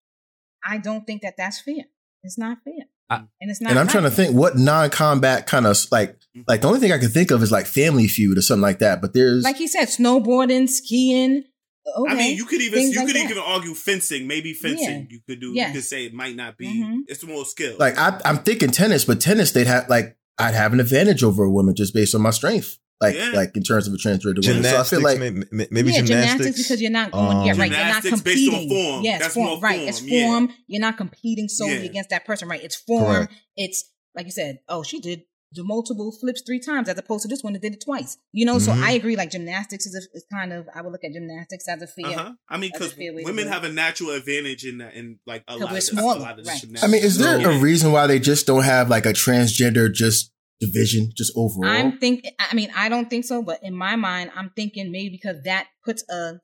[0.67, 1.85] I don't think that that's fair.
[2.23, 2.87] It's not fair.
[3.11, 3.71] I- and it's not.
[3.71, 3.93] and I'm right.
[3.93, 6.17] trying to think what non-combat kind of like
[6.49, 8.79] like the only thing I can think of is like Family Feud or something like
[8.79, 9.03] that.
[9.03, 11.45] But there's Like he said, snowboarding, skiing.
[11.87, 13.31] Okay, I mean, you could even things you like could that.
[13.31, 14.27] even argue fencing.
[14.27, 15.07] Maybe fencing Yeah.
[15.11, 15.53] you could do.
[15.55, 15.69] Yes.
[15.69, 16.67] You could say it might not be.
[16.67, 17.01] Mhm.
[17.09, 17.77] It's more skill.
[17.79, 21.45] like I, I'm thinking tennis, but tennis they'd have like I'd have an advantage over
[21.45, 23.31] a woman just based on my strength, like Yeah.
[23.35, 24.65] like in terms of a transgender woman.
[24.65, 26.57] So I feel like may- may- maybe yeah, gymnastics.
[26.63, 27.27] because you're not going.
[27.39, 27.71] Um, yeah, right.
[27.71, 28.69] You're not Gymnastics based on competing.
[28.93, 29.05] form.
[29.05, 29.47] Yes, That's form.
[29.47, 29.77] more right.
[29.79, 30.27] form, It's yeah.
[30.27, 30.49] form.
[30.67, 31.81] You're not competing solely Yeah.
[31.91, 32.49] against that person.
[32.49, 32.63] Right.
[32.65, 33.15] It's form.
[33.15, 33.33] Correct.
[33.57, 33.85] It's
[34.17, 34.59] like you said.
[34.69, 35.23] Oh, she did
[35.55, 38.19] the multiple flips three times as opposed to this one that did it twice.
[38.33, 38.59] You know.
[38.59, 38.83] So Mhm.
[38.83, 39.17] I agree.
[39.17, 40.67] Like gymnastics is, a, is kind of.
[40.75, 42.07] I would look at gymnastics as a fair.
[42.07, 42.33] Uh-huh.
[42.49, 45.19] I mean, because a fair way to women have a natural advantage in that, in
[45.27, 46.61] like a 'Cause lot, we're of, smaller, a lot of the right.
[46.61, 46.85] gymnastics.
[46.85, 49.93] I mean, is there So, a reason why they just don't have like a transgender
[49.93, 51.71] just division just overall?
[51.71, 52.27] I'm think.
[52.39, 53.43] I mean, I don't think so.
[53.43, 56.41] But in my mind, I'm thinking maybe because that puts a.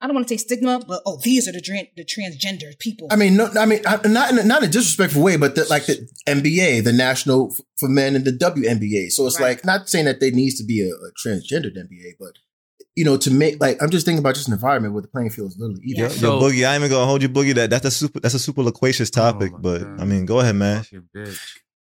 [0.00, 3.08] I don't want to say stigma, but oh, these are the tran- the transgender people.
[3.10, 5.56] I mean, no, I mean, I- not in a, not in a disrespectful way, but
[5.56, 9.10] the, like the NBA, the national f- for men, and the WNBA.
[9.10, 9.56] So it's Right.
[9.56, 12.34] like not saying that there needs to be a, a transgendered NBA, but
[12.94, 15.30] you know, to make like I'm just thinking about just an environment where the playing
[15.30, 16.04] field is literally even.
[16.04, 17.54] Yo, So- yo, Boogie, I ain't even gonna hold you, Boogie.
[17.54, 20.00] That that's a super that's a super loquacious topic, Oh but God.
[20.00, 20.84] I mean, go ahead, man.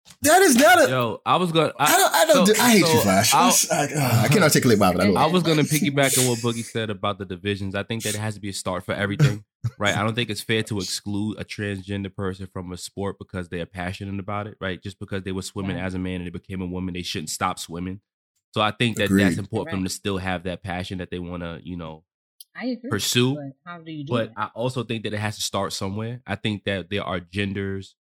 [0.08, 0.28] Fucking bitch.
[0.30, 0.90] That is not a.
[0.90, 1.74] Yo, I was gonna.
[1.78, 2.14] I don't.
[2.14, 2.48] I don't.
[2.48, 3.34] so- do, I hate so you, Flash.
[3.34, 5.12] I'll- I, uh, I can't articulate why, but I.
[5.12, 7.76] I was gonna piggyback on what Boogie said about the divisions.
[7.76, 9.44] I think that it has to be a start for everything,
[9.80, 9.96] right?
[9.96, 13.60] I don't think it's fair to exclude a transgender person from a sport because they
[13.62, 14.82] are passionate about it, right?
[14.82, 15.86] Just because they were swimming Right.
[15.86, 18.02] as a man and they became a woman, they shouldn't stop swimming.
[18.54, 19.24] So I think that Agreed.
[19.26, 22.04] that's important for them to still have that passion that they want to, you know,
[22.56, 22.90] I agree.
[22.90, 23.36] pursue.
[23.36, 24.32] But how do you do But?
[24.36, 26.22] I also think that it has to start somewhere.
[26.26, 27.96] I think that there are genders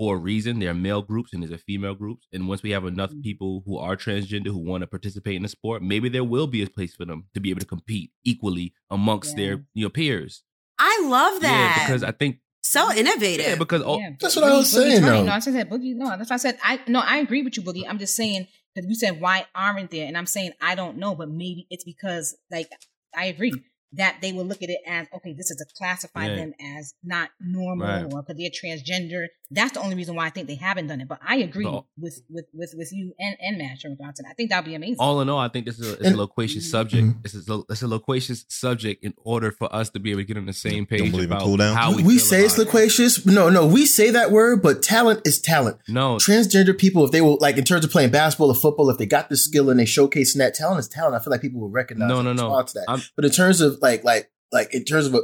[0.00, 0.58] for a reason.
[0.60, 2.26] There are male groups and there's a female groups.
[2.32, 3.22] And once we have enough Mhm.
[3.22, 6.62] people who are transgender who want to participate in the sport, maybe there will be
[6.62, 9.44] a place for them to be able to compete equally amongst Yeah.
[9.44, 10.42] their you know peers.
[10.78, 11.74] I love that.
[11.76, 13.46] Yeah, because I think so innovative.
[13.46, 15.24] yeah, because oh, Yeah, That's Boogie- what I was Boogie's saying, right.
[15.26, 15.94] No, I said that Boogie.
[15.94, 16.80] No, that's why I said I.
[16.88, 17.84] No, I agree with you, Boogie.
[17.86, 21.14] I'm just saying because you said why aren't there, and I'm saying I don't know,
[21.14, 22.70] but maybe it's because like
[23.14, 23.52] I agree
[23.94, 26.36] that they will look at it as okay, this is to classify Yeah.
[26.36, 28.04] them as not normal Right.
[28.12, 29.26] or because they're transgender.
[29.50, 31.08] That's the only reason why I think they haven't done it.
[31.08, 31.86] But I agree No.
[31.98, 34.30] with with with with you and and Matt in regards to that.
[34.30, 34.96] I think that'd be amazing.
[35.00, 37.04] all in all, I think this is a, it's a loquacious subject.
[37.08, 37.24] Mhm.
[37.24, 40.36] It's a, it's a loquacious subject in order for us to be able to get
[40.36, 41.74] on the same page believe in about cool down?
[41.76, 42.66] how we, we feel say it's about it.
[42.66, 43.26] loquacious.
[43.26, 45.78] No, no, we say that word, but talent is talent.
[45.88, 48.98] No, Transgender people, if they will, like in terms of playing basketball or football, if
[48.98, 51.60] they got the skill and they showcasing that talent is talent, I feel like people
[51.60, 52.62] will recognize No, and no, no.
[52.62, 52.84] to that.
[52.88, 55.20] I'm- but in terms of like, like, like in terms of a,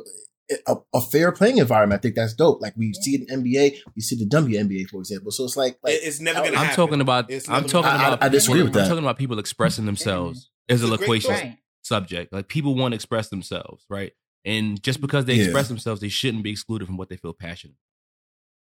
[0.67, 2.61] a, a fair playing environment, I think that's dope.
[2.61, 5.31] Like we see it in NBA, we see the WNBA, for example.
[5.33, 6.77] So it's like, like it's never I'm gonna I'm happen.
[6.77, 7.31] talking about.
[7.31, 8.23] It's I'm talking gonna I- about.
[8.23, 8.83] I disagree people- with that.
[8.83, 11.41] I'm talking about people expressing themselves as a It's loquacious
[11.83, 12.33] subject.
[12.33, 14.13] Like people want to express themselves, right?
[14.45, 15.45] And just because they Yeah.
[15.45, 17.77] express themselves, they shouldn't be excluded from what they feel passionate.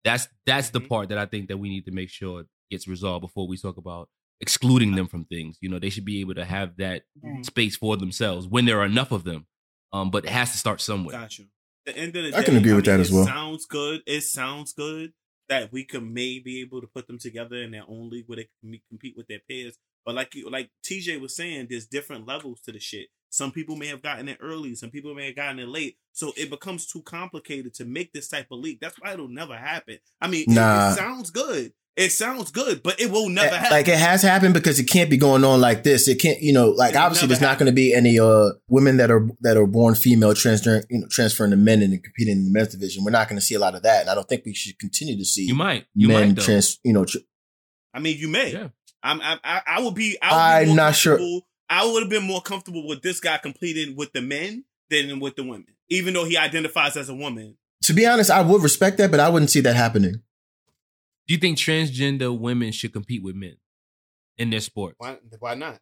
[0.05, 0.87] That's that's the Mhm.
[0.89, 3.77] part that I think that we need to make sure gets resolved before we talk
[3.77, 4.09] about
[4.41, 5.57] excluding them from things.
[5.61, 7.45] You know, they should be able to have that Right.
[7.45, 9.45] space for themselves when there are enough of them.
[9.93, 11.17] Um, but it has to start somewhere.
[11.17, 11.45] Got you.
[11.85, 13.25] The end of the I day, can agree with that as it well.
[13.25, 14.01] Sounds good.
[14.07, 15.13] It sounds good
[15.49, 18.37] that we could maybe be able to put them together in their own league where
[18.37, 19.77] they can compete with their peers.
[20.05, 23.07] But like you, like TJ was saying, there's different levels to the shit.
[23.29, 24.75] Some people may have gotten it early.
[24.75, 25.97] Some people may have gotten it late.
[26.13, 28.79] So it becomes too complicated to make this type of league.
[28.79, 29.99] That's why it'll never happen.
[30.21, 31.73] I mean, it- it, sounds good.
[31.95, 33.71] It sounds good, but it will never Eh, happen.
[33.71, 36.07] Like it has happened because it can't be going on like this.
[36.07, 38.19] It can't, you know, like It will obviously never there's not going to be any
[38.19, 42.03] uh women that are that are born female transfer, you know, transferring to men and
[42.03, 43.03] competing in the men's division.
[43.03, 44.79] We're not going to see a lot of that, and I don't think we should
[44.79, 45.85] continue to see You might.
[45.93, 46.41] You men might though.
[46.43, 47.19] trans, you know, tr-
[47.93, 48.53] I mean, you may.
[48.53, 48.69] Yeah.
[49.03, 50.17] I'm, I, I, I would be.
[50.19, 51.19] I would be I'm more not sure.
[51.69, 55.35] I would have been more comfortable with this guy completing with the men than with
[55.35, 57.57] the women, even though he identifies as a woman.
[57.83, 60.21] to be honest, I would respect that, but I wouldn't see that happening.
[61.27, 63.57] Do you think transgender women should compete with men
[64.37, 64.95] in their sport?
[64.97, 65.17] Why?
[65.39, 65.79] Why not?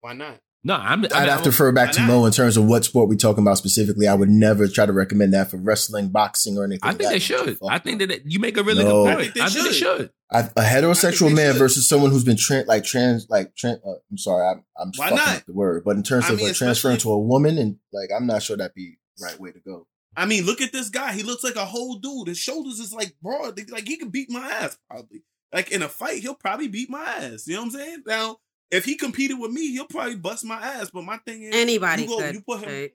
[0.00, 0.38] Why not?
[0.64, 1.04] No, I'm.
[1.04, 2.08] I'd I'm have to refer back to not?
[2.08, 4.08] Mo in terms of what sport we're talking about specifically.
[4.08, 6.80] I would never try to recommend that for wrestling, boxing, or anything.
[6.82, 7.58] I think that they should.
[7.68, 9.04] I think that you make a really No.
[9.04, 9.24] good I point.
[9.24, 9.96] think they I think they should.
[9.98, 10.10] should.
[10.32, 11.58] A, a heterosexual they man should.
[11.60, 13.78] versus someone who's been tran like trans, like trans.
[13.86, 15.36] Uh, I'm sorry, I'm, I'm Why fucking not?
[15.36, 17.76] up the word, but in terms I of mean, uh, transferring to a woman, and
[17.92, 19.86] like, I'm not sure that'd be the right way to go.
[20.16, 21.12] I mean, look at this guy.
[21.12, 22.28] He looks like a whole dude.
[22.28, 23.60] His shoulders is like broad.
[23.70, 25.22] Like he could beat my ass probably.
[25.52, 27.46] Like in a fight, he'll probably beat my ass.
[27.46, 28.02] You know what I'm saying?
[28.06, 28.38] Now,
[28.70, 30.90] if he competed with me, he'll probably bust my ass.
[30.92, 32.34] But my thing is, Anybody you go, could.
[32.34, 32.88] you put him.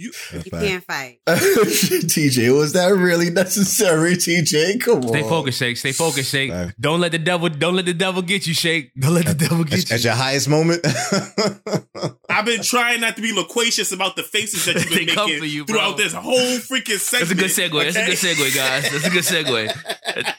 [0.00, 1.18] You You can't fight.
[1.28, 4.14] TJ, was that really necessary?
[4.14, 5.08] TJ, come on.
[5.08, 5.76] Stay focused, Shake.
[5.76, 6.50] Stay focused, Shake.
[6.50, 6.72] Sorry.
[6.80, 7.50] Don't let the devil.
[7.50, 8.92] Don't let the devil get you, Shake.
[8.98, 9.94] Don't let the devil get At, you.
[9.96, 10.80] at your highest moment.
[12.30, 15.40] I've been trying not to be loquacious about the faces that you've been come making
[15.40, 17.38] for you, throughout this whole freaking segment.
[17.38, 17.92] That's a good segue.
[17.92, 18.90] That's a good segue, guys.
[18.90, 20.34] That's a good segue.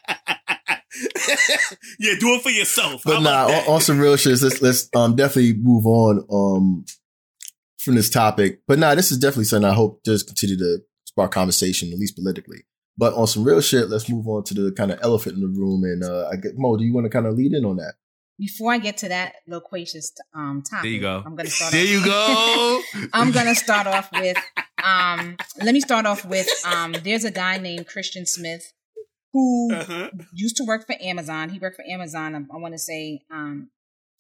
[2.00, 3.04] yeah, do it for yourself.
[3.06, 6.26] But How nah, about on, on some real shit, let's let's um definitely move on
[6.32, 6.86] um
[7.84, 8.62] from this topic.
[8.68, 12.16] But nah, this is definitely something I hope does continue to spark conversation, at least
[12.16, 12.60] politically.
[12.98, 15.48] But on some real shit, let's move on to the kind of elephant in the
[15.48, 15.84] room.
[15.84, 17.94] And uh I get Mo, do you want to kind of lead in on that?
[18.38, 21.24] Before I get to that loquacious um topic, There you go.
[21.26, 21.72] I'm gonna start.
[21.72, 22.82] There off- you go.
[23.14, 24.38] I'm gonna start off with
[24.84, 28.74] um let me start off with um there's a guy named Christian Smith
[29.34, 30.10] who Uh-huh.
[30.34, 31.50] used to work for Amazon.
[31.50, 33.70] He worked for Amazon, I, I want to say, um,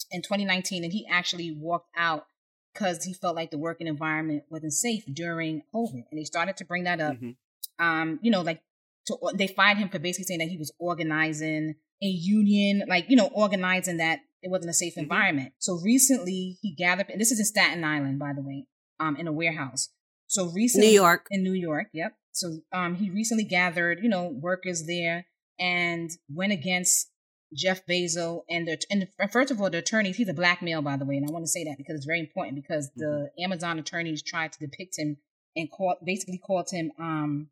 [0.09, 2.25] in 2019, and he actually walked out
[2.73, 6.03] because he felt like the working environment wasn't safe during COVID.
[6.11, 7.17] And they started to bring that up.
[7.17, 7.35] Mhm.
[7.79, 8.61] Um, you know, like
[9.07, 13.15] to, they fired him for basically saying that he was organizing a union, like you
[13.15, 15.03] know, organizing that it wasn't a safe Mhm.
[15.03, 15.53] environment.
[15.59, 18.65] So recently, he gathered, and this is in Staten Island, by the way,
[18.99, 19.89] um, in a warehouse.
[20.27, 21.27] So recently, New York.
[21.29, 21.87] in New York.
[21.93, 22.15] Yep.
[22.31, 25.27] So um, he recently gathered, you know, workers there
[25.59, 27.10] and went against
[27.53, 30.17] Jeff Bezos and the and first of all the attorneys.
[30.17, 32.05] He's a black male, by the way, and I want to say that because it's
[32.05, 35.17] very important because the Amazon attorneys tried to depict him
[35.55, 37.49] and called basically called him um,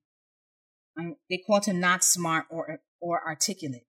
[0.97, 3.85] um they called him not smart or or articulate.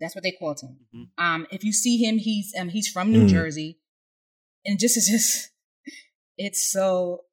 [0.00, 0.86] That's what they called him.
[0.94, 1.08] Mhm.
[1.18, 3.28] Um, if you see him, he's um he's from New Mm.
[3.28, 3.78] Jersey,
[4.64, 5.50] and just is just
[6.36, 7.24] it's so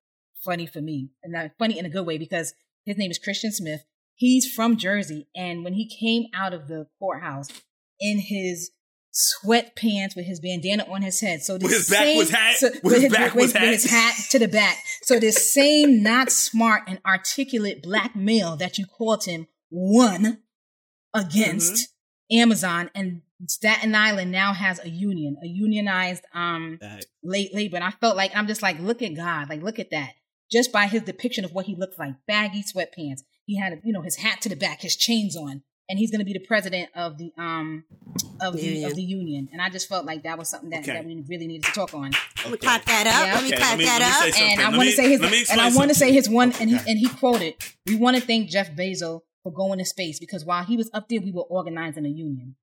[0.44, 2.54] funny for me, and not funny in a good way because
[2.86, 3.84] his name is Christian Smith.
[4.14, 7.50] He's from Jersey, and when he came out of the courthouse
[8.00, 8.72] in his
[9.14, 12.56] sweatpants with his bandana on his head, so the With his back same, was hat?
[12.58, 13.68] so- With his back was with hat?
[13.74, 14.78] his hat to the back.
[15.04, 20.40] So this same not smart and articulate black male that you called him won
[21.14, 21.74] against
[22.32, 22.40] Mm-hmm.
[22.42, 27.76] Amazon, and Staten Island now has a union, a unionized um That- late labor.
[27.76, 30.14] And I felt like I'm just like, look at God, like look at that.
[30.52, 33.22] Just by his depiction of what he looked like, baggy sweatpants.
[33.46, 36.20] He had, you know, his hat to the back, his chains on, and he's going
[36.20, 37.84] to be the president of the um
[38.42, 38.90] of the Union.
[38.90, 39.50] of the union.
[39.52, 40.94] And I just felt like that was something that, Okay.
[40.94, 42.12] that we really needed to talk on.
[42.44, 43.28] Let me clap that up.
[43.28, 43.34] Yeah.
[43.36, 44.50] Let me Okay, let me- that me up.
[44.52, 46.76] And I want to say his and I want to say his one and he
[46.88, 47.56] and he quoted,
[47.86, 51.08] "We want to thank Jeff Bezos for going to space because while he was up
[51.10, 52.56] there, we were organizing a union."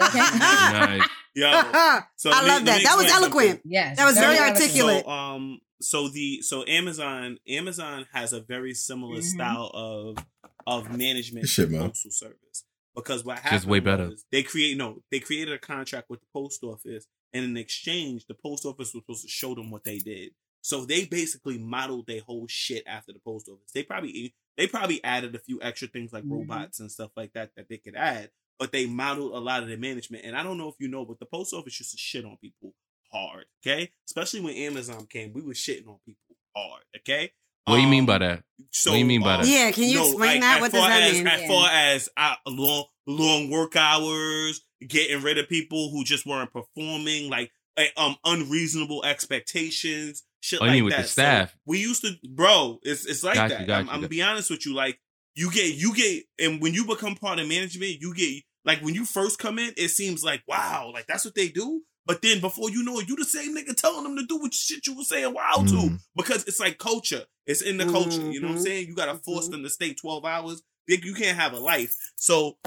[0.00, 0.18] Okay.
[0.38, 1.08] Nice.
[1.34, 2.82] Yo, I so let me- love that.
[2.82, 3.48] That was eloquent.
[3.48, 3.60] something.
[3.64, 4.56] yes, That was very eloquent.
[4.60, 5.04] articulate.
[5.04, 9.22] So, um, so the so Amazon Amazon has a very similar Mhm.
[9.24, 10.18] style of
[10.66, 11.88] of management Shit, to man.
[11.88, 14.08] postal service because what happened way better.
[14.10, 18.26] was they create no they created a contract with the post office and in exchange
[18.26, 20.32] the post office was supposed to show them what they did.
[20.64, 23.72] So they basically modeled their whole shit after the post office.
[23.72, 26.30] They probably they probably added a few extra things like Mhm.
[26.30, 29.68] robots and stuff like that that they could add, but they modeled a lot of
[29.70, 30.24] the management.
[30.24, 32.36] And I don't know if you know, but the post office used to shit on
[32.36, 32.74] people
[33.10, 33.46] hard.
[33.66, 36.84] Okay, especially when Amazon came, we were shitting on people hard.
[36.98, 37.32] Okay.
[37.64, 38.42] What do you mean Um, by that?
[38.70, 39.48] So, What do you mean by um, that?
[39.48, 40.60] Yeah, can you explain that?
[40.60, 41.26] What does that as, mean?
[41.26, 41.48] As Yeah.
[41.48, 47.28] far as uh, long long work hours, getting rid of people who just weren't performing,
[47.30, 51.02] like uh, um unreasonable expectations, shit Oh, you like mean with that.
[51.02, 51.56] the So staff?
[51.66, 52.78] we used to, bro.
[52.82, 53.66] It's it's like Got that.
[53.66, 54.74] got I'm, you, I'm gonna be honest with you.
[54.74, 54.98] Like
[55.34, 58.94] you get you get, and when you become part of management, you get like when
[58.94, 61.82] you first come in, it seems like wow, like that's what they do.
[62.04, 64.52] But then before you know it, you the same nigga telling them to do what
[64.52, 66.00] shit you were saying wow to Mm.
[66.16, 67.24] because it's like culture.
[67.46, 68.30] It's in the culture.
[68.30, 68.64] You know what I'm Mhm.
[68.64, 68.88] saying?
[68.88, 69.52] You gotta force Mhm.
[69.52, 70.62] them to stay 12 hours.
[70.86, 71.96] Big, you can't have a life.
[72.16, 72.58] So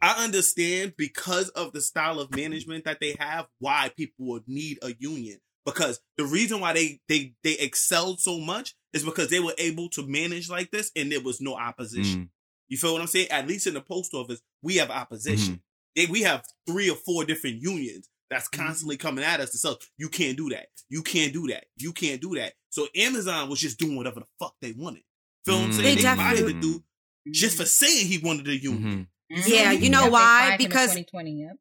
[0.00, 4.78] I understand because of the style of management that they have why people would need
[4.82, 5.40] a union.
[5.64, 9.88] Because the reason why they they they excelled so much is because they were able
[9.90, 12.22] to manage like this and there was no opposition.
[12.24, 12.28] Mm.
[12.68, 13.28] You feel what I'm saying?
[13.30, 15.62] At least in the post office, we have opposition.
[15.96, 19.74] They, we have three or four different unions that's constantly coming at us to say,
[19.98, 20.66] you can't do that.
[20.88, 21.64] You can't do that.
[21.76, 22.54] You can't do that.
[22.70, 25.02] So Amazon was just doing whatever the fuck they wanted.
[25.44, 25.74] Feel what I'm Mm.
[25.74, 25.96] saying?
[25.96, 26.82] They They fired the dude
[27.30, 29.08] just for saying he wanted a union.
[29.30, 29.48] Mhm.
[29.48, 30.20] Yeah, you know Yep, why?
[30.20, 31.56] fired him in Because- 2020, yep.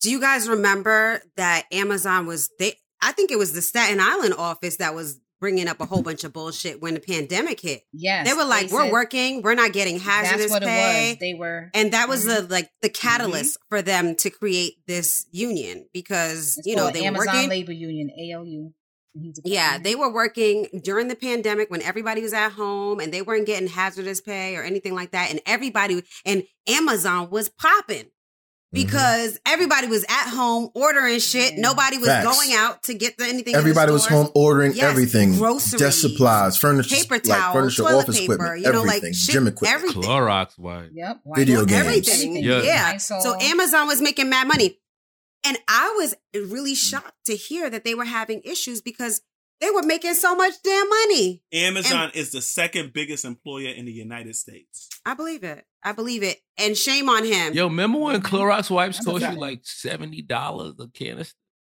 [0.00, 2.74] Do you guys remember that Amazon was they?
[3.00, 6.24] I think it was the Staten Island office that was bringing up a whole bunch
[6.24, 7.82] of bullshit when the pandemic hit.
[7.92, 8.26] Yes.
[8.26, 11.18] they were like, "We're said working, we're not getting hazardous That's what pay," it was.
[11.20, 11.70] They were.
[11.72, 12.48] and that was Mhm.
[12.48, 17.02] the like the catalyst for them to create this union because It's you know they
[17.02, 17.48] were Amazon working.
[17.50, 18.72] Labor Union, ALU.
[19.44, 23.46] Yeah, they were working during the pandemic when everybody was at home and they weren't
[23.46, 25.30] getting hazardous pay or anything like that.
[25.30, 28.10] And everybody and Amazon was popping
[28.74, 28.84] Mm-hmm.
[28.84, 31.52] because everybody was at home ordering shit.
[31.52, 31.60] Mm-hmm.
[31.60, 32.26] Nobody was Facts.
[32.26, 33.46] going out to get the, anything.
[33.46, 37.54] in the Everybody was home ordering Yes, everything, groceries, desk supplies, furniture, paper like towels,
[37.54, 39.74] furniture, toilet office paper, equipment, you know, like everything, shit, gym equipment.
[39.82, 40.02] everything.
[40.02, 40.88] Clorox white.
[40.92, 41.20] Yep.
[41.36, 41.86] Video White- games.
[41.86, 42.36] everything.
[42.36, 42.62] Yeah.
[42.62, 42.96] Yeah.
[42.96, 44.78] So Amazon was making mad money.
[45.46, 46.74] And I was really mm-hmm.
[46.74, 49.20] shocked to hear that they were having issues because
[49.60, 51.42] they were making so much damn money.
[51.52, 54.88] Amazon is the second biggest employer in the United States.
[55.04, 55.64] I believe it.
[55.82, 56.38] I believe it.
[56.58, 57.54] And shame on him.
[57.54, 61.34] Yo, remember when Clorox wipes cost you like seventy dollars a canister?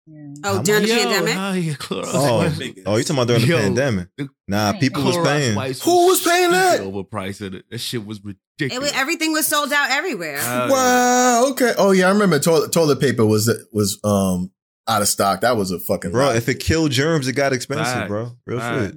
[0.09, 0.35] Yeah.
[0.45, 1.65] oh, How during the pandemic?
[1.65, 2.55] you Oh,
[2.87, 4.09] oh, you talking about during the Yo, pandemic?
[4.47, 4.81] Nah, Right.
[4.81, 5.57] people was paying.
[5.57, 6.77] wipes Who was paying that?
[6.77, 7.41] stupid Overpriced.
[7.55, 7.65] It.
[7.69, 8.93] That shit was It ridiculous.
[8.93, 10.39] was, everything was sold out everywhere.
[10.39, 11.47] Uh, Wow.
[11.51, 11.75] Okay.
[11.77, 14.53] Oh yeah, I remember toilet toilet paper was was um
[14.89, 15.41] out of stock.
[15.41, 16.37] That was a fucking Bro, lie.
[16.37, 18.09] if it killed germs, it got expensive, Facts.
[18.09, 18.33] bro.
[18.47, 18.93] Real Facts.
[18.95, 18.97] shit.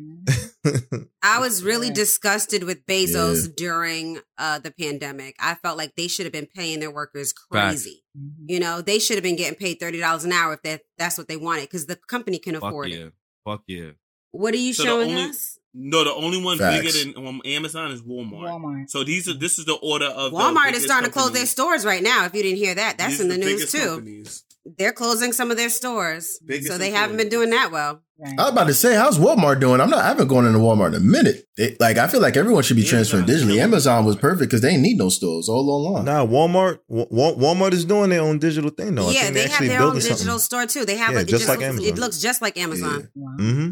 [1.24, 3.54] I was really disgusted with Bezos Yeah.
[3.56, 5.36] during uh, the pandemic.
[5.40, 8.04] I felt like they should have been paying their workers crazy.
[8.18, 8.32] Mhm.
[8.48, 11.18] You know, they should have been getting paid thirty dollars an hour if that that's
[11.18, 12.98] what they wanted because the company can Fuck afford yeah.
[13.06, 13.14] it.
[13.46, 13.92] Fuck yeah.
[14.32, 15.56] What are you So showing only- us?
[15.74, 16.82] No, the only one Facts.
[16.94, 18.42] bigger than um, Amazon is Walmart.
[18.42, 18.90] Walmart.
[18.90, 21.32] So these are this is the order of the Walmart is biggest starting to close
[21.32, 22.26] their stores right now.
[22.26, 23.78] If you didn't hear that, that's These in are the news too.
[23.86, 24.44] companies.
[24.78, 28.02] They're closing some of their stores, Biggest so they haven't been doing that well.
[28.22, 28.36] Right.
[28.38, 29.80] I was about to say, how's Walmart doing?
[29.80, 30.00] I'm not.
[30.00, 31.46] I haven't gone into Walmart in a minute.
[31.56, 33.60] They, like, I feel like everyone should be transferring digitally.
[33.60, 36.04] Amazon was perfect because they ain't need no stores all online.
[36.04, 36.80] Nah, Walmart.
[36.90, 39.08] Wa- Wa- Walmart is doing their own digital thing though.
[39.08, 40.40] I yeah, think they have actually their own digital something.
[40.40, 40.86] store too.
[40.86, 41.88] They have Yeah, a, it just like looks- Amazon.
[41.94, 43.10] It looks just like Amazon.
[43.16, 43.36] Wow.
[43.40, 43.70] Mm-hmm.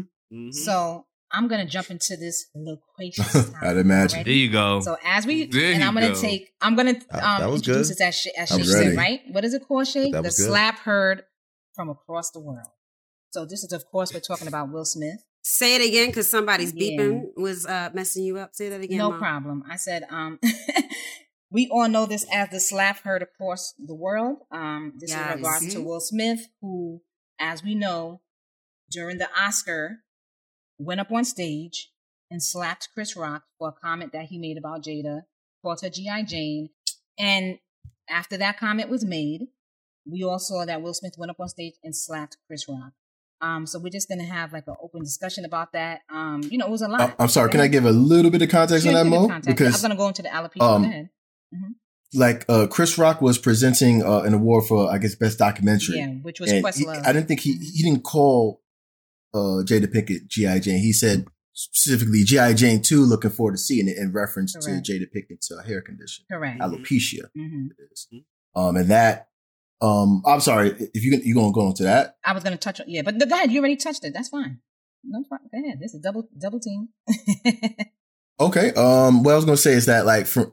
[0.48, 0.54] Mhm.
[0.54, 3.32] So I'm gonna jump into this loquacious.
[3.32, 4.24] topic I'd imagine.
[4.24, 4.80] There you go.
[4.80, 6.20] So as we There and you I'm gonna go.
[6.20, 8.00] take I'm gonna That- um that was introduce good.
[8.00, 9.20] it as she, as I'm said, right?
[9.30, 10.10] What is it called, Shay?
[10.10, 10.32] That The good.
[10.32, 11.24] slap heard
[11.74, 12.68] from across the world.
[13.30, 15.20] So this is of course we're talking about Will Smith.
[15.42, 16.98] Say it again because somebody's Yeah.
[16.98, 18.50] beeping was uh, messing you up.
[18.54, 18.98] Say that again.
[18.98, 19.18] no Mom.
[19.18, 19.64] problem.
[19.70, 20.38] I said um
[21.50, 24.38] we all know this as the slap heard across the world.
[24.50, 25.30] Um this Yes.
[25.30, 27.02] in regards to Will Smith, who,
[27.38, 28.22] as we know,
[28.90, 29.98] during the Oscar,
[30.78, 31.90] went up on stage
[32.30, 35.22] and slapped Chris Rock for a comment that he made about Jada,
[35.62, 36.22] called her G.I.
[36.24, 36.70] Jane.
[37.18, 37.58] And
[38.08, 39.46] after that comment was made,
[40.10, 42.92] we all saw that Will Smith went up on stage and slapped Chris Rock.
[43.40, 46.00] Um, so we're just gonna have like an open discussion about that.
[46.12, 47.00] Um, you know, it was a lot.
[47.00, 47.50] I- I'm sorry.
[47.50, 49.40] Can I give a little bit of context Sure, on that, Mo?
[49.46, 50.60] Because I'm gonna go into the alopecia.
[50.62, 51.08] um, ahead.
[52.14, 55.98] like uh, Chris Rock was presenting uh, an award for, I guess, best documentary.
[55.98, 57.06] Yeah, which was he- Questlove.
[57.06, 58.60] I didn't think he he didn't call
[59.34, 60.80] uh, Jada Pinkett GI Jane.
[60.80, 63.04] He said specifically GI Jane two.
[63.04, 64.84] Looking forward to seeing it in reference Correct.
[64.86, 66.60] to Jada Pinkett's uh, hair condition, Correct.
[66.60, 67.30] alopecia.
[67.36, 67.66] hmm
[68.54, 69.28] Um, and that.
[69.80, 72.16] Um, I'm sorry if you you're gonna go into that.
[72.24, 73.52] I was gonna touch on yeah, but go ahead.
[73.52, 74.12] You already touched it.
[74.12, 74.58] That's fine.
[75.04, 75.48] No problem.
[75.52, 75.78] Go ahead.
[75.80, 76.88] This is double double team.
[78.40, 78.72] Okay.
[78.74, 80.52] Um, what I was gonna say is that like from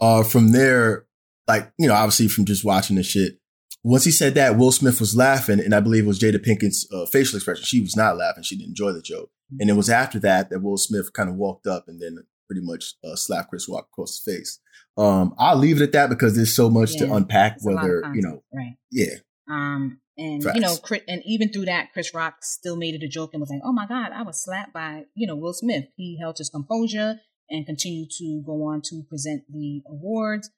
[0.00, 1.06] uh from there,
[1.46, 3.38] like, you know, obviously from just watching the shit,
[3.82, 6.86] once he said that, Will Smith was laughing, and I believe it was Jada Pinkett's
[6.92, 7.64] uh, facial expression.
[7.64, 8.42] She was not laughing.
[8.42, 9.30] She didn't enjoy the joke.
[9.58, 12.60] And it was after that that Will Smith kind of walked up and then pretty
[12.64, 14.60] much uh, slapped Chris Rock across the face.
[14.96, 17.58] Um, I'll leave it at that because there's so much to unpack.
[17.62, 18.76] Whether you know, right?
[18.90, 19.14] yeah,
[19.48, 20.56] Um, and Facts.
[20.56, 20.76] you know,
[21.08, 23.72] and even through that, Chris Rock still made it a joke and was like, "Oh
[23.72, 27.66] my God, I was slapped by you know Will Smith." He held his composure and
[27.66, 30.50] continued to go on to present the awards,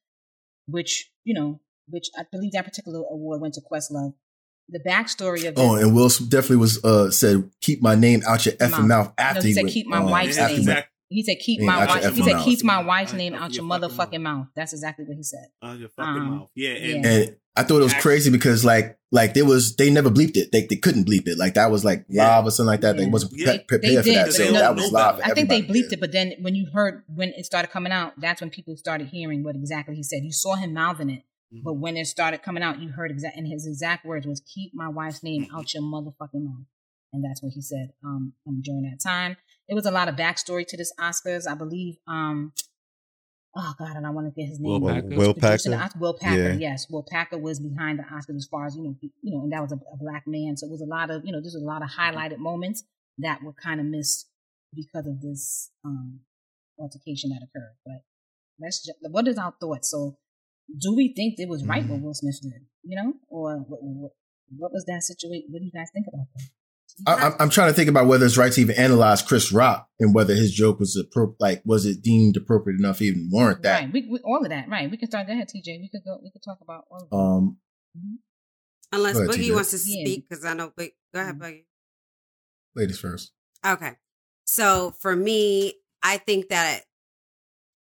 [0.67, 4.15] which you know, which I believe that particular award went to Questlove.
[4.69, 8.47] The backstory of this, Oh, and Will definitely was uh said, "Keep my name out
[8.47, 8.87] your effing Mouth.
[8.89, 10.75] mouth." After No, he said, went, "Keep my um, wife's name." he
[11.09, 14.21] he said, "Keep my wife." He said, "Keep my wife's name out your your motherfucking
[14.21, 14.39] mouth.
[14.39, 15.47] mouth." That's exactly what he said.
[15.63, 16.49] Out your fucking Um, mouth.
[16.55, 17.11] Yeah, and yeah.
[17.11, 20.53] And I thought it was crazy because like Like there was, they never bleeped it.
[20.53, 21.37] They, they couldn't bleep it.
[21.37, 22.37] Like that was like Yeah.
[22.39, 22.97] live or something like that.
[22.97, 23.45] They wasn't Yeah.
[23.45, 24.33] pre- They prepared for did, that.
[24.33, 25.21] So no- that was no live.
[25.23, 25.93] I think they bleeped did.
[25.95, 29.09] it, but then when you heard when it started coming out, that's when people started
[29.09, 30.23] hearing what exactly he said.
[30.25, 31.63] You saw him mouthing it, Mhm.
[31.65, 33.37] but when it started coming out, you heard exact.
[33.37, 36.67] And his exact words was, "Keep my wife's name out your motherfucking mouth,"
[37.13, 37.93] and that's what he said.
[38.05, 39.37] Um, um during that time,
[39.69, 41.47] it was a lot of backstory to this Oscars.
[41.51, 41.97] I believe.
[42.07, 42.53] Um,
[43.55, 45.03] oh God, and I want to get his Will name.
[45.11, 45.17] Packer?
[45.19, 45.75] Will Packer.
[45.75, 46.53] Oscar- Will Packer, Yeah.
[46.55, 46.89] yes.
[46.91, 49.61] Will Packer was behind the Oscars as far as, you know, you know, and that
[49.61, 50.57] was a, a black man.
[50.57, 52.85] So it was a lot of, you know, there's a lot of highlighted moments
[53.19, 54.29] that were kind of missed
[54.75, 56.21] because of this um
[56.79, 57.77] altercation that occurred.
[57.85, 58.03] But
[58.59, 59.91] let's just, what is our thoughts?
[59.91, 60.17] So
[60.79, 62.53] do we think it was right what Will Smith did,
[62.85, 64.13] you know, or what, what,
[64.57, 65.49] what was that situation?
[65.51, 66.45] What do you guys think about that?
[67.07, 69.89] I, I'm- I'm trying to think about whether it's right to even analyze Chris Rock
[69.99, 73.63] and whether his joke was appro- like was it deemed appropriate enough to even warrant
[73.63, 73.81] that.
[73.85, 74.91] Right, we, we, all of that, right?
[74.91, 75.27] We can start.
[75.27, 75.81] Go ahead, TJ.
[75.81, 76.19] We could go.
[76.23, 77.17] We could talk about all of that.
[77.17, 77.57] Um,
[78.95, 79.55] Unless Go ahead, Boogie TJ.
[79.55, 80.71] wants to speak, because I know.
[80.77, 81.41] But go ahead, Mhm.
[81.43, 81.65] Boogie.
[82.77, 83.33] ladies first.
[83.67, 83.93] Okay.
[84.45, 86.83] So for me, I think that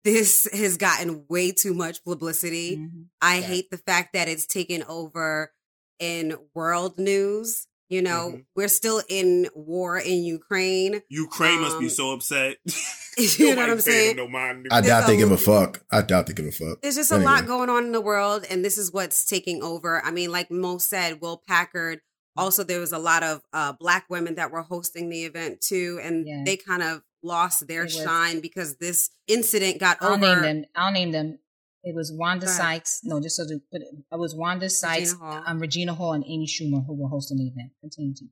[0.04, 2.76] this has gotten way too much publicity.
[2.76, 3.06] Mhm.
[3.20, 3.42] I Yeah.
[3.42, 5.52] hate the fact that it's taken over
[5.98, 7.66] in world news.
[7.88, 8.44] You know, Mhm.
[8.54, 11.02] we're still in war in Ukraine.
[11.08, 12.56] Ukraine must be Um, so upset.
[13.18, 14.16] you know what I'm saying?
[14.16, 14.68] No mind.
[14.70, 15.82] I doubt they give a fuck.
[15.90, 16.80] I doubt they give a fuck.
[16.80, 17.32] There's just a Anyway.
[17.32, 20.00] lot going on in the world, and this is what's taking over.
[20.04, 22.00] I mean, like Mo said, Will Packer.
[22.36, 25.98] Also, there was a lot of uh, black women that were hosting the event too,
[26.00, 26.44] and Yeah.
[26.46, 30.20] they kind of lost their was- shine because this incident got I'll over.
[30.20, 30.64] name them.
[30.74, 31.38] I'll name them.
[31.82, 33.00] It was Wanda Sykes.
[33.04, 35.42] No, just so to put it, it was Wanda Sykes, Hall.
[35.46, 37.72] um, Regina Hall, and Amy Schumer who were hosting the event.
[37.80, 38.24] Continue to.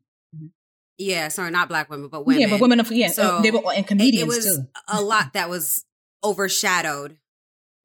[0.98, 2.42] Yeah, sorry, not black women, but women.
[2.42, 4.68] Yeah, but women of yeah, So, they were and comedians it was too.
[4.88, 5.84] a lot that was
[6.24, 7.18] overshadowed.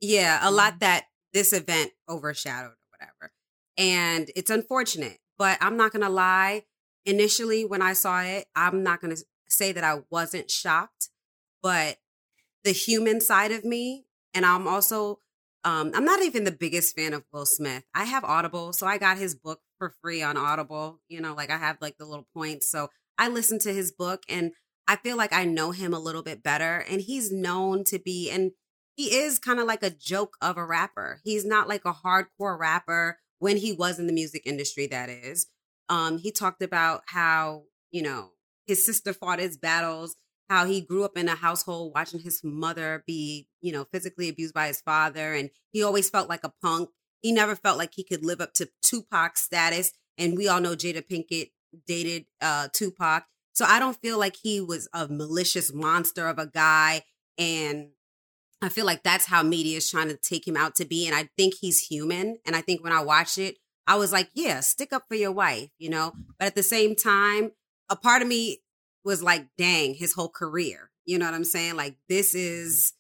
[0.02, 0.56] Yeah, a Mm-hmm.
[0.56, 3.32] lot that this event overshadowed or whatever.
[3.78, 6.64] And it's unfortunate, but I'm not going to lie.
[7.06, 10.93] Initially, when I saw it, I'm not going to say that I wasn't shocked,
[11.64, 11.98] but
[12.64, 15.20] the human side of me, and I'm also,
[15.64, 17.84] um, I'm not even the biggest fan of Will Smith.
[17.96, 21.00] I have Audible, so I got his book for free on Audible.
[21.08, 22.70] You know, like I have like the little points.
[22.70, 24.52] So I listen to his book and
[24.88, 26.84] I feel like I know him a little bit better.
[26.90, 28.52] And he's known to be, and
[28.96, 31.22] he is kind of like a joke of a rapper.
[31.24, 35.48] He's not like a hardcore rapper when he was in the music industry, that is.
[35.90, 38.32] Um, he talked about how, you know,
[38.66, 40.16] his sister fought his battles,
[40.50, 44.54] how he grew up in a household watching his mother be, you know, physically abused
[44.54, 45.34] by his father.
[45.34, 46.90] And he always felt like a punk.
[47.22, 49.94] He never felt like he could live up to Tupac status.
[50.18, 51.52] And we all know Jada Pinkett
[51.88, 53.26] dated uh, Tupac.
[53.54, 57.04] So I don't feel like he was a malicious monster of a guy.
[57.38, 57.90] And
[58.62, 61.08] I feel like that's how media is trying to take him out to be.
[61.08, 62.38] And I think he's human.
[62.46, 65.32] And I think when I watched it, I was like, yeah, stick up for your
[65.32, 66.14] wife, you know?
[66.40, 67.52] But at the same time,
[67.90, 68.60] a part of me
[69.04, 70.90] was like, dang, his whole career.
[71.06, 71.76] You know what I'm saying?
[71.76, 72.66] Like, this mm-hmm.
[72.66, 72.94] is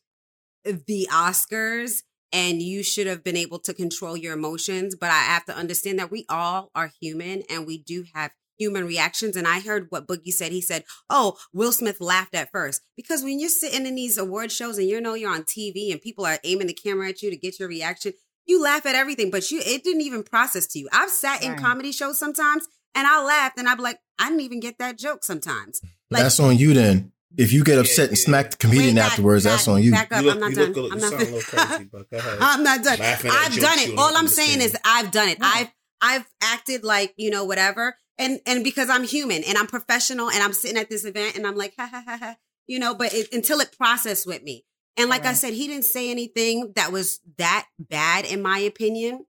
[0.63, 4.95] the Oscars and you should have been able to control your emotions.
[4.95, 8.85] But I have to understand that we all are human and we do have human
[8.85, 9.35] reactions.
[9.35, 10.51] And I heard what Boogie said.
[10.51, 12.81] He said, Oh, Will Smith laughed at first.
[12.95, 16.01] Because when you're sitting in these award shows and you know you're on TV and
[16.01, 18.13] people are aiming the camera at you to get your reaction,
[18.45, 20.89] you laugh at everything, but you it didn't even process to you.
[20.91, 21.61] I've sat in Right.
[21.61, 24.97] comedy shows sometimes and I laughed and I'd be like, I didn't even get that
[24.97, 25.81] joke sometimes.
[26.09, 27.11] Like that's on you then.
[27.35, 28.25] If you get upset and yeah.
[28.25, 29.91] smack the comedian Wait, back- afterwards, that's on you.
[29.91, 30.21] Back up.
[30.21, 30.73] You look- I'm not done.
[30.73, 32.37] look a- I'm not sound a little crazy, but go ahead.
[32.41, 32.99] I'm not done.
[32.99, 33.97] Laughing at I've done it.
[33.97, 34.77] All I'm saying is.
[34.85, 35.39] I've done it.
[35.39, 35.51] Yeah.
[35.51, 37.95] I've I've acted like, you know, whatever.
[38.19, 41.47] And and because I'm human and I'm professional and I'm sitting at this event and
[41.47, 42.35] I'm like, ha ha ha ha,
[42.67, 44.65] you know, but it, until it processed with me.
[44.95, 49.25] And like I said, he didn't say anything that was that bad in my opinion.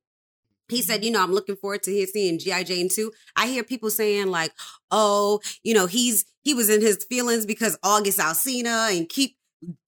[0.68, 2.64] He said, you know, I'm looking forward to his seeing G.I.
[2.64, 3.12] Jane 2.
[3.36, 4.52] I hear people saying, like,
[4.90, 9.36] oh, you know, he's he was in his feelings because August Alsina and keep,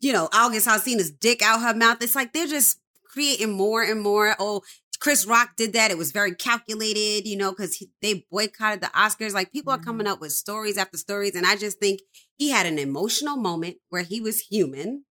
[0.00, 1.98] you know, August Alsina's dick out her mouth.
[2.02, 4.34] It's like they're just creating more and more.
[4.38, 4.62] Oh,
[4.98, 5.90] Chris Rock did that.
[5.90, 9.32] It was very calculated, you know, because they boycotted the Oscars.
[9.32, 10.14] Like people are coming mm-hmm.
[10.14, 11.34] up with stories after stories.
[11.34, 12.00] And I just think
[12.36, 15.04] he had an emotional moment where he was human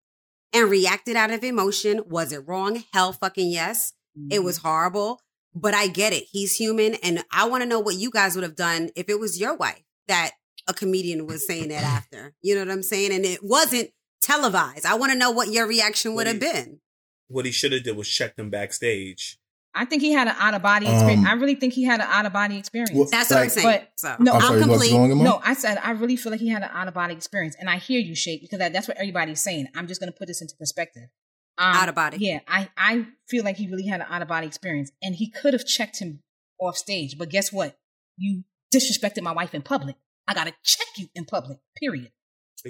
[0.53, 2.03] and reacted out of emotion.
[2.07, 2.83] Was it wrong?
[2.93, 3.93] Hell fucking yes.
[4.29, 4.67] It was mm-hmm.
[4.67, 5.21] horrible,
[5.55, 6.25] but I get it.
[6.31, 6.95] He's human.
[6.95, 9.55] And I want to know what you guys would have done if it was your
[9.55, 10.31] wife that
[10.67, 12.33] a comedian was saying that after.
[12.41, 13.13] You know what I'm saying?
[13.13, 13.89] And it wasn't
[14.21, 14.85] televised.
[14.85, 16.79] I want to know what your reaction would have been.
[17.27, 19.37] What he should have did was check them backstage.
[19.75, 21.25] I think he had an out of body experience.
[21.25, 22.91] Um, I really think he had an out of body experience.
[22.93, 23.65] Well, That's what I'm saying.
[23.67, 24.91] But- so no, I'm I'm sorry, complete.
[25.15, 27.69] No, I said I really feel like he had an out of body experience, and
[27.69, 29.67] I hear you, Shake, because that, that's what everybody's saying.
[29.75, 31.09] I'm just going to put this into perspective.
[31.57, 32.17] Um, Out of body.
[32.19, 35.29] Yeah, I I feel like he really had an out of body experience, and he
[35.29, 36.21] could have checked him
[36.59, 37.17] off stage.
[37.17, 37.77] But guess what?
[38.17, 38.43] You
[38.73, 39.95] disrespected my wife in public.
[40.27, 41.59] I gotta check you in public.
[41.79, 42.11] Period.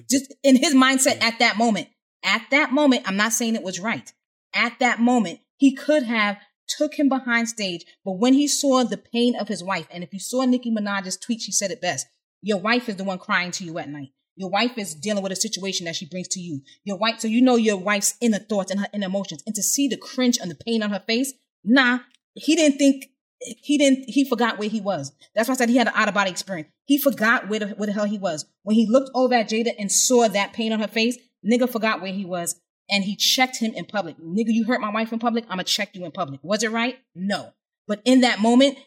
[0.10, 1.88] Just in his mindset at that moment.
[2.24, 4.12] At that moment, I'm not saying it was right.
[4.56, 6.38] At that moment, he could have
[6.68, 10.14] took him behind stage, but when he saw the pain of his wife, and if
[10.14, 12.08] you saw Nicki Minaj's tweet, she said it best.
[12.42, 14.12] Your wife is the one crying to you at night.
[14.36, 16.62] Your wife is dealing with a situation that she brings to you.
[16.84, 19.44] Your wife, so you know your wife's inner thoughts and her inner emotions.
[19.46, 21.34] And to see the cringe and the pain on her face,
[21.64, 22.00] nah,
[22.34, 25.12] he didn't think he didn't he forgot where he was.
[25.36, 26.70] That's why I said he had an out of body experience.
[26.86, 28.46] He forgot where the, where the hell he was.
[28.64, 32.02] When he looked over at Jada and saw that pain on her face, nigga forgot
[32.02, 34.18] where he was and he checked him in public.
[34.18, 36.40] Nigga, you hurt my wife in public, I'ma check you in public.
[36.44, 36.98] Was it right?
[37.16, 37.54] No.
[37.88, 38.78] But in that moment,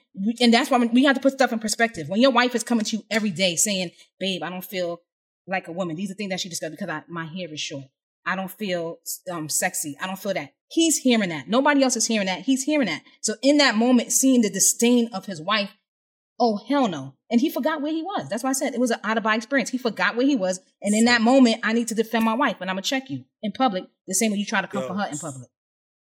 [0.41, 2.09] and that's why we have to put stuff in perspective.
[2.09, 5.03] When your wife is coming to you every day saying, babe, I don't feel
[5.47, 5.97] like a woman.
[5.97, 7.85] These are things that she discovered because I, my hair is short.
[8.25, 8.99] I don't feel
[9.31, 9.97] um, sexy.
[10.01, 10.53] I don't feel that.
[10.69, 11.49] He's hearing that.
[11.49, 12.41] Nobody else is hearing that.
[12.41, 13.03] He's hearing that.
[13.21, 15.71] So in that moment, seeing the disdain of his wife,
[16.41, 17.15] oh hell no.
[17.31, 18.29] And he forgot where he was.
[18.29, 19.71] That's why I said it was an out of body experience.
[19.71, 20.61] He forgot where he was.
[20.83, 23.25] And in that moment, I need to defend my wife and I'm gonna check you
[23.43, 25.49] in public the same way you try to come for her in public.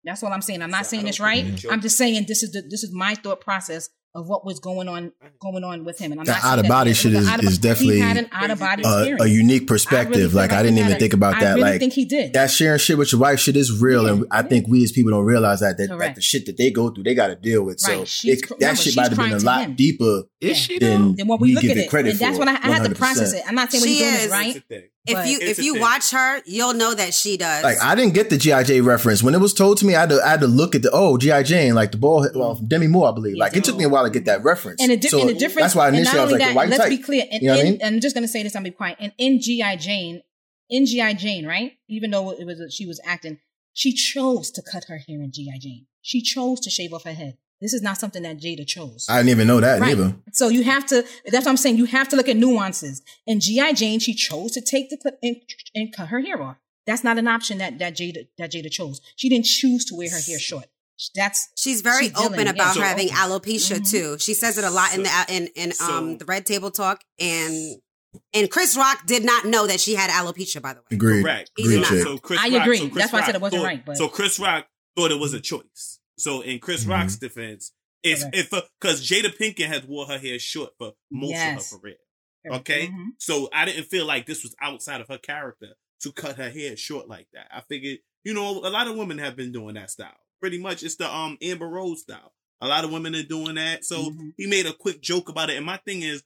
[0.05, 0.61] That's what I'm saying.
[0.61, 1.65] I'm not So saying this right.
[1.69, 4.87] I'm just saying this is the this is my thought process of what was going
[4.87, 6.11] on going on with him.
[6.13, 8.29] And I'm The not saying out of body shit is, is definitely he had an
[8.31, 8.87] out of body a,
[9.21, 10.33] a unique I really perspective.
[10.33, 11.55] like I didn't even a- think about I that.
[11.55, 12.31] really like think he did.
[12.33, 15.11] that sharing shit with your wife shit is real, and I think we as people
[15.11, 17.63] don't realize that that, that the shit that they go through, they got to deal
[17.63, 17.81] with.
[17.85, 17.97] Right.
[17.97, 19.75] So She's it, that remember, shit might have been a lot him.
[19.75, 22.19] deeper Is she than then what we, we look give at it it, credit and
[22.19, 22.45] that's for.
[22.45, 23.43] what I, I had to process it.
[23.45, 24.25] I'm not saying what She he's doing is.
[24.25, 24.89] is right.
[25.07, 25.33] It's a thing.
[25.33, 25.81] If But you if you thing.
[25.81, 27.63] watch her, you'll know that she does.
[27.63, 29.95] Like I didn't get the GI Jane reference when it was told to me.
[29.95, 32.27] I had to, I had to look at the oh GI Jane like the ball
[32.33, 33.37] well from Demi Moore I believe.
[33.37, 34.81] Like it took me a while to get that reference.
[34.81, 35.61] And a, di- So and a difference.
[35.63, 36.89] That's why and initially not I was like, that, why let's tight?
[36.89, 37.25] be clear.
[37.31, 37.79] And You know what I mean?
[37.83, 38.55] I'm just gonna say this.
[38.55, 38.97] I'm be quiet.
[38.99, 40.21] And in GI Jane,
[40.69, 41.73] in GI Jane, right?
[41.87, 43.39] Even though it was she was acting,
[43.73, 45.85] she chose to cut her hair in GI Jane.
[46.01, 47.37] She chose to shave off her head.
[47.65, 49.07] This is not something that Jada chose.
[49.09, 49.97] I didn't even know that Right.
[49.97, 50.15] neither.
[50.33, 51.03] So you have to.
[51.25, 51.77] That's what I'm saying.
[51.77, 53.01] You have to look at nuances.
[53.25, 55.37] And GI Jane, she chose to take the clip and,
[55.73, 56.57] and cut her hair off.
[56.85, 59.01] That's not an option that that Jada that Jada chose.
[59.15, 60.65] She didn't choose to wear her hair short.
[61.15, 62.51] That's She's very She's open yeah.
[62.51, 63.89] about So- her having alopecia Mhm.
[63.89, 64.17] too.
[64.19, 67.77] She says it a lot in the in in um the Red Table Talk and
[68.33, 70.61] and Chris Rock did not know that she had alopecia.
[70.61, 71.23] By the way, Agreed.
[71.23, 71.49] Correct.
[71.57, 71.81] He's Agreed.
[71.81, 71.89] not.
[72.03, 72.77] So Chris I Rock- agree.
[72.77, 75.11] so Chris That's why I said it wasn't thought- right, but- so Chris Rock thought
[75.11, 75.94] it was a choice.
[76.17, 76.89] So in Chris Mhm.
[76.89, 77.71] Rock's defense,
[78.03, 78.35] if Correct.
[78.35, 81.71] if because Jada Pinkett has wore her hair short for most Yes.
[81.71, 81.97] of her career.
[82.47, 83.07] Okay, Mhm.
[83.19, 86.77] so I didn't feel like this was outside of her character to cut her hair
[86.77, 87.47] short like that.
[87.51, 90.15] I figured, you know, a lot of women have been doing that style.
[90.39, 92.33] Pretty much, it's the um Amber Rose style.
[92.61, 93.83] A lot of women are doing that.
[93.83, 94.33] So Mhm.
[94.37, 95.57] he made a quick joke about it.
[95.57, 96.23] And my thing is,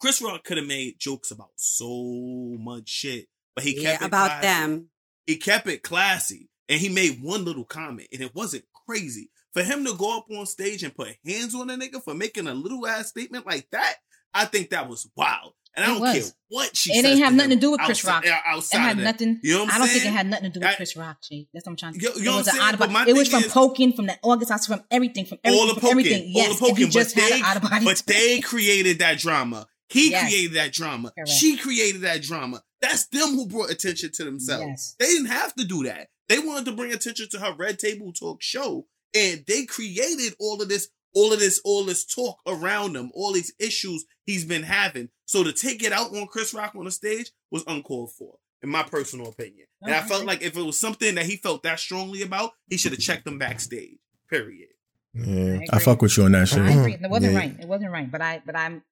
[0.00, 4.06] Chris Rock could have made jokes about so much shit, but he yeah, kept it
[4.06, 4.46] about classy.
[4.46, 4.90] them.
[5.26, 9.30] He kept it classy, and he made one little comment, and it wasn't crazy.
[9.52, 12.46] For him to go up on stage and put hands on a nigga for making
[12.46, 13.96] a little ass statement like that,
[14.32, 15.52] I think that was wild.
[15.76, 16.12] And I don't was.
[16.12, 16.92] care what she.
[16.94, 17.04] Said.
[17.04, 18.42] It ain't have to nothing to do with Chris outside- Rock.
[18.46, 19.40] uh, It had nothing.
[19.42, 20.96] You know what I'm I don't think it had nothing to do with I- Chris
[20.96, 21.48] Rock, Jay.
[21.54, 22.00] That's what I'm trying to.
[22.00, 22.82] You- you it was an out saying?
[22.82, 23.10] of body.
[23.10, 25.90] It was from is- poking, from the August, from everything, from everything, all the poking,
[25.90, 26.32] everything.
[26.36, 27.84] all the poking, just but had they, an out of body.
[27.84, 29.66] but they created that drama.
[29.88, 30.28] He Yes.
[30.28, 31.12] created that drama.
[31.16, 31.28] Correct.
[31.30, 32.62] She created that drama.
[32.80, 34.64] That's them who brought attention to themselves.
[34.66, 34.96] Yes.
[34.98, 36.08] They didn't have to do that.
[36.30, 40.62] They wanted to bring attention to her Red Table Talk show, and they created all
[40.62, 44.62] of this, all of this, all this talk around him, all these issues he's been
[44.62, 45.08] having.
[45.26, 48.68] So to take it out on Chris Rock on the stage was uncalled for, in
[48.70, 49.66] my personal opinion.
[49.82, 52.76] And I felt like if it was something that he felt that strongly about, he
[52.76, 53.98] should have checked them backstage.
[54.30, 54.68] Period.
[55.12, 56.60] Yeah, I I fuck with you on that shit.
[56.60, 56.92] I agree.
[56.94, 57.38] It wasn't Yeah.
[57.40, 57.56] right.
[57.58, 58.08] It wasn't right.
[58.08, 58.82] But I, but I'm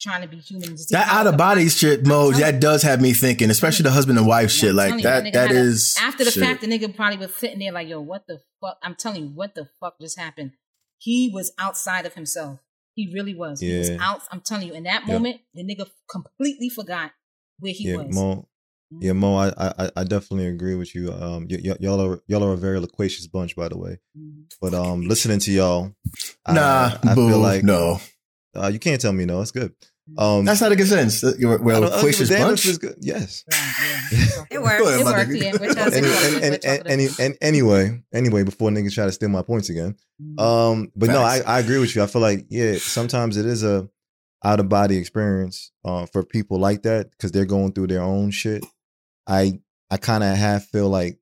[0.00, 0.76] trying to be human.
[0.76, 3.90] to That out of the- body shit mode, that does have me thinking, especially the
[3.90, 4.74] husband and wife shit.
[4.74, 6.42] Like you, that, that is a- after the shit.
[6.42, 6.60] fact.
[6.60, 9.54] The nigga probably was sitting there like, "Yo, what the fuck?" I'm telling you, what
[9.54, 10.52] the fuck just happened?
[10.98, 12.58] He was outside of himself.
[12.94, 13.60] He really was.
[13.60, 14.22] He was out.
[14.32, 15.08] I'm telling you, in that Yep.
[15.08, 17.12] moment, the nigga completely forgot
[17.60, 18.14] where he yeah, was.
[18.14, 18.48] Mo.
[19.00, 19.36] Yeah, Mo.
[19.36, 21.12] I, I I definitely agree with you.
[21.12, 23.98] Um, y- y- y'all are y'all are a very loquacious bunch, by the way.
[24.18, 24.44] Mhm.
[24.60, 25.92] But um, listening to y'all,
[26.46, 28.00] I- Nah, I, boo, feel like no.
[28.56, 29.40] Uh, you can't tell me no.
[29.40, 29.72] It's good.
[30.16, 31.22] Um, That's not a good sentence.
[31.38, 32.66] You're, we're I a don't- I don't give a loquacious damn if bunch.
[32.66, 32.96] it's good.
[33.00, 33.44] Yes.
[33.52, 33.74] Right,
[34.10, 34.44] yeah.
[34.50, 34.78] It works.
[34.78, 35.42] Go ahead, It my worked, nigga.
[35.42, 35.52] yeah.
[35.52, 39.42] Which and, and, and, and, has and, anyway, anyway, before niggas try to steal my
[39.42, 39.96] points again.
[40.38, 42.02] Um, but no, I, I agree with you.
[42.02, 43.86] I feel like yeah, sometimes it is a
[44.42, 48.30] out of body experience uh, for people like that because they're going through their own
[48.30, 48.64] shit.
[49.26, 49.60] I
[49.90, 51.18] I kind of half feel like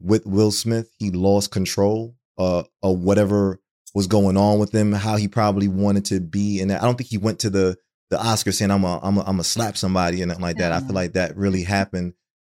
[0.00, 3.60] with Will Smith, he lost control uh, of whatever
[3.94, 7.10] was going on with him, how he probably wanted to be, and I don't think
[7.10, 7.76] he went to the
[8.10, 10.72] the Oscar saying I'm a I'm a, I'm a slap somebody and nothing like that.
[10.72, 12.14] I feel like that really happened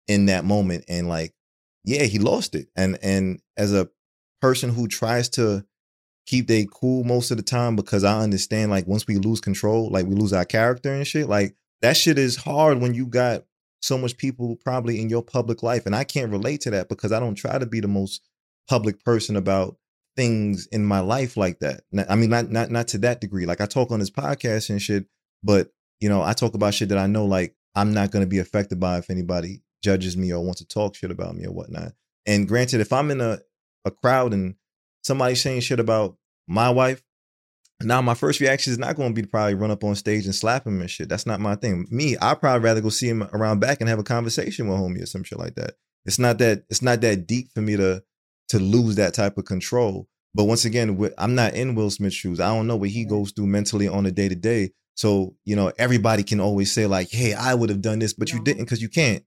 [0.08, 1.34] in that moment, and like
[1.84, 3.90] yeah, he lost it, and and as a
[4.42, 5.66] person who tries to
[6.26, 9.90] keep they cool most of the time because I understand like once we lose control,
[9.90, 11.28] like we lose our character and shit.
[11.28, 13.44] Like that shit is hard when you got
[13.82, 17.12] so much people probably in your public life, and I can't relate to that because
[17.12, 18.22] I don't try to be the most
[18.70, 19.78] public person about
[20.16, 21.82] things in my life like that.
[22.10, 23.46] I mean, not not not to that degree.
[23.46, 25.06] Like I talk on this podcast and shit,
[25.44, 25.70] but
[26.00, 28.40] you know, I talk about shit that I know like I'm not going to be
[28.40, 31.94] affected by if anybody judges me or wants to talk shit about me or whatnot.
[32.26, 33.40] And granted, if I'm in a
[33.86, 34.56] a crowd and
[35.04, 36.18] somebody's saying shit about
[36.48, 37.02] my wife,
[37.82, 40.26] now my first reaction is not going to be to probably run up on stage
[40.26, 41.10] and slap him and shit.
[41.10, 41.88] That's not my thing.
[41.90, 45.02] Me, I'd probably rather go see him around back and have a conversation with homie
[45.02, 45.76] or some shit like that.
[46.06, 48.04] It's not that it's not that deep for me to
[48.52, 50.08] to lose that type of control.
[50.34, 52.40] But once again, wi- I'm not in Will Smith's shoes.
[52.40, 54.72] I don't know what he goes through mentally on a day to day.
[54.96, 58.32] So you know, everybody can always say like, "Hey, I would have done this," but
[58.32, 59.24] you didn't because you can't.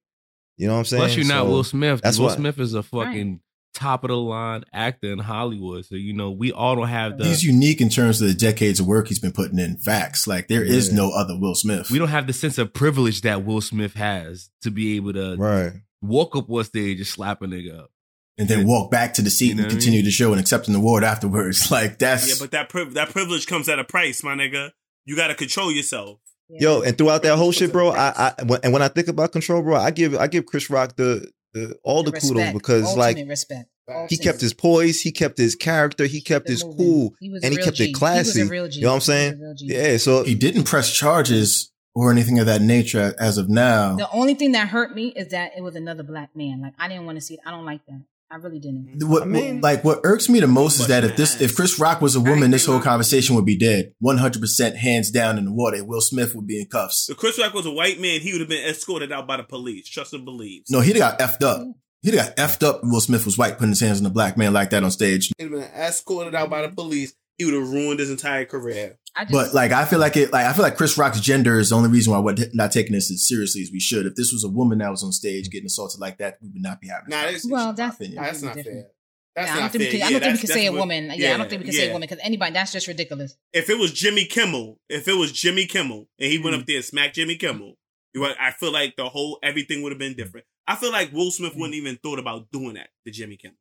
[0.57, 1.01] You know what I'm saying?
[1.03, 2.01] Plus, you're not Will Smith.
[2.03, 3.41] that's Will why- Smith is a fucking
[3.75, 5.85] top of the line actor in Hollywood.
[5.85, 8.79] So you know, we all don't have the He's unique in terms of the decades
[8.79, 9.79] of work he's been putting in.
[9.79, 10.27] Facts.
[10.29, 10.95] Like there is Yeah.
[10.97, 11.91] no other Will Smith.
[11.91, 15.35] we don't have the sense of privilege that Will Smith has to be able to
[15.37, 15.73] Right.
[16.01, 17.91] walk up on stage and slap a nigga up.
[18.39, 20.05] And then walk back to the seat You know and what I continue mean?
[20.07, 21.71] the show and accept an award afterwards.
[21.71, 24.71] Like that's Yeah, but that priv- that privilege comes at a price, my nigga.
[25.07, 26.19] You got to control yourself.
[26.49, 28.33] Yo, and throughout that whole shit, bro, I, I
[28.63, 31.77] and when I think about control, bro, I give I give Chris Rock the, the
[31.83, 33.71] all the, kudos respect, because like respect.
[33.89, 34.23] he Ultimate.
[34.23, 36.87] kept his poise, he kept his character, he kept The his movement.
[36.89, 37.85] cool, He and he kept G.
[37.85, 38.41] it He was a classy.
[38.41, 39.57] You know what I'm He was a saying?
[39.61, 39.97] Yeah.
[39.97, 43.97] So he didn't press charges or anything of that nature as of now.
[43.97, 46.61] The only thing that hurt me is that it was another black man.
[46.61, 47.41] Like I didn't want to see it.
[47.47, 48.03] I don't like that.
[48.31, 48.99] I really didn't.
[49.09, 51.79] What, I mean- like what irks me the most is that if this if Chris
[51.79, 53.93] Rock was a woman, this whole conversation would be dead.
[54.01, 55.85] One hundred percent hands down in the water.
[55.85, 57.09] Will Smith would be in cuffs.
[57.09, 59.45] If Chris Rock was a white man, he would have been escorted out by the
[59.45, 59.89] police.
[59.89, 60.71] Trust and believes.
[60.71, 61.67] No, he'd have got effed up.
[62.03, 62.81] He'd have got effed up.
[62.83, 64.91] if Will Smith was white, putting his hands on a black man like that on
[64.91, 65.31] stage.
[65.39, 67.15] He'd have been escorted out by the police.
[67.39, 68.99] He would have ruined his entire career.
[69.17, 70.33] I just, But like, I feel like it.
[70.33, 72.93] Like, I feel like Chris Rock's gender is the only reason why we're not taking
[72.93, 74.07] this as seriously as we should.
[74.07, 76.63] If this was a woman that was on stage getting assaulted like that, we would
[76.63, 77.11] not be having.
[77.11, 78.17] this Nah, it's- conversation, well, in that's opinion.
[78.17, 78.79] Nah, that's not different.
[78.81, 78.91] fair.
[79.37, 79.93] That's Yeah, I don't not think we fair.
[79.93, 81.05] can, I Yeah, don't think we can that's say a woman.
[81.15, 83.37] Yeah, I don't think we can say a woman because anybody that's just ridiculous.
[83.53, 86.45] If it was Jimmy Kimmel, if it was Jimmy Kimmel, and he Mm-hmm.
[86.45, 87.75] went up there and smacked Jimmy Kimmel,
[88.15, 90.47] you I feel like the whole everything would have been different.
[90.67, 93.57] I feel like Will Smith wouldn't even thought about doing that to Jimmy Kimmel.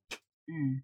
[0.50, 0.82] Mm.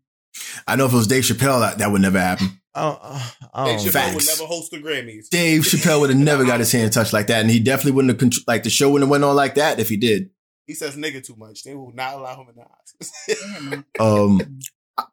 [0.68, 2.48] I know if it was Dave Chappelle, that, that would never happen.
[2.76, 4.16] I don't, I Dave don't Chappelle facts.
[4.16, 5.30] would never host the Grammys.
[5.30, 8.20] Dave Chappelle would have never got his hand touched like that, and he definitely wouldn't
[8.22, 10.30] have contr- like the show wouldn't have went on like that if he did.
[10.68, 11.64] He says nigga too much.
[11.64, 13.86] They will not allow him in the Oscars.
[14.00, 14.60] Um,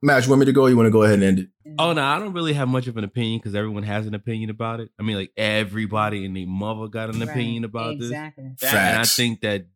[0.02, 0.62] Matt, you want me to go?
[0.62, 1.48] Or you want to go ahead and end it?
[1.78, 4.50] Oh no, I don't really have much of an opinion because everyone has an opinion
[4.50, 4.90] about it.
[4.98, 7.28] I mean, like everybody and their mother got an Right.
[7.30, 8.08] opinion about this.
[8.10, 8.44] exactly.
[8.62, 9.66] And I think that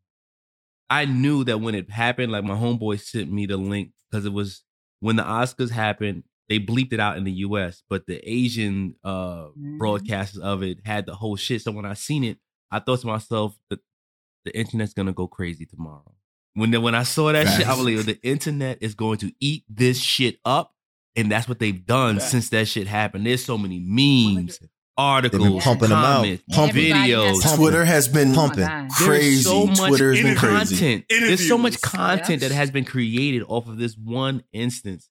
[0.91, 4.33] I knew that when it happened, like my homeboy sent me the link because it
[4.33, 4.62] was
[5.01, 6.24] when the Oscars happened.
[6.48, 9.78] They bleeped it out in the U.S., but the Asian uh Mhm.
[9.78, 11.62] broadcasters of it had the whole shit.
[11.62, 12.39] So when I seen it,
[12.72, 13.78] I thought to myself that
[14.44, 16.12] the internet's gonna go crazy tomorrow.
[16.55, 19.32] When the, when I saw that shit, I was like, the internet is going to
[19.39, 20.74] eat this shit up,
[21.14, 23.24] and that's what they've done since that shit happened.
[23.27, 24.59] There's so many memes,
[25.01, 26.27] articles, pumping them out.
[26.52, 26.93] Pumping.
[26.93, 27.40] videos.
[27.43, 27.56] Pumping.
[27.59, 28.64] Twitter has been Pumping.
[28.64, 28.90] Oh my God.
[28.93, 29.35] crazy.
[29.35, 30.77] There's so much Twitter has been crazy.
[30.77, 31.05] content.
[31.09, 32.51] There's so much content Yes.
[32.51, 35.09] that has been created off of this one instance,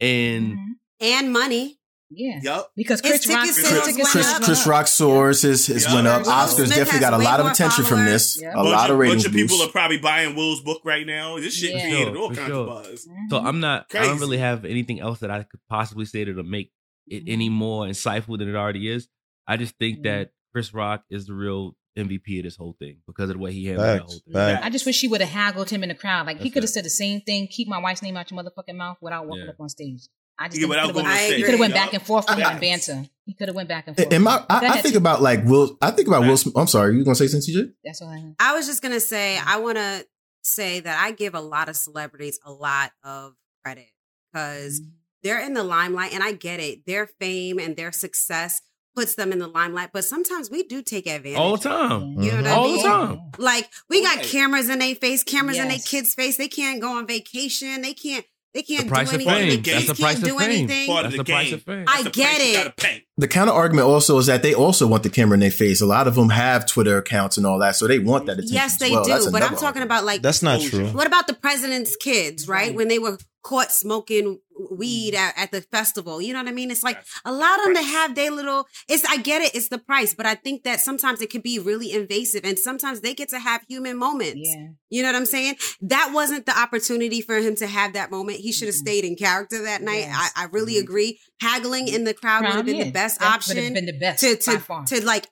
[0.00, 0.66] and Mhm.
[1.00, 1.78] and money.
[2.14, 2.66] Yeah, Yep.
[2.76, 4.32] because Chris Rock, ticket his sales ticket went Chris, sales up.
[4.40, 4.66] went Chris up.
[4.66, 5.94] Rock soars his, his Yeah.
[5.94, 6.22] went up.
[6.26, 8.34] Will Oscars Smith definitely got a lot of more attention from this.
[8.36, 8.42] followers.
[8.54, 8.60] Yeah.
[8.60, 9.66] A bunch lot of of, ratings bunch of people boosts.
[9.66, 11.38] are probably buying Will's book right now.
[11.38, 11.88] This shit Yeah.
[11.88, 13.08] created all sure, kinds for of buzz.
[13.30, 13.46] so Mhm.
[13.46, 13.86] I'm not.
[13.94, 16.70] I don't really have anything else that I could possibly say to make
[17.08, 19.08] it any more insightful than it already is.
[19.46, 20.02] I just think Mhm.
[20.04, 23.52] that Chris Rock is the real MVP of this whole thing because of the way
[23.52, 24.12] he handled that Facts.
[24.12, 24.32] whole thing.
[24.34, 24.66] Facts.
[24.66, 26.26] I just wish he would have haggled him in the crowd.
[26.26, 27.48] Like he could have said the same thing.
[27.48, 29.50] Keep my wife's name out your motherfucking mouth without walking Yeah.
[29.50, 30.08] up on stage.
[30.38, 31.36] I just Yeah, think without he going could on have stage.
[31.36, 32.86] he could have went back and forth with him and Facts.
[32.86, 33.08] banter.
[33.26, 34.12] He could have went back and forth.
[34.12, 34.96] Am I, I, I think T.
[34.96, 35.76] about like Will.
[35.82, 36.36] I think about Will.
[36.38, 36.56] Smith.
[36.56, 36.96] I'm sorry.
[36.96, 37.72] You gonna say something, TJ?
[37.84, 38.34] That's what I.
[38.40, 40.06] I was just gonna say I want to
[40.42, 43.88] say that I give a lot of celebrities a lot of credit
[44.32, 44.90] because Mm-hmm.
[45.22, 46.86] they're in the limelight, and I get it.
[46.86, 48.62] Their fame and their success
[48.94, 51.38] puts them in the limelight, but sometimes we do take advantage.
[51.38, 52.20] all the time.
[52.20, 52.84] You know what I All the mean?
[52.86, 53.20] time.
[53.38, 54.26] Like we got Right.
[54.26, 56.36] cameras in their face, cameras in their kids' face.
[56.36, 57.82] They can't go on vacation.
[57.82, 58.24] They can't.
[58.54, 59.48] They can't price do of anything.
[59.48, 59.48] fame.
[59.48, 60.50] The That's kids the can't price of do fame.
[60.50, 60.86] anything.
[60.86, 61.54] Part That's of the the price game.
[61.54, 61.84] of fame.
[61.88, 62.52] I get it.
[62.54, 63.04] gotta pay.
[63.16, 65.80] The counter argument also is that they also want the camera in their face.
[65.80, 68.54] A lot of them have Twitter accounts and all that, so they want that attention.
[68.54, 69.04] Yes, as they well.
[69.04, 69.10] do.
[69.10, 69.86] That's But I'm talking argument.
[69.86, 70.86] about like That's not true.
[70.88, 72.74] What about the president's kids, right?
[72.74, 74.38] When they were caught smoking
[74.70, 76.20] weed at, at the festival.
[76.22, 76.70] You know what I mean?
[76.70, 78.66] It's like allow them to have their little.
[78.88, 79.54] It's I get it.
[79.54, 83.00] It's the price, but I think that sometimes it can be really invasive, and sometimes
[83.00, 84.40] they get to have human moments.
[84.54, 84.68] Yeah.
[84.90, 85.56] You know what I'm saying?
[85.80, 88.38] That wasn't the opportunity for him to have that moment.
[88.38, 88.86] He should have Mhm.
[88.86, 90.06] stayed in character that night.
[90.06, 90.32] Yes.
[90.36, 90.82] I, I really Mhm.
[90.82, 91.18] agree.
[91.40, 94.36] Haggling in the crowd would have been yeah, the best option been the best to
[94.36, 95.26] to to like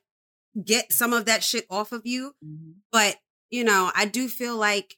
[0.65, 2.33] get some of that shit off of you.
[2.43, 2.73] Mhm.
[2.91, 3.15] But
[3.49, 4.95] you know, I do feel like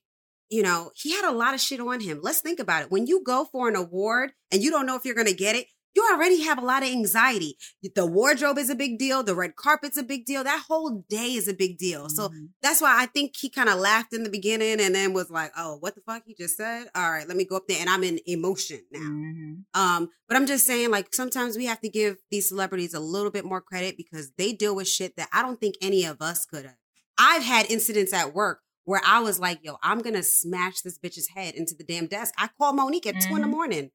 [0.54, 2.20] you know he had a lot of shit on him.
[2.22, 2.92] Let's think about it.
[2.92, 5.56] When you go for an award and you don't know if you're going to get
[5.56, 5.66] it,
[5.96, 7.56] you already have a lot of anxiety.
[7.96, 9.22] The wardrobe is a big deal.
[9.24, 10.44] The red carpet's a big deal.
[10.44, 12.10] That whole day is a big deal.
[12.10, 12.50] So Mhm.
[12.64, 15.52] that's why I think he kind of laughed in the beginning and then was like,
[15.56, 16.90] "Oh, what the fuck he just said?
[16.96, 19.00] All right, let me go up there." And I'm in emotion now.
[19.02, 19.66] Mhm.
[19.76, 23.32] Um, but I'm just saying, like, sometimes we have to give these celebrities a little
[23.32, 26.46] bit more credit because they deal with shit that I don't think any of us
[26.46, 26.78] could have.
[27.20, 31.30] I've had incidents at work where I was like, yo, I'm gonna smash this bitch's
[31.30, 32.34] head into the damn desk.
[32.38, 33.52] I called Monique at two in the Mhm.
[33.52, 33.92] morning.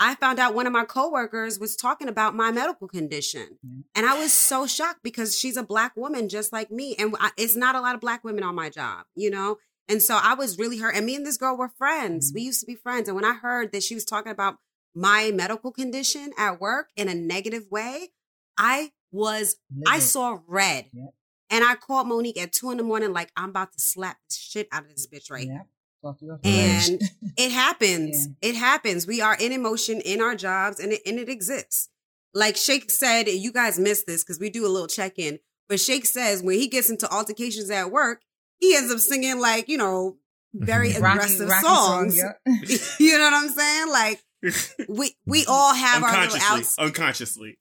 [0.00, 3.58] I found out one of my coworkers was talking about my medical condition.
[3.64, 3.84] Mhm.
[3.94, 6.96] And I was so shocked because she's a black woman just like me.
[6.98, 9.58] And I, it's not a lot of black women on my job, you know?
[9.88, 10.96] And so I was really hurt.
[10.96, 12.32] And me and this girl were friends.
[12.34, 13.08] We used to be friends.
[13.08, 14.56] And when I heard that she was talking about
[14.94, 18.10] my medical condition at work in a negative way,
[18.58, 19.56] I was,
[19.86, 20.86] I saw red.
[20.92, 21.14] Yep.
[21.52, 24.34] And I called Monique at two in the morning, like, I'm about to slap the
[24.34, 25.62] shit out of this bitch right Yeah.
[26.02, 27.00] Talk to your and
[27.36, 28.26] it happens.
[28.40, 29.06] It happens.
[29.06, 31.90] We are in emotion in our jobs and it, and it exists.
[32.34, 35.38] Like Shake said, you guys missed this because we do a little check in.
[35.68, 38.22] But Shake says when he gets into altercations at work,
[38.58, 40.16] he ends up singing like, you know,
[40.54, 42.16] very Rocky- aggressive Rocky song, songs.
[42.16, 42.32] yeah.
[42.98, 43.88] you know what I'm saying?
[43.90, 44.24] Like
[44.88, 46.78] we we all have our little outs.
[46.78, 47.58] unconsciously.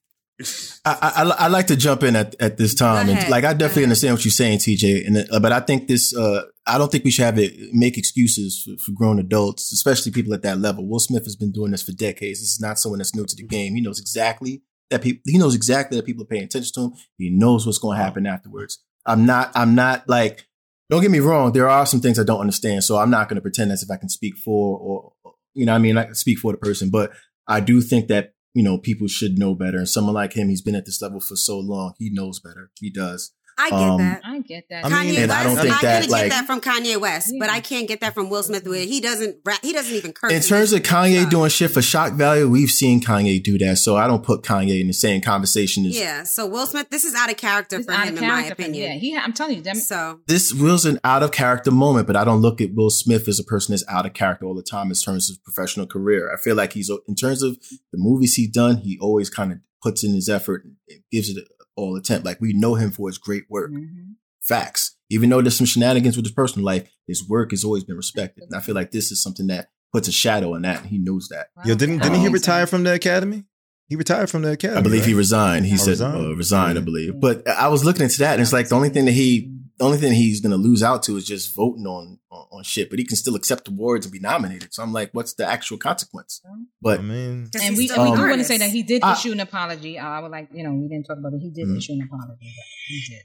[0.86, 3.84] I, I, I like to jump in at, at this time, and like I definitely
[3.84, 5.06] understand what you're saying, TJ.
[5.06, 7.98] And uh, but I think this, uh, I don't think we should have it make
[7.98, 10.88] excuses for, for grown adults, especially people at that level.
[10.88, 12.40] Will Smith has been doing this for decades.
[12.40, 13.76] This is not someone that's new to the game.
[13.76, 15.22] He knows exactly that people.
[15.26, 16.94] He knows exactly that people are paying attention to him.
[17.18, 18.84] He knows what's going to happen afterwards.
[19.06, 19.52] I'm not.
[19.56, 20.48] I'm not like.
[20.90, 21.54] Don't get me wrong.
[21.54, 23.90] There are some things I don't understand, so I'm not going to pretend as if
[23.90, 25.14] I can speak for or
[25.54, 25.72] you know.
[25.72, 27.12] what I mean, I can speak for the person, but
[27.48, 29.78] I do think that you know, people should know better.
[29.78, 31.94] And someone like him, he's been at this level for so long.
[31.98, 32.72] He knows better.
[32.80, 33.34] He does.
[33.62, 34.22] I get Um, that.
[34.24, 34.86] I get that.
[34.86, 37.00] I mean, Kanye and West, I don't think I that, like- get that from Kanye
[37.00, 38.68] West, but I can't get that from Will Smith.
[38.68, 40.32] Where he doesn't, rap, he doesn't even curse.
[40.34, 43.78] In terms of Kanye doing shit for shock value, we've seen Kanye do that.
[43.78, 46.24] So I don't put Kanye in the same conversation as yeah.
[46.24, 48.48] So Will Smith, this is out of character It's for him, of in my character
[48.48, 48.52] him.
[48.72, 48.92] opinion.
[48.94, 49.18] Yeah, he.
[49.18, 49.76] I'm telling you, them.
[49.76, 53.28] So this Will's an out of character moment, but I don't look at Will Smith
[53.28, 56.32] as a person that's out of character all the time in terms of professional career.
[56.34, 57.58] I feel like he's in terms of
[57.92, 61.44] the movies he's done, he always kind of puts in his effort and gives it
[61.82, 62.26] all attempt.
[62.26, 63.72] Like we know him for his great work.
[63.72, 64.16] Mhm.
[64.42, 64.96] Facts.
[65.10, 68.46] Even though there's some shenanigans with his personal life, his work has always been respected.
[68.46, 70.98] And I feel like this is something that puts a shadow on that, and he
[70.98, 71.48] knows that.
[71.66, 73.44] Yo, didn't didn't he retire from the academy?
[73.90, 74.80] He retired from the academy.
[74.80, 75.66] I believe he resigned.
[75.66, 76.26] He said resigned?
[76.26, 77.20] uh, resigned, I believe.
[77.20, 79.88] But I was looking into that, and it's like the only thing that he, the
[79.88, 82.90] only thing he's going to lose out to is just voting on, on on shit.
[82.92, 84.72] But he can still accept awards and be nominated.
[84.76, 86.40] So I'm like, what's the actual consequence?
[86.82, 88.84] But I mean, 'cause And we, still and we do want to say that he
[88.84, 89.98] did I- issue an apology.
[89.98, 91.40] Uh, I would like, you know, we didn't talk about it.
[91.42, 91.78] He did Mhm.
[91.78, 92.38] issue an apology.
[92.42, 93.22] But he did.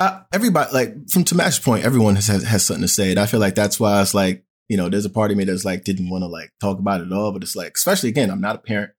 [0.00, 3.26] uh, everybody, like from Tamash's point, everyone has, has has something to say, and I
[3.26, 5.84] feel like that's why it's like, you know, there's a part of me that's like
[5.84, 7.32] didn't want to like talk about it at all.
[7.32, 8.92] But it's like, especially again, I'm not a parent,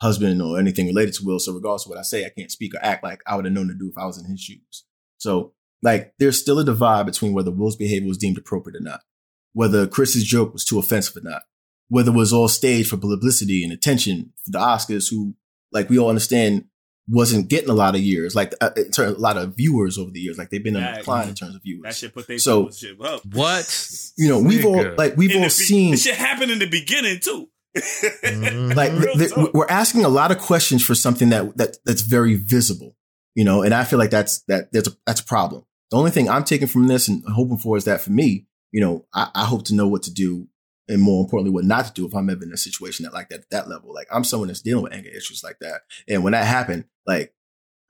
[0.00, 1.38] husband, or anything related to Will.
[1.40, 3.52] So regardless of what I say, I can't speak or act like I would have
[3.54, 4.84] known to do if I was in his shoes.
[5.18, 5.52] So
[5.84, 9.02] like, there's still a divide between whether Will's behavior was deemed appropriate or not,
[9.52, 11.42] whether Chris's joke was too offensive or not,
[11.88, 15.34] whether it was all staged for publicity and attention for the Oscars, who
[15.70, 16.64] like we all understand
[17.06, 20.10] wasn't getting a lot of years, like uh, in terms, a lot of viewers over
[20.10, 21.82] the years, like they've been in That- decline in terms of viewers.
[21.82, 21.98] That viewers.
[21.98, 22.70] shit put their So-
[23.04, 23.26] up.
[23.26, 23.90] What?
[24.16, 26.66] You know, we've all like we've In all the seen This shit happened in the
[26.66, 27.50] beginning too.
[27.76, 28.74] Mhm.
[28.80, 32.36] like Real th- we're asking a lot of questions for something that that that's very
[32.36, 32.96] visible,
[33.34, 35.64] you know, and I feel like that's that there's a that's a problem.
[35.90, 38.80] The only thing I'm taking from this and hoping for is that for me, you
[38.80, 40.48] know, I, I hope to know what to do
[40.88, 43.28] and more importantly, what not to do if I'm ever in a situation that like
[43.30, 43.94] that at that level.
[43.94, 47.32] Like I'm someone that's dealing with anger issues like that, and when that happened, like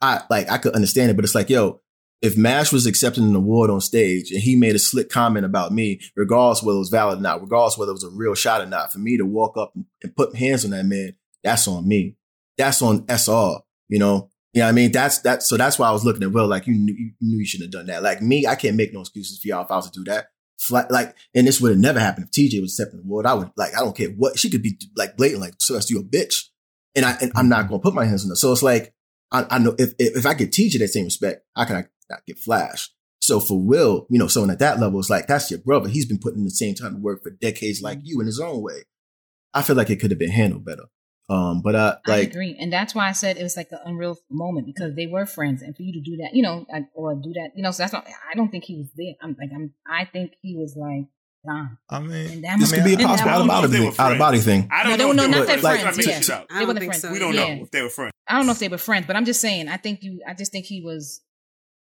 [0.00, 1.80] I like I could understand it, but it's like yo.
[2.22, 5.72] If Mash was accepting an award on stage and he made a slick comment about
[5.74, 8.62] me, regardless whether it was valid or not, regardless whether it was a real shot
[8.62, 11.86] or not, for me to walk up and, put hands on that man, that's on
[11.86, 12.16] me.
[12.56, 13.58] That's on SR,
[13.88, 14.30] you know?
[14.54, 14.92] You know what I mean?
[14.92, 15.42] That's that.
[15.42, 17.74] So that's why I was looking at Will, like you knew, you knew you shouldn't
[17.74, 18.04] have done that.
[18.04, 20.28] Like me, I can't make no excuses for y'all if I was to do that.
[20.60, 23.26] Flat, like, and this would have never happened if TJ was accepting the award.
[23.26, 25.90] I would like, I don't care what she could be like blatant, like, so that's
[25.90, 26.36] you a bitch.
[26.94, 28.36] And I, and I'm not going to put my hands on her.
[28.36, 28.94] So it's like,
[29.32, 32.24] I, I know if, if, if I get TJ that same respect, I can not
[32.24, 32.90] get Flash.
[33.20, 35.88] So for Will, you know, someone at that level is like, that's your brother.
[35.88, 38.06] He's been putting in the same time of work for decades like mm-hmm.
[38.06, 38.84] you in his own way.
[39.52, 40.84] I feel like it could have been handled better.
[41.28, 43.78] Um, but uh, I like agree, and that's why I said it was like an
[43.86, 46.84] unreal moment because they were friends, and for you to do that, you know, like,
[46.94, 48.06] or do that, you know, so that's not.
[48.30, 49.14] I don't think he was there.
[49.22, 49.72] I'm like, I'm.
[49.88, 51.06] I think he was like
[51.46, 51.78] gone.
[51.88, 53.78] I mean, that this could be a and that possible out of was- body They
[53.90, 53.94] thing.
[53.98, 54.68] Out of body thing.
[54.70, 55.10] I don't they know.
[55.10, 55.82] if no, they not were their friends.
[55.82, 56.20] friends, yeah.
[56.20, 56.46] shit.
[56.50, 57.10] I don't think so.
[57.10, 57.54] We don't Yeah.
[57.54, 58.12] know if they were friends.
[58.28, 59.68] I don't know if they were friends, but I'm just saying.
[59.68, 60.20] I think you.
[60.28, 61.22] I just think he was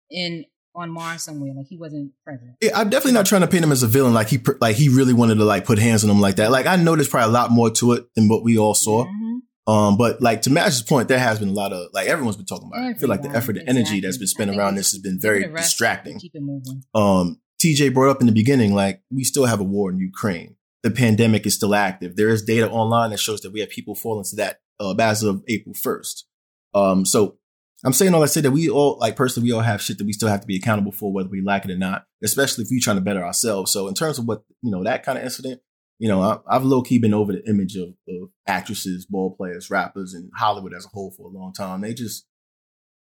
[0.09, 0.45] in
[0.77, 1.53] on Mars somewhere.
[1.55, 2.51] Like he wasn't present.
[2.61, 4.13] Yeah, I'm definitely not trying to paint him as a villain.
[4.13, 6.51] Like he, like he really wanted to like put hands on him like that.
[6.51, 9.05] Like I know there's probably a lot more to it than what we all saw.
[9.05, 9.39] Mhm.
[9.67, 12.45] Um, but like to Mash's point, there has been a lot of like everyone's been
[12.45, 12.85] talking about.
[12.85, 12.95] It.
[12.95, 15.43] I feel like the effort and energy that's been spent around this has been very
[15.43, 16.19] it a rest, distracting.
[16.19, 16.83] Keep it moving.
[16.95, 20.55] Um, TJ brought up in the beginning, like we still have a war in Ukraine.
[20.83, 22.15] The pandemic is still active.
[22.15, 25.23] There is data online that shows that we have people falling to that uh, as
[25.23, 26.27] of April first.
[26.73, 27.37] Um, so
[27.85, 30.05] I'm saying all I say that we all, like personally, we all have shit that
[30.05, 32.05] we still have to be accountable for, whether we like it or not.
[32.23, 33.71] Especially if we're trying to better ourselves.
[33.71, 35.61] So in terms of what you know, that kind of incident,
[35.99, 39.69] you know, I, I've low key been over the image of, of actresses, ball players,
[39.69, 41.81] rappers, and Hollywood as a whole for a long time.
[41.81, 42.25] They just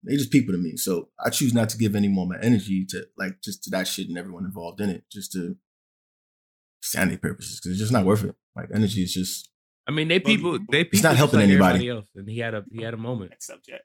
[0.03, 0.77] they just people to me.
[0.77, 3.69] So I choose not to give any more of my energy to like just to
[3.71, 5.57] that shit and everyone involved in it, just to
[6.81, 8.35] sanity purposes, because it's just not worth it.
[8.55, 9.49] Like energy is just
[9.87, 10.53] I mean, they people.
[10.71, 11.89] They people It's not helping like anybody.
[11.89, 13.33] Else, and he had a he had a moment.
[13.39, 13.83] Subject.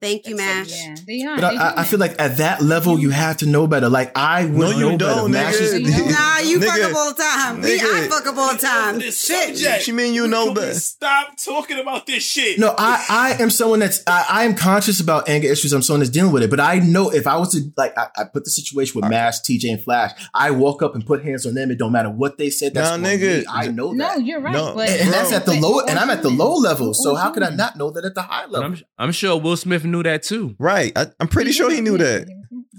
[0.00, 0.70] Thank you, Mash.
[0.70, 1.36] Yeah, they are.
[1.36, 3.90] But I, They I, I feel like at that level, you have to know better.
[3.90, 5.14] Like I would No, you know better.
[5.20, 6.10] don't, Mash is- nigga.
[6.10, 7.60] Nah, you fuck up all the time.
[7.60, 8.98] Me, I fuck up all the time.
[8.98, 9.56] This Shit.
[9.58, 9.84] subject.
[9.84, 10.74] She mean you know Can better.
[10.74, 12.58] Stop talking about this shit.
[12.58, 13.04] No, I,
[13.38, 15.72] I am someone that's I, I am conscious about anger issues.
[15.74, 16.50] I'm someone that's dealing with it.
[16.50, 19.40] But I know if I was to like I, I put the situation with Mash,
[19.40, 21.70] TJ, and Flash, I walk up and put hands on them.
[21.70, 22.72] It don't matter what they said.
[22.72, 23.40] That's Nah, nigga.
[23.40, 23.44] me.
[23.50, 23.96] I know that.
[23.96, 24.52] No, you're right.
[24.54, 24.74] No.
[24.74, 26.94] but and, and that's at the low, and I'm at the low level.
[26.94, 28.64] So how could I not know that at the high level?
[28.72, 30.56] I'm I'm sure Will Smith knew that too.
[30.58, 30.92] Right.
[30.96, 32.28] I, I'm pretty sure he knew that.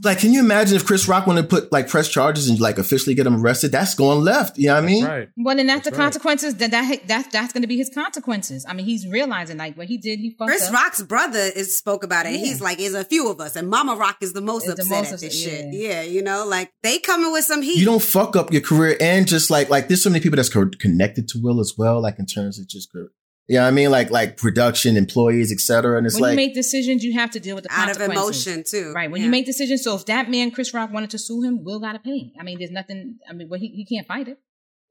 [0.03, 2.79] Like, can you imagine if Chris Rock wanted to put like press charges and like
[2.79, 3.71] officially get him arrested?
[3.71, 4.57] That's going left.
[4.57, 5.05] You know what I mean?
[5.05, 5.29] Right.
[5.37, 6.03] Well, then that's, That's the right.
[6.05, 6.55] consequences.
[6.55, 8.65] That that that's that's going to be his consequences.
[8.67, 10.17] I mean, he's realizing like what he did.
[10.17, 10.73] He fucked Chris up.
[10.73, 12.31] Rock's brother is spoke about it.
[12.31, 12.37] Yeah.
[12.39, 14.81] He's like, "There's a few of us," and Mama Rock is the most Is the
[14.81, 15.73] upset most at this upset, shit.
[15.75, 15.89] yeah.
[15.89, 17.77] Yeah, you know, like they coming with some heat.
[17.77, 20.49] You don't fuck up your career and just like like there's so many people that's
[20.49, 22.01] co- connected to Will as well.
[22.01, 23.11] Like in terms of just career.
[23.47, 23.91] You know what I mean?
[23.91, 25.97] Like like production, employees, etc.
[25.97, 27.89] And it's like when like you make decisions, you have to deal with the out
[27.93, 28.93] of emotion too.
[28.95, 29.11] Right.
[29.11, 29.25] When Yeah.
[29.25, 31.93] you make decisions, so if that man Chris Rock wanted to sue him, Will got
[31.93, 32.31] to pay.
[32.39, 33.17] I mean, there's nothing.
[33.29, 34.37] I mean, well, he he can't fight it.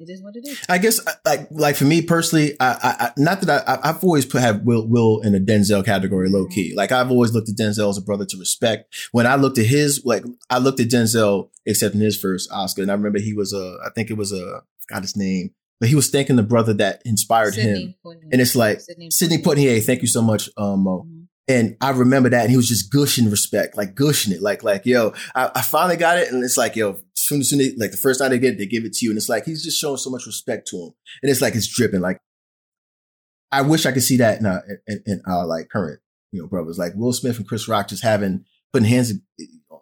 [0.03, 0.59] It is what it is.
[0.69, 4.03] I guess like like for me personally, I, I, I not that I, I- I've
[4.03, 6.71] always put have Will Will in a Denzel category, low key.
[6.71, 6.79] Mm-hmm.
[6.79, 8.95] Like I've always looked at Denzel as a brother to respect.
[9.13, 12.91] When I looked at his, like I looked at Denzel accepting his first Oscar, and
[12.91, 15.51] I remember he was a, I think it was a, I forgot his name,
[15.81, 18.29] but he was thanking the brother that inspired him, Poitier.
[18.31, 18.81] and it's like
[19.11, 21.07] Sidney, Poitier, thank you so much, um, Mo.
[21.09, 21.27] Mhm.
[21.49, 24.87] And I remember that, and he was just gushing respect, like gushing it, like like
[24.87, 27.91] yo, I, I finally got it, and it's like yo, soon as soon as, like
[27.91, 29.65] the first time they get it, they give it to you, and it's like he's
[29.65, 30.91] just showing so much respect to him,
[31.23, 32.01] and it's like it's dripping.
[32.01, 32.21] Like
[33.51, 36.01] I wish I could see that in our, in, in our like current
[36.31, 39.13] you know brothers, like Will Smith and Chris Rock, just having putting hands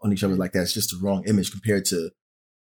[0.03, 0.63] on each other like that.
[0.63, 2.11] It's just the wrong image compared to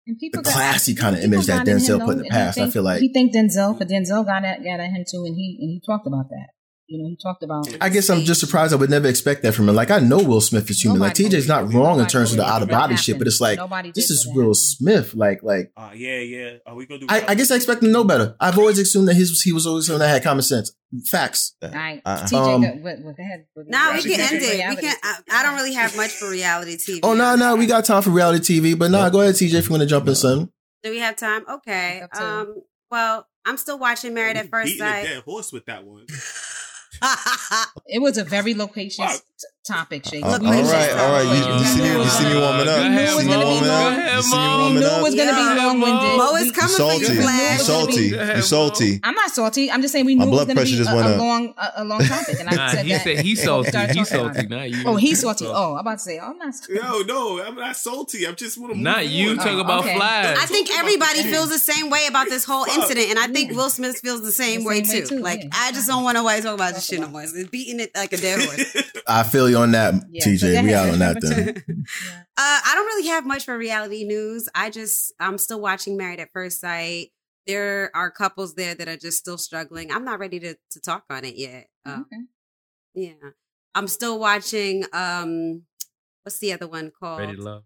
[0.10, 2.24] And people the got- classy kind of image that got him, Denzel put in the
[2.26, 2.58] and he past.
[2.60, 5.36] I feel like he think Denzel, but Denzel got at got at him too, and
[5.36, 6.48] he and he talked about that.
[6.92, 7.68] You know, he talked about.
[7.80, 8.74] I guess I'm just surprised.
[8.74, 9.76] I would never expect that from him.
[9.76, 11.00] Like I know Will Smith is human.
[11.02, 13.00] Nobody like TJ's not believed- wrong in terms of the out of body happened.
[13.02, 14.54] shit, but it's like Nobody this is Will happen.
[14.56, 15.14] Smith.
[15.14, 16.54] Like like Uh, yeah, yeah.
[16.66, 17.06] Are we gonna do?
[17.08, 18.36] I, I guess I expect him to know better.
[18.40, 20.72] I've always assumed that his he was always someone that had common sense.
[21.06, 21.56] Facts.
[21.62, 22.24] All right, Uh-uh.
[22.26, 23.46] TJ, Um, go, what, what, go ahead.
[23.56, 24.70] Nah, we can end it.
[24.70, 24.96] We can.
[25.04, 27.00] I, I don't really have much for reality TV.
[27.04, 29.66] Oh no, no, we got time for reality TV, but nah, go ahead, TJ, if
[29.66, 30.52] you want to jump in something.
[30.84, 31.44] Do we have time?
[31.50, 32.02] Okay.
[32.02, 32.26] Up to you.
[32.26, 32.56] Um.
[32.90, 35.04] Well, I'm still watching Married at First beating a Sight.
[35.04, 36.06] dead horse with that one.
[37.86, 39.16] It was a very loquacious Wow.
[39.66, 40.24] T- topic, Shake.
[40.26, 41.24] Uh, Look, all we right, just- all right.
[41.24, 42.80] You, you see me, you see me warming up.
[42.80, 43.44] You ahead, see me Mo.
[43.46, 43.92] warming Go up.
[43.92, 44.58] ahead, You see me Mo.
[44.60, 46.18] warming You knew it was going to be long winded.
[46.18, 47.06] Mo is coming for salty.
[47.06, 47.60] you, You Flash.
[47.62, 48.04] salty.
[48.10, 49.00] You salty.
[49.04, 49.72] I'm not salty.
[49.72, 50.96] I'm just saying we My knew blood it was going to pressure be just a,
[50.96, 51.20] went a up.
[51.20, 53.04] long, a, a long topic, and I Nah, said he that.
[53.04, 53.70] said he's before we salty.
[53.70, 54.84] started He's salty, not you.
[54.88, 55.46] Oh, he's salty.
[55.48, 56.54] Oh, I'm about to say, oh, I'm not.
[56.56, 56.74] salty.
[56.74, 58.28] No, no, I'm not salty.
[58.28, 59.36] I'm just want to Not you.
[59.36, 59.96] Talk Oh, about okay.
[59.96, 60.38] Flash.
[60.40, 63.70] I think everybody feels the same way about this whole incident, and I think Will
[63.70, 65.06] Smith feels the same, way, too.
[65.06, 65.44] too, Like.
[65.54, 67.24] I just don't want nobody to talk about this shit no more.
[67.24, 68.84] It's beating it like a dead horse.
[69.08, 70.54] I feel you on that, Yeah, TJ.
[70.56, 71.64] go We out on that then.
[72.42, 74.48] Uh, I don't really have much for reality news.
[74.56, 77.10] I just I'm still watching Married at First Sight.
[77.48, 79.92] There are couples there that are just still struggling.
[79.92, 81.68] I'm not ready to to talk on it yet.
[81.86, 82.22] Uh, Okay.
[82.94, 83.30] yeah,
[83.76, 84.86] I'm still watching.
[84.94, 85.64] Um,
[86.24, 87.20] what's the other one called?
[87.20, 87.64] Ready to love.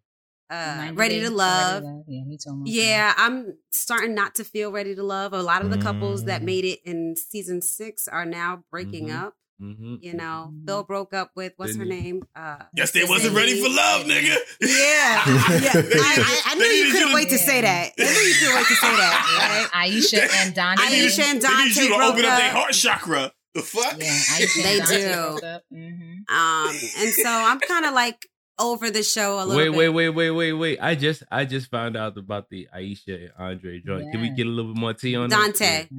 [0.50, 1.84] Uh, Ready Days to of Love.
[2.08, 2.50] Yeah, me too.
[2.52, 2.72] almost.
[2.72, 5.34] Yeah, I'm starting not to feel ready to love.
[5.34, 6.46] A lot of the couples that Mm.
[6.46, 9.20] made it in season six are now breaking Mhm.
[9.24, 9.36] up.
[9.62, 10.00] Mhm.
[10.02, 12.12] You know, Bill broke up with what's her Didn't he?
[12.12, 12.24] name?
[12.36, 14.36] Uh, Yes, they wasn't ready for love, nigga.
[14.60, 15.72] Yeah, yeah.
[15.76, 17.92] I, I, I knew you couldn't to- wait to say that.
[17.98, 19.70] I knew you couldn't wait to say that.
[19.74, 19.88] Right?
[19.90, 20.84] Aisha and Dante.
[20.84, 23.32] Aisha and They need Dante you to broke open up their heart chakra.
[23.54, 23.98] The fuck?
[24.00, 25.14] Yeah, They do.
[25.14, 25.64] broke up.
[25.72, 26.30] Mhm.
[26.30, 28.28] Um, and so I'm kind of like
[28.60, 29.78] over the show a little Wait, bit.
[29.78, 30.80] wait, wait, wait, wait, wait.
[30.82, 34.12] I just I just found out about the Aisha and Andre joint.
[34.12, 35.84] Can we get a little bit more tea on Dante.
[35.84, 35.90] that?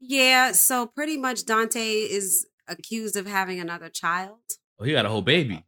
[0.00, 4.40] Yeah, so pretty much Dante is accused of having another child.
[4.78, 5.64] Oh, he got a whole baby.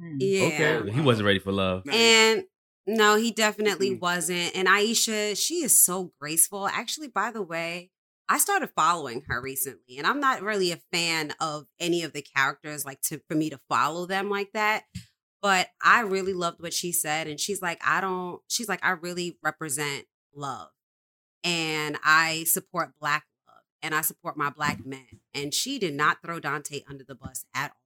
[0.00, 0.16] Hmm.
[0.18, 0.80] Yeah.
[0.80, 0.90] Okay.
[0.90, 1.84] He wasn't ready for love.
[1.90, 2.44] And
[2.86, 4.00] no, he definitely Mm-mm.
[4.00, 4.56] wasn't.
[4.56, 6.66] And Aisha, she is so graceful.
[6.66, 7.90] Actually, by the way,
[8.28, 12.22] I started following her recently, and I'm not really a fan of any of the
[12.22, 14.84] characters, like to for me to follow them like that.
[15.42, 18.40] But I really loved what she said, and she's like, I don't.
[18.48, 20.68] She's like, I really represent love,
[21.44, 23.31] and I support Black love,
[23.82, 25.20] and I support my Black men.
[25.34, 27.76] And she did not throw Dante under the bus at all.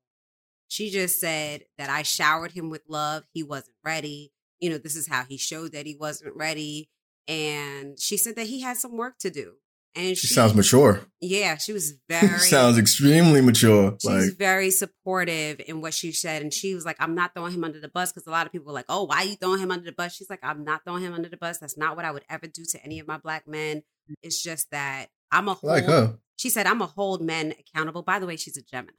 [0.68, 3.24] She just said that I showered him with love.
[3.32, 4.32] He wasn't ready.
[4.59, 6.90] You know, this is how he showed that he wasn't ready.
[7.28, 9.55] And she said that he had some work to do.
[9.94, 11.01] And She sounds mature.
[11.23, 13.97] Yeah, she was very sounds extremely mature.
[14.01, 16.43] she was Like very supportive in what she said.
[16.43, 18.52] And she was like, I'm not throwing him under the bus because a lot of
[18.52, 20.14] people were like, oh, why are you throwing him under the bus?
[20.14, 21.59] She's like, I'm not throwing him under the bus.
[21.59, 23.82] That's not what I would ever do to any of my black men.
[24.23, 26.19] It's just that I'm a I like hold- her.
[26.39, 28.03] She said, I'm a hold men accountable.
[28.03, 28.93] By the way, she's a Gemini.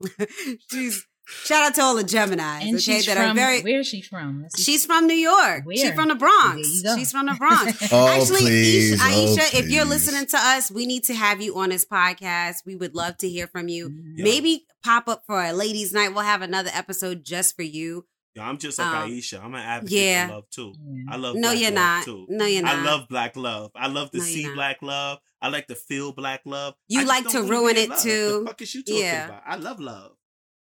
[0.70, 3.80] she's shout out to all the Geminis, And okay, she's that from, are very where
[3.80, 4.42] is she from?
[4.42, 4.62] Let's.
[4.62, 5.64] She's from New York.
[5.72, 6.82] She's from the Bronx.
[6.96, 7.88] She's from the Bronx.
[7.92, 9.00] Oh, Actually, please.
[9.00, 11.84] Aisha, Oh, Aisha, if you're listening to us, we need to have you on this
[11.84, 12.56] podcast.
[12.66, 13.88] We would love to hear from you.
[13.90, 14.12] Mhm.
[14.18, 14.24] Yeah.
[14.24, 16.10] Maybe pop up for a ladies' night.
[16.14, 18.06] We'll have another episode just for you.
[18.34, 19.42] Yo, I'm just like Um, Aisha.
[19.44, 20.26] I'm an advocate yeah.
[20.26, 20.74] for love too.
[21.08, 22.04] I love No, black you're love, not.
[22.04, 22.26] too.
[22.28, 22.74] No, you're not.
[22.76, 23.70] I love black love.
[23.76, 25.18] I love to No, see black love.
[25.44, 26.74] I like to feel black love.
[26.88, 28.00] You I like to ruin it, love.
[28.00, 28.40] too.
[28.40, 29.24] The fuck is you talking Yeah.
[29.26, 29.42] about?
[29.46, 30.12] I love love.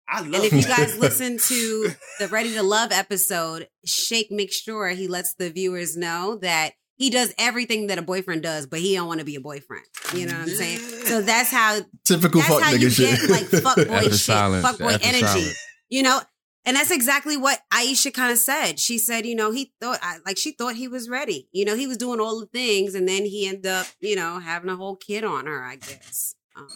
[0.08, 1.90] I love And if you guys listen to
[2.20, 7.10] the Ready to Love episode, Shake makes sure he lets the viewers know that he
[7.10, 9.84] does everything that a boyfriend does, but he don't want to be a boyfriend.
[10.14, 10.78] You know what I'm saying?
[10.78, 13.20] So that's how Typical that's fuck how nigga you shit.
[13.20, 14.64] get like fuck boy shit, silence.
[14.64, 15.26] fuckboy After energy.
[15.26, 15.58] silence.
[15.90, 16.20] You know,
[16.68, 18.78] and that's exactly what Aisha kind of said.
[18.78, 21.48] She said, you know, he thought like she thought he was ready.
[21.50, 24.38] You know, he was doing all the things, and then he ended up, you know,
[24.38, 25.64] having a whole kid on her.
[25.64, 26.34] I guess.
[26.54, 26.68] Um,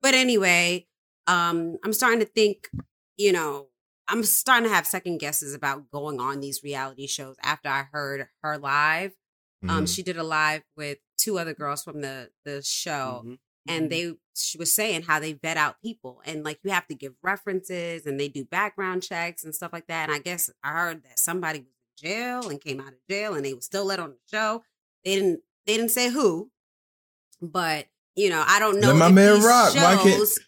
[0.00, 0.86] but anyway,
[1.26, 2.68] um, I'm starting to think,
[3.16, 3.70] you know,
[4.06, 8.28] I'm starting to have second guesses about going on these reality shows after I heard
[8.42, 9.14] her live.
[9.68, 9.94] Um, Mhm.
[9.96, 13.38] she did a live with two other girls from the the show, Mhm.
[13.66, 14.10] And mm-hmm.
[14.10, 17.14] they she was saying how they vet out people and like you have to give
[17.22, 20.08] references and they do background checks and stuff like that.
[20.08, 21.68] And I guess I heard that somebody was
[22.02, 24.62] in jail and came out of jail and they were still let on the show.
[25.04, 26.50] They didn't they didn't say who,
[27.40, 27.86] but
[28.16, 28.88] you know I don't know.
[28.88, 29.74] Let my if man these rock.
[29.74, 30.38] Why can't- shows-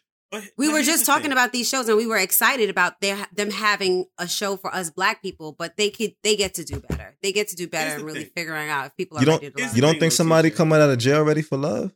[0.58, 4.06] we were just talking about these shows and we were excited about their them having
[4.18, 7.16] a show for us black people, but they could they get to do better.
[7.22, 8.32] They get to do better and really thing.
[8.34, 9.76] figuring out if people are You don't- ready to love.
[9.76, 11.94] You don't think somebody coming out of jail ready for love?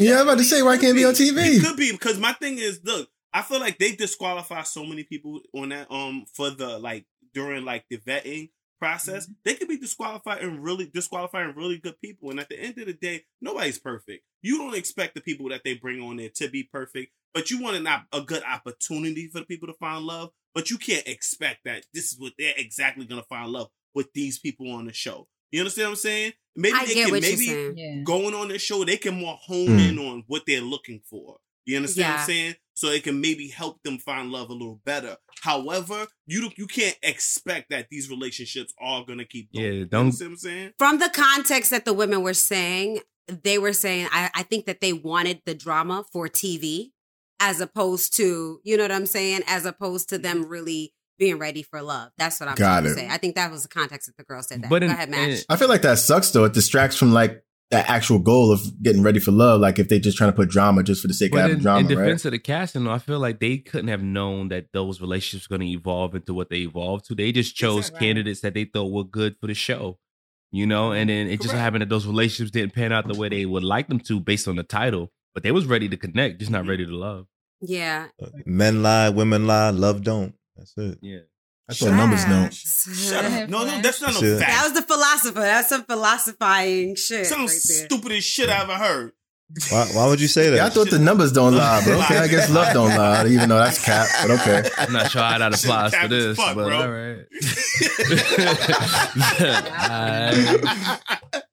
[0.00, 1.56] Yeah, I'm about to say why I can't it be on TV.
[1.56, 5.04] It could be because my thing is, look, I feel like they disqualify so many
[5.04, 8.50] people on that um for the like during like the vetting
[8.80, 9.24] process.
[9.24, 9.32] Mm-hmm.
[9.44, 12.30] They could be disqualified and really disqualifying really good people.
[12.30, 14.24] And at the end of the day, nobody's perfect.
[14.42, 17.62] You don't expect the people that they bring on there to be perfect, but you
[17.62, 20.30] want an op- a good opportunity for the people to find love.
[20.54, 24.38] But you can't expect that this is what they're exactly gonna find love with these
[24.38, 25.28] people on the show.
[25.50, 26.32] You understand what I'm saying?
[26.56, 29.36] Maybe I they get can what you're maybe going on the show, they can more
[29.40, 29.88] hone Mm.
[29.90, 31.38] in on what they're looking for.
[31.66, 32.54] You understand what I'm saying?
[32.74, 35.16] So it can maybe help them find love a little better.
[35.42, 39.64] However, you don't- you can't expect that these relationships are gonna keep going.
[39.80, 40.72] Yeah, don't- understand what I'm saying?
[40.78, 44.80] From the context that the women were saying, they were saying I, I think that
[44.80, 46.92] they wanted the drama for TV
[47.38, 51.62] as opposed to, you know what I'm saying, as opposed to them really being ready
[51.62, 52.10] for love.
[52.18, 53.08] That's what I'm Got trying to say.
[53.08, 54.70] I think that was the context that the girl said that.
[54.70, 55.42] But Go in- ahead, Mash.
[55.48, 56.44] I feel like that sucks though.
[56.44, 59.60] It distracts from like that actual goal of getting ready for love.
[59.60, 61.56] Like if they're just trying to put drama just for the sake of But having
[61.58, 62.04] in, drama, in right?
[62.04, 65.56] defense of the casting, I feel like they couldn't have known that those relationships were
[65.58, 67.14] going to evolve into what they evolved to.
[67.14, 68.06] They just chose Exactly.
[68.08, 70.00] candidates that they thought were good for the show,
[70.50, 70.90] you know.
[70.90, 73.62] And then it just happened that those relationships didn't pan out the way they would
[73.62, 75.12] like them to, based on the title.
[75.32, 76.70] But they was ready to connect, just not mm-hmm.
[76.70, 77.26] ready to love.
[77.60, 78.08] yeah.
[78.20, 80.34] Uh, men lie, women lie, love don't.
[80.56, 80.98] That's it.
[81.02, 81.18] Yeah.
[81.68, 82.52] I thought numbers don't.
[82.52, 83.48] Shut up.
[83.48, 84.40] No, no, that's not no Shit.
[84.40, 84.50] fact.
[84.50, 85.40] That was the philosopher.
[85.40, 87.26] That's some philosophizing shit.
[87.26, 89.12] Some right stupidest shit I ever heard.
[89.70, 90.56] Why, why would you say that?
[90.56, 93.48] Yeah, I thought the numbers don't lie, but okay, I guess love don't lie, even
[93.48, 94.06] though that's cap.
[94.22, 96.82] But okay, I'm not sure how that Shit applies to this, fuck, but bro.
[96.82, 97.26] all right.
[101.32, 101.42] Alright.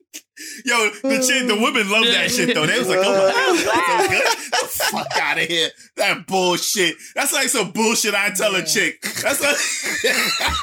[0.65, 1.63] Yo, the chick, the mm.
[1.63, 2.65] women love that shit though.
[2.65, 4.37] They was like, oh my god, so good.
[4.51, 5.69] The fuck out of here.
[5.97, 6.95] That bullshit.
[7.15, 9.01] That's like some bullshit I tell a chick.
[9.01, 9.57] That's like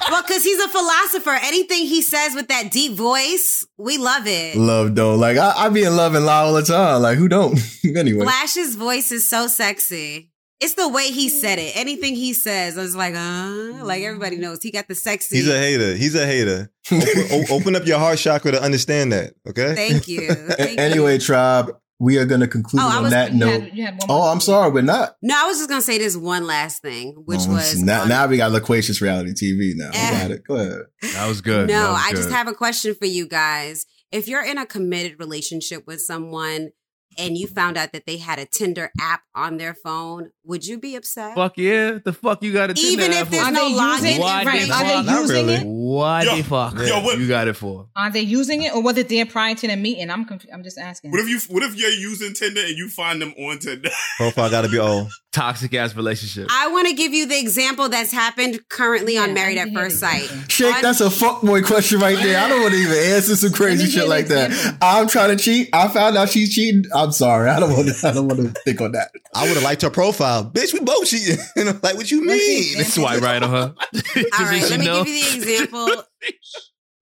[0.11, 1.39] Well, because he's a philosopher.
[1.43, 4.57] Anything he says with that deep voice, we love it.
[4.57, 5.15] Love though.
[5.15, 7.03] Like I, I be in love and law all the time.
[7.03, 7.59] Like who don't?
[7.97, 8.25] anyway.
[8.25, 10.31] Flash's voice is so sexy.
[10.65, 11.77] It's the way he said it.
[11.77, 15.37] Anything he says, I was like, uh, like everybody knows he got the sexy.
[15.37, 15.95] He's a hater.
[15.95, 16.71] He's a hater.
[16.91, 19.35] open, open up your heart chakra to understand that.
[19.49, 19.75] Okay.
[19.75, 20.29] Thank you.
[20.35, 21.19] Thank anyway, you.
[21.21, 21.71] tribe,
[22.01, 23.63] we are going to conclude Oh, on was- that You note.
[23.63, 25.17] had, you had one Oh, more I'm sorry, we're not.
[25.23, 28.09] No, I was just gonna say this one last thing, which Oh, was now, on-
[28.09, 29.73] now we got loquacious reality TV.
[29.77, 30.11] Now we Eh.
[30.23, 30.43] got it.
[30.47, 30.79] Go ahead.
[31.15, 31.69] That was good.
[31.69, 33.85] No, was I just have a question for you guys.
[34.11, 36.71] If you're in a committed relationship with someone
[37.19, 40.79] and you found out that they had a Tinder app on their phone, would you
[40.79, 41.35] be upset?
[41.35, 41.99] Fuck yeah.
[42.05, 44.47] The fuck you got to Even if there's Are no they login Why it?
[44.47, 44.69] Right.
[44.69, 45.55] the Are they using really.
[45.55, 45.67] it?
[45.67, 47.89] What Yo, the fuck yo, what- you got it for?
[47.97, 50.11] Are they using it, or was it there prior to the meeting?
[50.11, 51.11] I'm conf- I'm just asking.
[51.13, 53.91] What if you what if you're using Tinder and you find them on Tinder?
[54.17, 55.11] Profile got to be old.
[55.33, 56.47] Toxic ass relationship.
[56.51, 59.81] I want to give you the example that's happened currently on Married at need to
[59.81, 60.23] hear First Sight.
[60.25, 60.49] example.
[60.49, 62.39] Shake, On- that's a fuckboy question right there.
[62.41, 64.51] I don't want to even answer some crazy shit like that.
[64.51, 64.79] example.
[64.83, 65.71] I'm trying to cheat.
[65.73, 66.85] I found out she's cheating.
[66.95, 67.51] I'm sorry.
[67.51, 67.95] I don't want to.
[68.09, 69.11] I don't want to think on that.
[69.35, 70.34] I would have liked her profile.
[70.43, 71.39] Bitch, we both cheating.
[71.83, 72.79] like, what you Let's see, mean?
[72.79, 72.85] man.
[72.85, 73.75] Swipe right on her.
[73.93, 75.05] Just All so right, she let me know.
[75.05, 76.03] give you the example.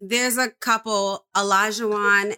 [0.01, 1.89] There's a couple, Elijah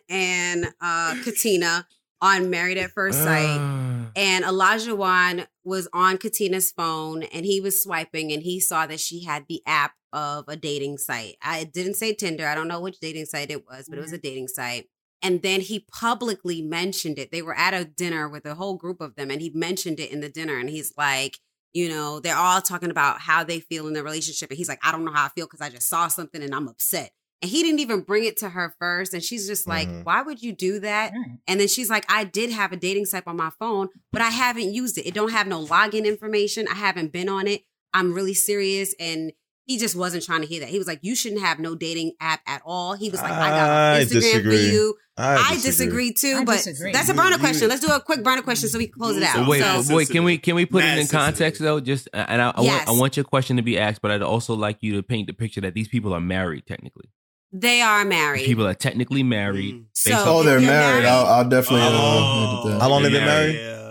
[0.09, 1.87] and uh, Katina,
[2.21, 3.59] on Married at First Sight.
[3.59, 4.11] Ah.
[4.17, 9.25] And Olajuwon was on Katina's phone and he was swiping and he saw that she
[9.25, 11.37] had the app of a dating site.
[11.43, 12.47] I didn't say Tinder.
[12.47, 14.87] I don't know which dating site it was, but it was a dating site.
[15.25, 17.33] And then he publicly mentioned it.
[17.33, 20.13] They were at a dinner with a whole group of them and he mentioned it
[20.13, 20.59] in the dinner.
[20.59, 21.39] And he's like,
[21.73, 24.51] you know, they're all talking about how they feel in their relationship.
[24.51, 26.55] And he's like, I don't know how I feel because I just saw something and
[26.55, 27.11] I'm upset.
[27.43, 29.13] And he didn't even bring it to her first.
[29.13, 30.05] And she's just like, Mhm.
[30.05, 31.13] why would you do that?
[31.13, 31.39] Right.
[31.49, 34.31] And then she's like, I did have a dating site on my phone, but I
[34.31, 35.07] haven't used it.
[35.07, 36.69] It don't have no login information.
[36.69, 37.63] I haven't been on it.
[37.93, 38.95] I'm really serious.
[39.01, 39.33] And
[39.67, 40.69] he just wasn't trying to hear that.
[40.69, 42.95] He was like, you shouldn't have no dating app at all.
[42.95, 44.95] He was like, I got I an Instagram for you.
[45.17, 46.93] I I disagree, too, I but disagree.
[46.93, 47.69] that's a You- burner question.
[47.69, 49.47] Let's do a quick burner question so we can close it out.
[49.47, 50.09] Wait, so, wait.
[50.11, 51.79] Can we can we put it in context though?
[51.81, 52.87] Just and I, I Yes.
[52.87, 55.29] want I want your question to be asked, but I'd also like you to paint
[55.29, 57.09] the picture that these people are married technically.
[57.53, 58.45] they are married.
[58.45, 59.75] People are technically married.
[59.77, 59.85] Mm.
[60.05, 61.05] based So- Oh, they're you're married.
[61.05, 61.87] married- I'll, I'll definitely.
[61.87, 62.63] uh, Oh.
[62.65, 62.83] edit that.
[62.83, 63.27] How long they been Yeah.
[63.27, 63.55] married?
[63.55, 63.84] Yeah.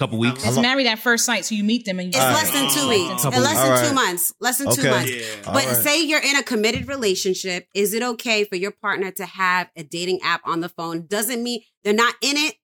[0.00, 0.44] Couple weeks.
[0.44, 2.42] It's long- married at first sight, so you meet them and you It's All right.
[2.42, 3.22] less than two weeks.
[3.22, 4.32] Couple less than All two months.
[4.40, 4.90] Less than two Okay.
[4.90, 5.10] months.
[5.10, 5.24] Yeah.
[5.44, 5.76] But right.
[5.76, 9.84] say you're in a committed relationship, is it okay for your partner to have a
[9.84, 11.06] dating app on the phone?
[11.06, 12.54] Doesn't mean they're not in it.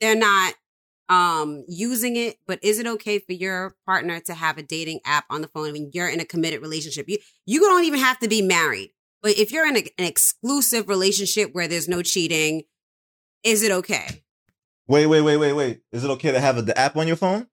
[0.00, 0.54] They're not
[1.08, 5.24] um using it, but is it okay for your partner to have a dating app
[5.30, 7.08] on the phone when you're in a committed relationship?
[7.08, 8.90] You you don't even have to be married.
[9.22, 12.64] But if you're in a, an exclusive relationship where there's no cheating,
[13.44, 14.23] is it okay?
[14.86, 15.80] Wait, wait, wait, wait, wait.
[15.92, 17.46] Is it okay to have a, the app on your phone?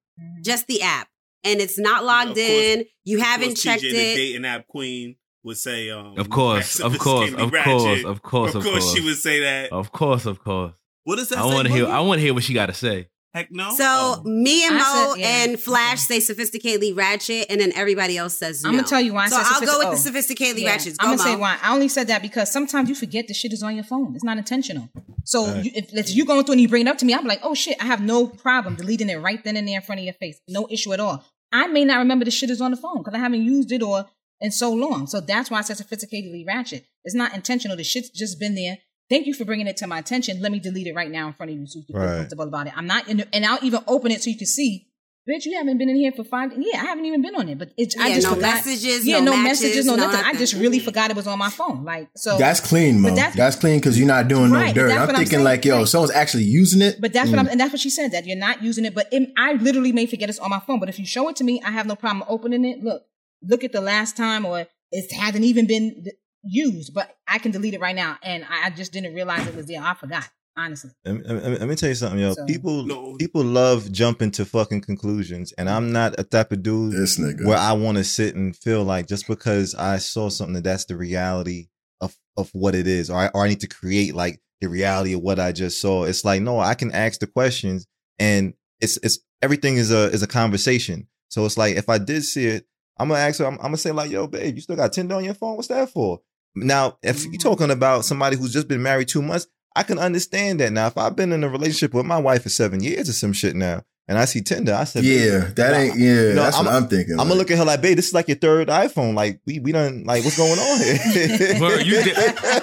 [0.44, 1.08] Just the app.
[1.44, 2.86] And it's not Of logged course- in.
[3.04, 6.98] You haven't course, checked TJ, the dating app queen would say, um, Of course, of
[7.00, 8.06] course, of sophisticatedly course, ratchet.
[8.06, 9.72] of course, of course, she would say that.
[9.72, 10.76] Of course, of course.
[11.04, 11.88] What does that I want to hear.
[11.88, 13.08] I want to hear what she got to say.
[13.34, 13.70] Heck no.
[13.76, 14.22] So Oh.
[14.26, 15.44] me and I Mo said- yeah.
[15.46, 18.70] and Flash say sophisticatedly ratchet, and then everybody else says no.
[18.70, 19.26] I'm gonna tell you why.
[19.26, 20.48] I So said I'll go with sophistic- the oh.
[20.54, 20.98] sophisticatedly Yeah, ratchets.
[20.98, 21.58] Go, I'm gonna say why.
[21.62, 24.14] I only said that because sometimes you forget the shit is on your phone.
[24.16, 24.90] It's not intentional.
[25.24, 25.64] So Right.
[25.66, 27.40] you, if, if you going through and you bring it up to me, I'm like,
[27.44, 30.06] oh shit, I have no problem deleting it right then and there in front of
[30.06, 30.38] your face.
[30.50, 31.24] No issue at all.
[31.54, 33.82] I may not remember the shit is on the phone because I haven't used it
[33.82, 34.08] or
[34.42, 35.08] in so long.
[35.08, 36.86] So that's why I said sophisticatedly ratchet.
[37.06, 37.78] It's not intentional.
[37.78, 38.80] The shit's just been there.
[39.12, 40.42] Thank you for bringing it to my attention.
[40.42, 42.18] Let me delete it right now in front of you so you can feel Right.
[42.20, 42.74] comfortable about it.
[42.78, 44.88] I'm not, in and I'll even open it so you can see.
[45.30, 46.52] Bitch, you haven't been in here for five.
[46.58, 48.56] Yeah, I haven't even been on it, but it's I Yeah, just no forgot.
[48.56, 50.26] messages, Yeah, no no, matches, messages, no, no nothing.
[50.26, 51.84] I just really forgot it was on my phone.
[51.84, 52.38] Like so.
[52.40, 53.14] That's clean, Mo.
[53.14, 54.92] That's, that's- clean because you're not doing Right, no dirt.
[54.94, 55.88] I'm what I'm thinking like, yo, Right.
[55.88, 57.00] someone's actually using it.
[57.00, 57.42] But that's what Mm.
[57.42, 58.96] I'm, and that's what she said that you're not using it.
[58.96, 60.80] But it, I literally may forget it's on my phone.
[60.80, 62.82] But if you show it to me, I have no problem opening it.
[62.84, 63.04] Look,
[63.44, 66.94] look at the last time, or it hasn't even been th- used.
[66.94, 69.68] But I can delete it right now, and I, I just didn't realize it was
[69.68, 69.82] there.
[69.82, 70.28] I forgot,
[70.58, 70.92] honestly.
[71.06, 72.34] Let me, let me- tell you something, yo.
[72.34, 73.16] So- people No.
[73.18, 77.46] people love jumping to fucking conclusions, and I'm not a type of dude This nigga.
[77.46, 80.86] where I want to sit and feel like just because I saw something that that's
[80.86, 81.68] the reality
[82.00, 85.14] of of what it is, or I or I need to create like the reality
[85.14, 86.04] of what I just saw.
[86.04, 87.88] It's like no, I can ask the questions,
[88.20, 91.08] and it's it's everything is a is a conversation.
[91.30, 92.66] So it's like if I did see it,
[93.00, 93.46] I'm gonna ask her.
[93.46, 95.56] I'm, I'm gonna say like, yo, babe, you still got Tinder on your phone?
[95.56, 96.20] What's that for?
[96.56, 97.38] Now, if you're mm-hmm.
[97.38, 100.74] talking about somebody who's just been married two months, I can understand that.
[100.74, 103.34] Now, if I've been in a relationship with my wife for seven years or some
[103.34, 105.98] shit now, and I see Tinder, I said, Yeah, that ain't.
[105.98, 107.14] Yeah, You know, that's what I'm- I'm thinking.
[107.14, 109.14] I'm gonna look at her like, babe, this is like your third iPhone.
[109.14, 111.58] Like, we we done like, what's going on here?
[111.60, 112.18] Bro, you did,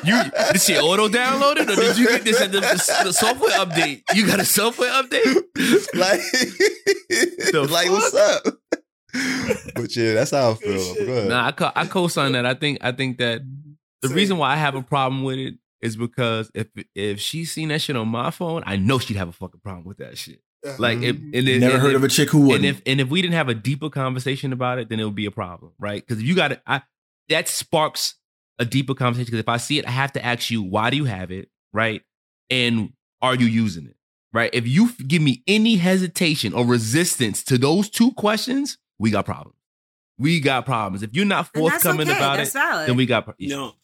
[0.04, 4.02] you this shit auto downloaded or did you get this at the, the software update?
[4.14, 5.24] You got a software update?
[5.94, 6.20] like,
[7.52, 8.42] The like what's up?
[9.74, 10.94] but yeah, that's how I feel.
[10.94, 11.28] shit.
[11.28, 12.44] Nah, I co- I co-sign that.
[12.44, 13.40] I think I think that
[14.02, 14.16] the Same.
[14.16, 17.80] reason why I have a problem with it is because if if she's seen that
[17.80, 20.40] shit on my phone, I know she'd have a fucking problem with that shit.
[20.78, 21.30] Like if uh-huh.
[21.34, 22.64] and if, Never and heard if, of a chick who and wouldn't.
[22.64, 25.26] if and if we didn't have a deeper conversation about it, then it would be
[25.26, 26.04] a problem, right?
[26.06, 26.82] Because you got to, I
[27.28, 28.14] that sparks
[28.58, 29.26] a deeper conversation.
[29.26, 31.48] Because if I see it, I have to ask you, why do you have it,
[31.72, 32.02] right?
[32.50, 32.92] And
[33.22, 33.96] are you using it,
[34.32, 34.50] right?
[34.52, 39.54] If you give me any hesitation or resistance to those two questions, we got problems.
[40.18, 41.04] We got problems.
[41.04, 42.16] If you're not forthcoming okay.
[42.16, 42.88] about That's it, valid.
[42.88, 43.74] then we got pro- No,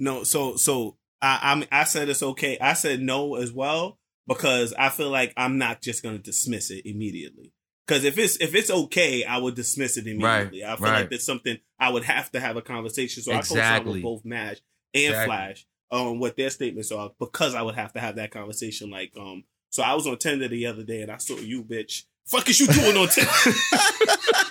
[0.00, 0.24] no.
[0.24, 2.58] So, so I, I, mean, I said it's okay.
[2.58, 6.70] I said no as well because I feel like I'm not just going to dismiss
[6.70, 7.52] it immediately.
[7.86, 10.64] Because if it's if it's okay, I would dismiss it immediately.
[10.64, 11.00] I feel right.
[11.00, 13.22] like it's something I would have to have a conversation.
[13.22, 13.92] So I co-sign Exactly.
[13.94, 14.58] with both Mash
[14.94, 15.26] and Exactly.
[15.26, 18.90] Flash on what their statements are because I would have to have that conversation.
[18.90, 22.04] Like, um, so I was on Tinder the other day and I saw you, bitch.
[22.26, 23.30] Fuck is you doing on Tinder?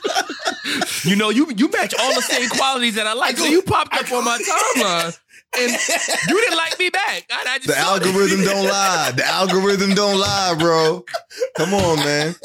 [1.04, 3.38] You know, you you match all the same qualities that I like.
[3.38, 4.38] So you popped up on my
[4.78, 5.20] timeline,
[5.58, 7.24] and you didn't like me back.
[7.32, 8.04] I, I just The saw it.
[8.06, 9.12] algorithm don't lie.
[9.16, 11.04] The algorithm don't lie, bro.
[11.58, 12.36] Come on, man.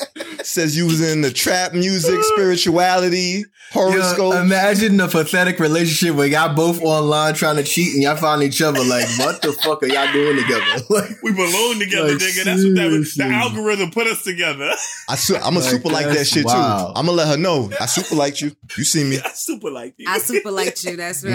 [0.43, 4.35] Says you was in the trap music, spirituality, horoscope.
[4.35, 8.43] Yo, imagine the pathetic relationship where y'all both online trying to cheat and y'all find
[8.43, 10.65] each other like, what the fuck are y'all doing together?
[10.91, 12.45] Like, We belong together, Like, nigga.
[12.45, 13.15] That's what that was.
[13.15, 14.71] The algorithm put us together.
[15.09, 16.95] I su- I'm a Like, super like that shit wild.
[16.95, 16.99] too.
[17.01, 17.71] I'm gonna let her know.
[17.81, 18.53] I super liked you.
[18.77, 19.19] You see me.
[19.25, 20.07] I super like you.
[20.09, 20.97] I super liked you.
[20.97, 21.33] That's right.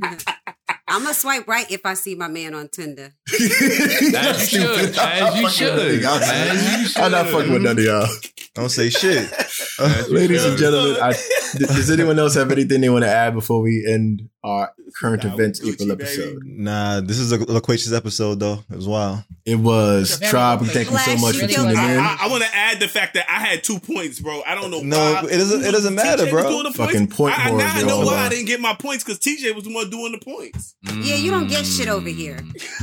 [0.00, 0.34] Mhm.
[0.88, 3.14] I'm gonna swipe right if I see my man on Tinder.
[3.32, 4.98] As you should.
[4.98, 5.78] As you should.
[5.78, 6.02] As
[6.96, 7.32] you I'm not should.
[7.34, 8.06] fucking with none of y'all.
[8.54, 9.30] Don't say shit.
[10.10, 13.62] Ladies and gentlemen, I, d- does anyone else have anything they want to add before
[13.62, 16.02] we end our current Nah, events Gucci, April baby.
[16.04, 16.42] episode?
[16.44, 18.64] Nah, this is a loquacious episode though.
[18.70, 19.22] It was wild.
[19.44, 20.60] It was It's a very Tribe.
[20.62, 21.76] We thank you so much for tuning in.
[21.78, 24.42] I, I, want to add the fact that I had two points, bro.
[24.46, 25.20] I don't know No, why.
[25.30, 26.42] it doesn't- it doesn't matter, TJ bro.
[26.48, 27.16] Doing the Fucking points.
[27.16, 29.64] point I, I, now I know why I didn't get my points because TJ was
[29.64, 30.74] the one doing the points.
[31.02, 32.36] Yeah, you don't get shit over here.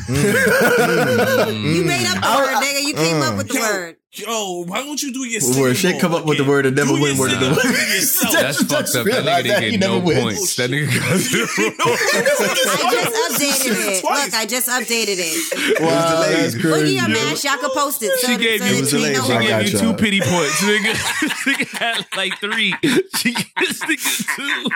[0.08, 1.64] Mm.
[1.76, 2.88] You made up the I- word, nigga.
[2.88, 3.38] You came up Mm.
[3.38, 3.60] with the Yo.
[3.62, 3.96] word.
[4.12, 5.76] Yo, why don't you do your Word.
[5.78, 7.46] singing Shit come more up with the word and never Do win word of the
[7.52, 7.60] word.
[7.60, 8.42] over.
[8.42, 9.06] That's fucked up.
[9.06, 10.24] That nigga didn't get no never wins.
[10.24, 10.56] points.
[10.56, 11.04] That nigga got
[12.10, 14.02] I just updated it.
[14.02, 14.26] Twice.
[14.26, 15.80] Look, I just updated it.
[15.80, 16.38] Wow, delayed.
[16.44, 17.36] that's Look at your man.
[17.44, 18.12] Y'all can post it.
[18.20, 19.16] So, She gave so you, that she, you delayed.
[19.16, 20.62] she I what- got gave you two pity points.
[20.64, 20.94] Nigga,
[21.46, 22.74] nigga had like three.
[23.18, 24.70] She gave this nigga two.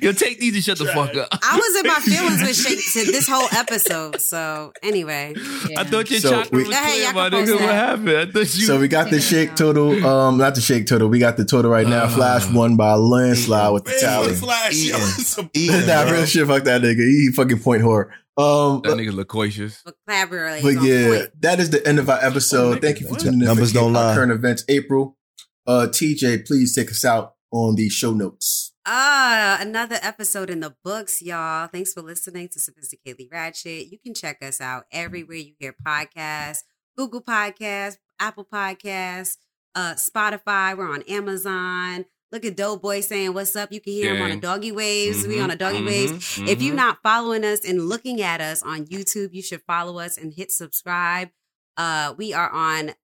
[0.00, 1.28] Yo, take these and shut the fuck up.
[1.32, 4.20] I was in my feelings with Shake to this whole episode.
[4.20, 5.34] So anyway,
[5.76, 7.52] I thought your So chakra we- was Hey, clear, y'all my nigga.
[7.54, 8.10] What happened?
[8.10, 8.46] I thought you.
[8.66, 10.04] So we got the shake total.
[10.06, 11.08] Um, not the shake total.
[11.08, 12.04] We got the total right now.
[12.04, 14.34] Uh, Flash won by a landslide with the Man, tally.
[14.34, 15.08] Flash, yo, Eating.
[15.18, 16.12] it's a- Eating, nah, bro.
[16.12, 16.46] real shit.
[16.46, 16.96] Fuck that nigga.
[17.06, 18.06] He fucking point whore.
[18.36, 19.82] Um, that nigga loquacious.
[20.08, 20.62] vocabulary.
[20.62, 21.42] but yeah, point.
[21.42, 22.78] that is the end of our episode.
[22.78, 23.46] Oh, Thank you for tuning in.
[23.46, 24.14] Numbers don't our lie.
[24.14, 25.18] Current events, April.
[25.66, 28.71] Uh, TJ, please take us out on the show notes.
[28.84, 31.68] Ah, another episode in the books, y'all.
[31.68, 33.92] Thanks for listening to Sophisticatedly Ratchet.
[33.92, 36.64] You can check us out everywhere you hear podcasts,
[36.96, 39.36] Google Podcasts, Apple Podcasts,
[39.76, 40.76] uh, Spotify.
[40.76, 42.06] We're on Amazon.
[42.32, 43.70] Look at Doughboy saying what's up.
[43.72, 45.26] You can hear him on a doggy waves.
[45.26, 46.38] We Mhm, on a doggy mhm, waves.
[46.38, 46.76] If you're mhm.
[46.76, 50.50] not following us and looking at us on YouTube, you should follow us and hit
[50.50, 51.30] subscribe.
[51.76, 52.94] Uh, we are on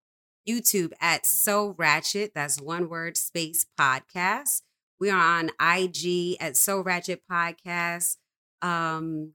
[0.48, 2.32] YouTube at So Ratchet.
[2.34, 4.62] That's one word space podcast.
[5.00, 8.16] We are on IG at So Ratchet Podcast.
[8.62, 9.34] Um,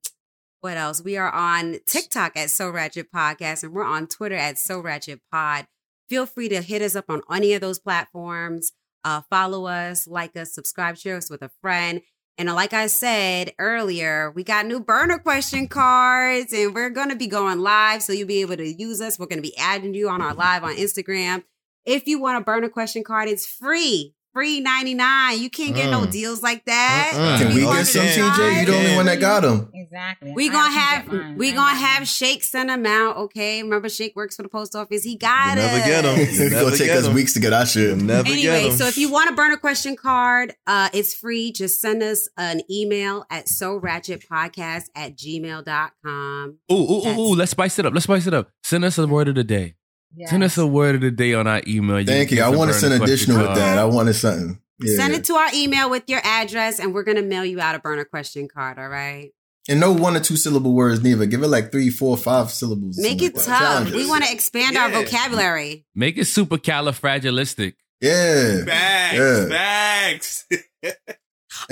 [0.61, 1.01] what else?
[1.01, 5.21] We are on TikTok at So Ratchet Podcast, and we're on Twitter at So Ratchet
[5.31, 5.67] Pod.
[6.09, 8.73] Feel free to hit us up on any of those platforms.
[9.05, 12.01] Uh, follow us, like us, subscribe, share us with a friend.
[12.37, 17.15] And like I said earlier, we got new burner question cards and we're going to
[17.15, 18.01] be going live.
[18.01, 19.19] So you'll be able to use us.
[19.19, 21.43] We're going to be adding you on our live on Instagram.
[21.85, 24.15] If you want a burner question card, it's free.
[24.33, 25.39] Free 99.
[25.39, 26.11] You can't get no Mm.
[26.11, 27.11] deals like that.
[27.13, 27.37] Mm-mm.
[27.37, 28.35] Can If we you get some, TJ?
[28.35, 29.69] try- You the only one that got them.
[29.73, 30.31] Exactly.
[30.35, 31.37] we I gonna have have to get mine.
[31.37, 32.07] we I gonna have.
[32.07, 33.17] Shake send them out.
[33.17, 35.03] Okay, remember Shake works for the post office.
[35.03, 35.67] He got You'll it.
[35.67, 36.19] never get 'em.
[36.19, 37.13] It's Never gonna take get us 'em.
[37.13, 37.89] weeks to get our shit.
[37.89, 38.77] You'll never Anyway, get 'em.
[38.77, 41.51] so if you want to burn a burner question card, uh, it's free.
[41.51, 46.55] Just send us an email at so ratchetpodcast at gmail.com.
[46.71, 47.93] Ooh, ooh, ooh, ooh, let's spice it up.
[47.93, 48.49] Let's spice it up.
[48.63, 49.75] Send us a word of the day.
[50.15, 50.29] Yes.
[50.29, 52.05] Send us a word of the day on our email.
[52.05, 52.41] Thank you.
[52.43, 53.77] I want to send question additional with that.
[53.77, 54.59] I wanted something.
[54.79, 54.95] Yeah.
[54.97, 57.79] Send it to our email with your address, and we're gonna mail you out a
[57.79, 58.77] burner question card.
[58.79, 59.31] All right.
[59.69, 61.25] And no one or two syllable words neither.
[61.25, 62.97] Give it like three, four, five syllables.
[62.99, 63.59] Make it something like tough.
[63.59, 65.85] Challenge We want to expand our vocabulary.
[65.95, 67.75] Make it super califragilistic.
[68.01, 68.63] Yeah.
[68.65, 69.45] Bags, Yeah.
[69.47, 70.45] bags.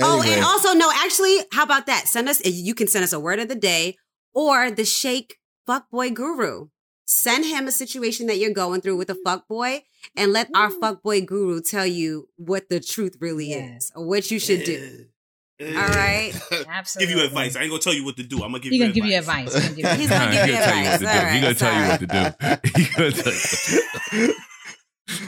[0.00, 2.08] Oh, and also, no, actually, how about that?
[2.08, 3.96] Send us, you can send us a word of the day
[4.32, 5.36] or the Shake
[5.68, 6.68] Fuckboy Guru.
[7.12, 9.82] Send him a situation that you're going through with a fuckboy
[10.16, 10.80] and let our mm.
[10.80, 13.76] fuckboy guru tell you what the truth really Yeah.
[13.76, 15.04] is or what you should do.
[15.60, 15.76] Eh.
[15.76, 16.32] All right.
[16.50, 16.64] Eh.
[16.66, 17.06] Absolutely.
[17.14, 17.54] Give you advice.
[17.54, 18.36] I ain't gonna tell you what to do.
[18.36, 19.54] I'm gonna give He you gonna give you advice.
[19.54, 19.76] advice.
[19.76, 21.00] He gonna give you He's gonna give you advice.
[21.00, 22.22] He All gonna tell you what to do.
[22.80, 24.34] He gonna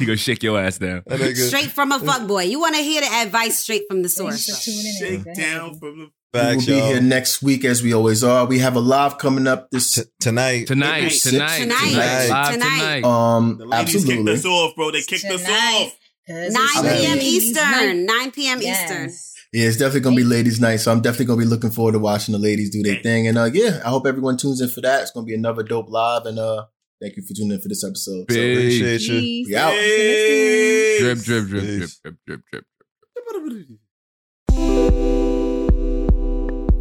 [0.00, 0.06] you.
[0.06, 1.02] Gonna shake your ass down.
[1.34, 2.48] Straight from a fuckboy.
[2.48, 4.46] You want to hear the advice straight from the source.
[4.46, 5.24] for tuning in.
[5.24, 6.86] Shake down from the We Facts, will be y'all.
[6.88, 8.44] here next week as we always are.
[8.46, 10.66] We have a live coming up this T- tonight.
[10.66, 11.62] Tonight, April tonight, sixth.
[11.62, 12.28] tonight, Tonight.
[12.28, 13.00] live Tonight.
[13.00, 13.04] tonight.
[13.04, 14.24] um the ladies absolutely.
[14.34, 14.90] kicked us off, bro.
[14.90, 15.96] They kicked us off.
[16.28, 16.52] 9
[16.82, 17.18] p.m.
[17.20, 18.06] Eastern.
[18.06, 18.62] 9 p.m.
[18.62, 19.10] Eastern.
[19.52, 21.98] Yeah, it's definitely gonna be ladies' night, so I'm definitely gonna be looking forward to
[22.00, 23.28] watching the ladies do their thing.
[23.28, 25.02] And uh yeah, I hope everyone tunes in for that.
[25.02, 26.64] It's gonna be another dope live and uh
[27.00, 28.26] thank you for tuning in for this episode.
[28.32, 29.20] So, Appreciate you.
[29.20, 29.46] Peace.
[29.48, 29.72] We out.
[29.72, 31.00] Peace.
[31.00, 32.00] Drip, drip, drip, drip, Peace.
[32.02, 32.64] drip, drip, drip.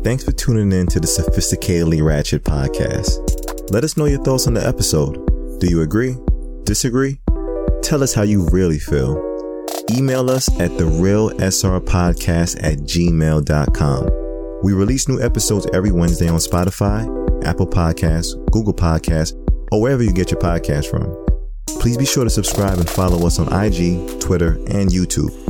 [0.03, 3.71] Thanks for tuning in to the Sophisticatedly Ratchet podcast.
[3.71, 5.59] Let us know your thoughts on the episode.
[5.61, 6.17] Do you agree?
[6.65, 7.21] Disagree?
[7.81, 9.15] Tell us how you really feel.
[9.91, 14.09] Email us at therealsrpodcast at gmail.com.
[14.61, 19.31] We release new episodes every Wednesday on Spotify, Apple Podcasts, Google Podcasts,
[19.71, 21.15] or wherever you get your podcasts from.
[21.79, 25.42] Please be sure to subscribe and follow us on IG, Twitter, and YouTube.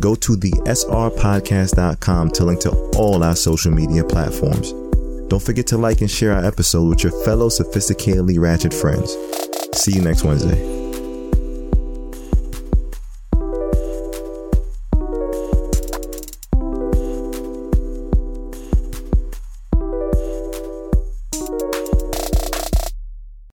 [0.00, 4.72] Go to the srpodcast.com to link to all our social media platforms.
[5.28, 9.16] Don't forget to like and share our episode with your fellow sophisticatedly ratchet friends.
[9.72, 10.77] See you next Wednesday.